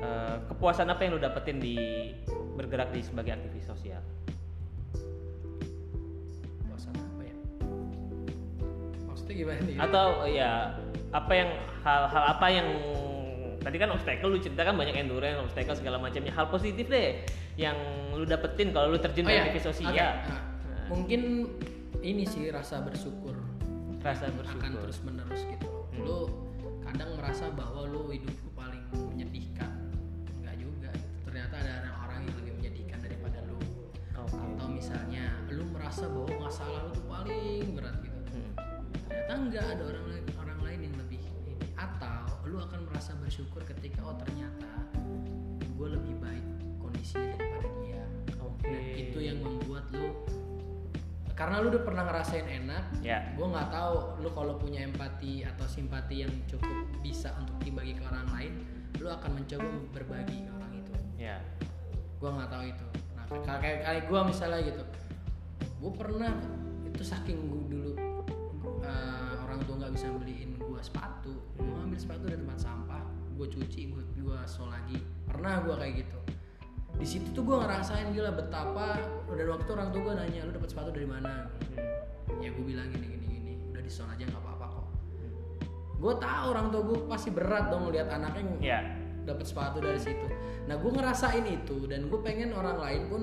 eh, 0.00 0.36
kepuasan 0.48 0.88
apa 0.88 1.00
yang 1.04 1.16
lu 1.16 1.20
dapetin 1.20 1.60
di 1.60 1.76
bergerak 2.56 2.92
di 2.92 3.04
sebagai 3.04 3.36
aktivis 3.36 3.68
sosial? 3.68 4.00
Gimana 9.36 9.60
nih 9.62 9.76
Atau 9.76 10.06
ya 10.26 10.50
apa 11.12 11.32
yang 11.32 11.50
hal-hal 11.84 12.24
apa 12.32 12.46
yang 12.50 12.68
tadi 13.62 13.76
kan 13.82 13.90
obstacle 13.90 14.30
lu 14.30 14.38
ceritakan 14.38 14.78
banyak 14.78 14.94
endurance, 14.94 15.42
obstacle 15.42 15.74
segala 15.74 15.98
macamnya. 15.98 16.30
Hal 16.30 16.46
positif 16.48 16.86
deh 16.86 17.22
yang 17.58 17.74
lu 18.14 18.22
dapetin 18.22 18.70
kalau 18.70 18.94
lu 18.94 18.98
terjun 19.00 19.26
Oh 19.26 19.30
di 19.30 19.34
ya, 19.34 19.42
aktivis 19.48 19.64
sosial. 19.66 19.90
oke. 19.90 19.98
Nah, 19.98 20.42
mungkin 20.86 21.20
ini 22.00 22.22
sih 22.22 22.46
rasa 22.54 22.78
bersyukur 22.84 23.34
Rasa 24.04 24.30
akan 24.30 24.38
bersyukur. 24.38 24.70
terus 24.86 24.98
menerus 25.02 25.42
gitu. 25.42 25.66
Hmm. 25.66 25.98
Lu 26.06 26.18
kadang 26.86 27.18
merasa 27.18 27.50
bahwa 27.50 27.82
lu 27.90 28.06
hidup 28.14 28.30
lu 28.30 28.50
paling 28.54 28.82
menyedihkan. 29.10 29.72
Enggak 30.38 30.56
juga. 30.62 30.90
Ternyata 31.26 31.54
ada 31.58 31.90
orang 32.06 32.22
yang 32.22 32.36
lebih 32.38 32.52
menyedihkan 32.62 32.98
daripada 33.02 33.42
lu. 33.50 33.58
Oke. 34.14 34.38
Atau 34.38 34.70
misalnya 34.70 35.26
lu 35.50 35.66
merasa 35.74 36.06
bahwa 36.06 36.46
masalah 36.46 36.86
lu 36.86 36.90
tuh 36.94 37.06
paling 37.10 37.66
berat. 37.74 37.95
Ternyata 39.26 39.42
enggak 39.42 39.66
ada 39.74 39.82
orang 39.90 40.06
lain 40.06 40.24
orang 40.38 40.60
lain 40.62 40.80
yang 40.86 40.94
lebih 41.02 41.18
ini. 41.18 41.52
Atau 41.74 42.46
lu 42.46 42.62
akan 42.62 42.86
merasa 42.86 43.10
bersyukur 43.18 43.58
ketika 43.66 44.06
oh 44.06 44.14
ternyata 44.14 44.70
gue 45.66 45.88
lebih 45.90 46.14
baik 46.22 46.46
kondisinya 46.78 47.34
daripada 47.34 47.68
dia. 47.82 48.04
Oke. 48.38 48.70
Dan 48.70 48.82
itu 48.94 49.18
yang 49.18 49.42
membuat 49.42 49.90
lu 49.90 50.14
karena 51.36 51.60
lu 51.60 51.68
udah 51.68 51.84
pernah 51.84 52.02
ngerasain 52.08 52.46
enak 52.48 52.84
Ya. 53.04 53.20
gue 53.36 53.44
nggak 53.44 53.68
tahu 53.68 54.24
lu 54.24 54.32
kalau 54.32 54.56
punya 54.56 54.88
empati 54.88 55.44
atau 55.44 55.68
simpati 55.68 56.24
yang 56.24 56.32
cukup 56.48 56.88
bisa 57.04 57.36
untuk 57.36 57.60
dibagi 57.60 57.92
ke 57.92 58.02
orang 58.08 58.24
lain 58.32 58.52
lu 58.96 59.10
akan 59.12 59.36
mencoba 59.36 59.68
berbagi 59.92 60.48
ke 60.48 60.50
orang 60.56 60.72
itu 60.80 60.92
Ya. 61.20 61.36
gue 62.16 62.30
nggak 62.32 62.48
tahu 62.48 62.64
itu 62.72 62.86
nah 63.12 63.58
kayak, 63.60 63.84
kayak 63.84 64.02
gue 64.08 64.20
misalnya 64.24 64.60
gitu 64.64 64.84
gue 65.60 65.92
pernah 65.92 66.32
itu 66.88 67.02
saking 67.04 67.36
gue 67.52 67.62
dulu 67.68 67.92
bisa 69.96 70.12
beliin 70.12 70.60
gue 70.60 70.80
sepatu 70.84 71.32
gue 71.56 71.64
ngambil 71.72 71.96
sepatu 71.96 72.28
dari 72.28 72.36
tempat 72.36 72.60
sampah 72.60 73.00
gue 73.40 73.48
cuci 73.48 73.96
gue 73.96 74.04
gue 74.20 74.38
sol 74.44 74.68
lagi 74.68 75.00
pernah 75.24 75.64
gue 75.64 75.72
kayak 75.72 76.04
gitu 76.04 76.18
di 77.00 77.06
situ 77.08 77.32
tuh 77.32 77.40
gue 77.40 77.56
ngerasain 77.64 78.12
gila 78.12 78.36
betapa 78.36 79.00
dan 79.32 79.46
waktu 79.48 79.70
orang 79.72 79.88
tua 79.96 80.12
gue 80.12 80.14
nanya 80.20 80.44
lu 80.44 80.52
dapat 80.52 80.68
sepatu 80.68 80.92
dari 80.92 81.08
mana 81.08 81.48
Hmm. 82.26 82.42
ya 82.44 82.52
gue 82.52 82.64
bilang 82.66 82.92
gini 82.92 83.06
gini 83.08 83.26
gini 83.40 83.52
udah 83.72 83.80
di 83.80 83.88
aja 83.88 84.24
nggak 84.28 84.42
apa-apa 84.44 84.66
kok 84.68 84.86
gue 85.96 86.14
tahu 86.20 86.44
orang 86.52 86.66
tua 86.68 86.82
gue 86.92 86.98
pasti 87.08 87.28
berat 87.32 87.64
dong 87.72 87.88
lihat 87.88 88.12
anaknya 88.12 88.42
Ya. 88.60 88.80
dapat 89.24 89.48
sepatu 89.48 89.80
dari 89.80 89.96
situ 89.96 90.28
nah 90.68 90.76
gue 90.76 90.90
ngerasain 90.92 91.46
itu 91.48 91.88
dan 91.88 92.12
gue 92.12 92.20
pengen 92.20 92.52
orang 92.52 92.76
lain 92.76 93.02
pun 93.08 93.22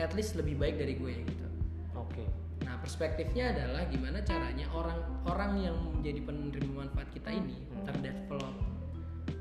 at 0.00 0.16
least 0.16 0.40
lebih 0.40 0.56
baik 0.56 0.80
dari 0.80 0.96
gue 0.96 1.12
gitu 1.20 1.46
Oke. 1.92 2.45
Nah 2.76 2.84
perspektifnya 2.84 3.56
adalah 3.56 3.88
gimana 3.88 4.20
caranya 4.20 4.68
orang 4.68 5.00
orang 5.24 5.52
yang 5.56 5.72
menjadi 5.90 6.20
penerima 6.20 6.84
manfaat 6.84 7.08
kita 7.08 7.32
ini 7.32 7.56
terdevelop 7.82 8.52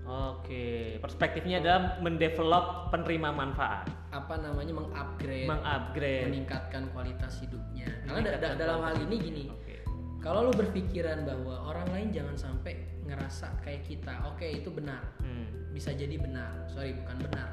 Oke. 0.06 1.02
Perspektifnya 1.02 1.58
adalah 1.58 1.98
mendevelop 1.98 2.94
penerima 2.94 3.34
manfaat, 3.34 3.90
apa 4.14 4.38
namanya 4.38 4.70
mengupgrade 4.72 5.50
mengupgrade. 5.50 6.30
meningkatkan 6.30 6.94
kualitas 6.94 7.42
hidupnya 7.42 7.90
karena 8.06 8.22
da- 8.24 8.38
da- 8.40 8.56
dalam 8.56 8.80
hal 8.80 8.96
ini 9.02 9.16
gini 9.20 9.44
Oke. 9.50 9.82
kalau 10.22 10.46
lu 10.46 10.54
berpikiran 10.54 11.26
bahwa 11.26 11.58
orang 11.68 11.90
lain 11.90 12.08
jangan 12.14 12.38
sampai 12.38 12.86
ngerasa 13.04 13.50
kayak 13.60 13.82
kita 13.84 14.14
oke 14.30 14.46
itu 14.46 14.70
benar 14.70 15.02
Hmm. 15.20 15.74
bisa 15.74 15.90
jadi 15.92 16.16
benar 16.16 16.54
sorry 16.70 16.94
bukan 16.96 17.20
benar 17.20 17.50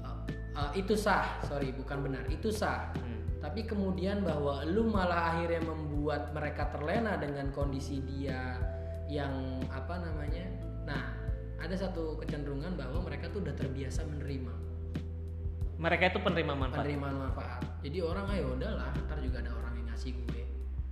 Uh, 0.00 0.20
uh, 0.54 0.70
itu 0.72 0.92
sah 0.94 1.40
sorry 1.42 1.72
bukan 1.72 1.98
benar 2.02 2.28
itu 2.28 2.52
sah 2.52 2.92
Hmm. 2.94 3.19
Tapi 3.40 3.64
kemudian 3.64 4.20
bahwa 4.20 4.60
lu 4.68 4.84
malah 4.86 5.34
akhirnya 5.34 5.64
membuat 5.64 6.30
mereka 6.36 6.68
terlena 6.70 7.16
dengan 7.16 7.48
kondisi 7.50 8.04
dia 8.04 8.60
yang 9.08 9.32
apa 9.72 9.96
namanya? 9.98 10.44
Nah 10.84 11.16
ada 11.56 11.72
satu 11.76 12.20
kecenderungan 12.20 12.76
bahwa 12.76 13.00
mereka 13.04 13.32
tuh 13.32 13.40
udah 13.40 13.56
terbiasa 13.56 14.04
menerima. 14.04 14.52
Mereka 15.80 16.12
itu 16.12 16.20
penerima 16.20 16.52
manfaat. 16.52 16.84
Penerimaan 16.84 17.16
manfaat. 17.16 17.62
Jadi 17.80 17.98
orang 18.04 18.28
ayo 18.36 18.52
udahlah 18.52 18.92
ntar 19.08 19.16
juga 19.24 19.40
ada 19.40 19.56
orang 19.56 19.72
yang 19.80 19.86
ngasih 19.88 20.12
gue. 20.12 20.42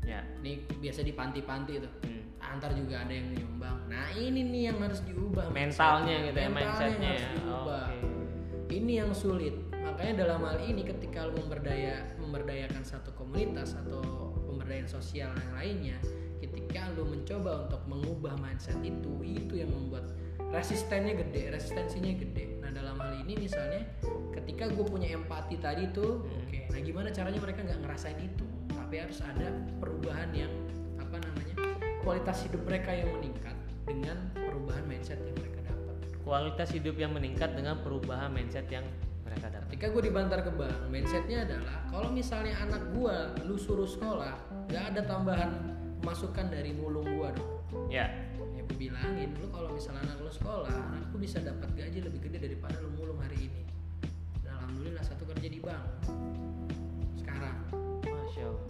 Ya. 0.08 0.24
Ini 0.40 0.64
biasa 0.80 1.04
di 1.04 1.12
panti-panti 1.12 1.72
itu 1.76 1.88
Hmm. 2.00 2.24
Ah, 2.40 2.56
ntar 2.56 2.72
juga 2.72 3.04
ada 3.04 3.12
yang 3.12 3.28
nyumbang. 3.36 3.76
Nah 3.92 4.08
ini 4.16 4.40
nih 4.40 4.62
yang 4.72 4.78
harus 4.80 5.04
diubah. 5.04 5.52
Mentalnya 5.52 6.32
gitu 6.32 6.38
ya 6.40 6.48
Mentalnya 6.48 6.64
mindsetnya 6.64 7.10
harus 7.12 7.20
ya. 7.20 7.30
diubah. 7.36 7.84
Oke. 7.92 7.98
ini 8.68 8.92
yang 9.00 9.12
sulit 9.12 9.56
makanya 9.88 10.28
dalam 10.28 10.44
hal 10.44 10.58
ini 10.60 10.84
ketika 10.84 11.24
lu 11.24 11.40
memberdaya 11.40 12.04
memberdayakan 12.20 12.84
satu 12.84 13.10
komunitas 13.16 13.72
atau 13.72 14.36
pemberdayaan 14.44 14.88
sosial 14.88 15.32
yang 15.32 15.52
lainnya 15.56 15.98
ketika 16.44 16.92
lu 16.92 17.08
mencoba 17.08 17.64
untuk 17.64 17.82
mengubah 17.88 18.36
mindset 18.38 18.76
itu 18.84 19.16
itu 19.24 19.64
yang 19.64 19.72
membuat 19.72 20.12
resistennya 20.52 21.16
gede 21.16 21.52
resistensinya 21.52 22.12
gede. 22.20 22.60
Nah 22.60 22.72
dalam 22.72 22.96
hal 23.00 23.20
ini 23.24 23.36
misalnya 23.36 23.84
ketika 24.32 24.68
gue 24.68 24.84
punya 24.84 25.12
empati 25.16 25.56
tadi 25.60 25.88
tuh 25.92 26.24
oke 26.24 26.58
nah 26.72 26.80
gimana 26.80 27.08
caranya 27.08 27.40
mereka 27.40 27.64
nggak 27.64 27.80
ngerasain 27.84 28.20
itu? 28.20 28.44
Tapi 28.72 28.94
harus 29.00 29.20
ada 29.24 29.48
perubahan 29.80 30.30
yang 30.32 30.52
apa 30.96 31.20
namanya 31.20 31.56
kualitas 32.04 32.44
hidup 32.44 32.64
mereka 32.64 32.92
yang 32.92 33.08
meningkat 33.20 33.56
dengan 33.84 34.16
perubahan 34.36 34.84
mindset 34.84 35.20
yang 35.24 35.36
mereka 35.36 35.60
dapat. 35.68 35.96
Kualitas 36.24 36.68
hidup 36.72 36.96
yang 36.96 37.12
meningkat 37.12 37.52
dengan 37.56 37.80
perubahan 37.80 38.32
mindset 38.32 38.68
yang 38.68 38.84
mereka 39.28 39.46
dapat 39.52 39.68
ketika 39.68 39.86
gue 39.92 40.02
di 40.08 40.12
Bantar 40.12 40.40
Gebang 40.40 40.88
mindsetnya 40.88 41.44
adalah 41.44 41.76
kalau 41.92 42.08
misalnya 42.08 42.56
anak 42.64 42.82
gua 42.96 43.36
lu 43.44 43.60
suruh 43.60 43.84
sekolah 43.84 44.34
nggak 44.72 44.84
ada 44.96 45.00
tambahan 45.04 45.50
masukan 46.00 46.48
dari 46.48 46.72
mulung 46.72 47.04
gua 47.20 47.28
dong. 47.36 47.52
Ya. 47.92 48.08
Ya 48.56 48.62
gue 48.64 48.76
bilangin 48.80 49.36
lu 49.36 49.52
kalau 49.52 49.70
misalnya 49.76 50.08
anak 50.08 50.18
lu 50.24 50.32
sekolah 50.32 50.72
anak 50.72 51.12
lu 51.12 51.18
bisa 51.20 51.38
dapat 51.44 51.68
gaji 51.76 51.98
lebih 52.00 52.20
gede 52.24 52.38
daripada 52.48 52.80
lu 52.80 52.88
mulung 52.96 53.20
hari 53.20 53.52
ini. 53.52 53.62
Dan 54.40 54.56
alhamdulillah 54.56 55.04
satu 55.04 55.28
kerja 55.28 55.48
di 55.52 55.60
bank. 55.60 55.84
Sekarang. 57.20 57.58
Masya 58.02 58.44
allah. 58.48 58.66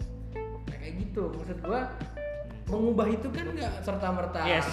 Nah, 0.67 0.77
kayak 0.77 0.93
gitu. 0.99 1.23
Maksud 1.31 1.57
gua 1.63 1.81
mengubah 2.69 3.07
itu 3.09 3.27
kan 3.33 3.45
nggak 3.49 3.73
serta 3.81 4.07
merta 4.13 4.45
Yes, 4.45 4.69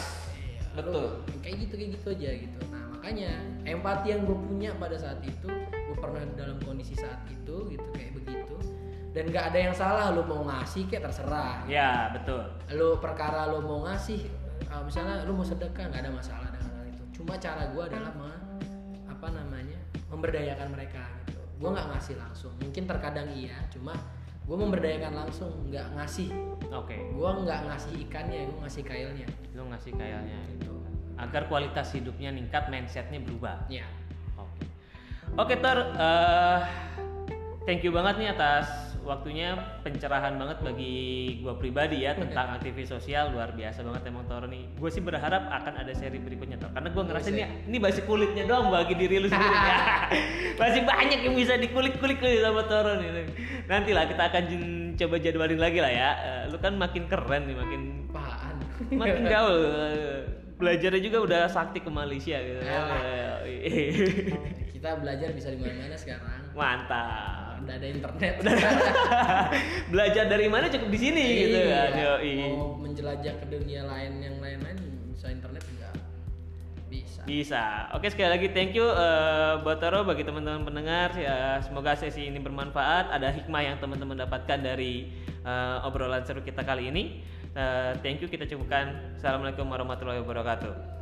betul. 0.76 1.24
kayak 1.41 1.57
gitu 1.64 1.74
kayak 1.80 1.91
gitu 1.97 2.07
aja 2.12 2.30
gitu. 2.45 2.59
Nah 2.68 2.82
makanya 2.93 3.30
empati 3.64 4.07
yang 4.12 4.28
gue 4.28 4.37
punya 4.37 4.70
pada 4.76 5.01
saat 5.01 5.16
itu 5.24 5.49
gue 5.97 6.05
pernah 6.05 6.28
dalam 6.36 6.61
kondisi 6.61 6.92
saat 6.92 7.24
itu 7.32 7.72
gitu 7.72 7.88
kayak 7.97 8.12
begitu. 8.20 8.57
Dan 9.16 9.32
nggak 9.32 9.49
ada 9.49 9.59
yang 9.64 9.72
salah 9.72 10.12
lu 10.12 10.28
mau 10.28 10.44
ngasih 10.44 10.84
kayak 10.92 11.09
terserah. 11.09 11.64
Ya 11.64 12.12
betul. 12.12 12.44
Lu 12.76 13.01
perkara 13.01 13.49
lu 13.49 13.64
mau 13.64 13.88
ngasih 13.88 14.28
uh, 14.68 14.84
misalnya 14.84 15.24
lu 15.24 15.32
mau 15.32 15.47
sedekah 15.49 15.88
nggak 15.88 16.05
ada 16.05 16.12
masalah 16.12 16.53
dengan 16.53 16.68
hal 16.76 16.84
itu. 16.84 17.03
Cuma 17.16 17.40
cara 17.40 17.72
gue 17.72 17.80
adalah 17.80 18.12
me- 18.12 18.44
apa 19.09 19.32
namanya 19.32 19.80
memberdayakan 20.12 20.68
mereka 20.68 21.01
gitu. 21.24 21.40
Gue 21.57 21.72
nggak 21.72 21.88
ngasih 21.97 22.14
langsung. 22.20 22.53
Mungkin 22.61 22.84
terkadang 22.84 23.32
iya 23.32 23.57
cuma 23.72 23.97
gue 24.44 24.57
memberdayakan 24.61 25.16
langsung 25.16 25.72
nggak 25.72 25.97
ngasih. 25.97 26.28
Oke. 26.76 27.01
Gue 27.16 27.30
nggak 27.40 27.72
ngasih 27.72 28.05
ikannya 28.05 28.53
gue 28.53 28.59
ngasih 28.68 28.84
kailnya. 28.84 29.28
Lu 29.57 29.64
ngasih 29.72 29.97
kayaknya 29.97 30.44
itu 30.61 30.76
agar 31.16 31.49
kualitas 31.49 31.88
hidupnya 31.97 32.28
ningkat 32.36 32.68
mindsetnya 32.68 33.16
berubah. 33.24 33.64
Ya. 33.72 33.88
Oke 35.37 35.53
Tor, 35.61 35.93
eh, 36.01 36.59
thank 37.68 37.84
you 37.84 37.93
banget 37.93 38.16
nih 38.16 38.32
atas 38.32 38.97
waktunya 39.05 39.53
pencerahan 39.84 40.41
banget 40.41 40.64
bagi 40.64 40.97
gua 41.45 41.61
pribadi 41.61 42.09
ya 42.09 42.16
tentang 42.16 42.57
aktivis 42.57 42.89
sosial 42.89 43.37
luar 43.37 43.53
biasa 43.53 43.84
banget 43.84 44.09
emang 44.09 44.24
Tor 44.32 44.49
nih. 44.49 44.64
Gue 44.80 44.89
sih 44.89 45.05
berharap 45.05 45.53
akan 45.53 45.84
ada 45.84 45.93
seri 45.93 46.24
berikutnya 46.24 46.57
Tor 46.57 46.72
karena 46.72 46.89
gua 46.89 47.05
ngerasa 47.05 47.28
ini 47.37 47.45
ini 47.68 47.76
masih 47.76 48.09
kulitnya 48.09 48.49
doang 48.49 48.72
bagi 48.72 48.97
diri 48.97 49.20
lu 49.20 49.28
sendiri 49.28 49.59
ya. 49.61 49.78
masih 50.64 50.89
banyak 50.89 51.20
yang 51.20 51.37
bisa 51.37 51.61
dikulik-kulik 51.61 52.16
sama 52.16 52.64
Toro 52.64 52.97
nih. 52.97 53.28
Nanti 53.68 53.93
lah 53.93 54.09
kita 54.09 54.32
akan 54.32 54.45
coba 54.97 55.16
jadwalin 55.20 55.61
lagi 55.61 55.84
lah 55.84 55.93
ya. 55.93 56.11
Eh, 56.16 56.43
lu 56.49 56.57
kan 56.64 56.80
makin 56.80 57.12
keren 57.12 57.45
nih, 57.45 57.57
makin 57.61 57.80
apaan 58.09 58.57
makin 58.89 59.22
gaul. 59.37 59.61
Belajarnya 60.57 61.01
juga 61.05 61.18
udah 61.20 61.43
sakti 61.53 61.84
ke 61.84 61.93
Malaysia 61.93 62.41
gitu. 62.41 62.64
Kita 64.87 65.03
belajar 65.03 65.34
bisa 65.34 65.51
di 65.51 65.59
mana-mana 65.59 65.99
sekarang 65.99 66.47
Mantap. 66.55 67.59
udah 67.59 67.74
ada 67.74 67.89
internet 67.91 68.34
Belajar 69.93 70.30
dari 70.30 70.47
mana 70.47 70.70
cukup 70.70 70.95
di 70.95 70.99
sini 71.03 71.24
gitu 71.43 71.59
Iya. 71.59 71.66
kan. 71.66 71.91
Yoi. 71.99 72.34
mau 72.55 72.78
menjelajah 72.78 73.34
ke 73.34 73.47
dunia 73.51 73.82
lain 73.82 74.22
yang 74.22 74.39
lain-lain 74.39 74.78
bisa 75.11 75.34
internet 75.34 75.66
enggak 75.66 75.95
bisa 76.87 77.18
Bisa. 77.26 77.91
Oke 77.99 78.14
sekali 78.14 78.30
lagi 78.30 78.47
thank 78.55 78.78
you 78.78 78.87
buat 79.66 79.82
Toro 79.82 80.07
bagi 80.07 80.22
teman-teman 80.22 80.62
pendengar 80.62 81.18
ya 81.18 81.59
semoga 81.59 81.99
sesi 81.99 82.30
ini 82.30 82.39
bermanfaat. 82.39 83.11
Ada 83.11 83.34
hikmah 83.34 83.66
yang 83.66 83.76
teman-teman 83.82 84.22
dapatkan 84.22 84.62
dari 84.62 85.11
eh, 85.43 85.76
obrolan 85.82 86.22
seru 86.22 86.47
kita 86.47 86.62
kali 86.62 86.95
ini. 86.95 87.26
Eh, 87.59 87.91
thank 88.07 88.22
you 88.22 88.30
kita 88.30 88.47
cukupkan. 88.47 89.18
Assalamualaikum 89.18 89.66
warahmatullahi 89.66 90.22
wabarakatuh. 90.22 90.95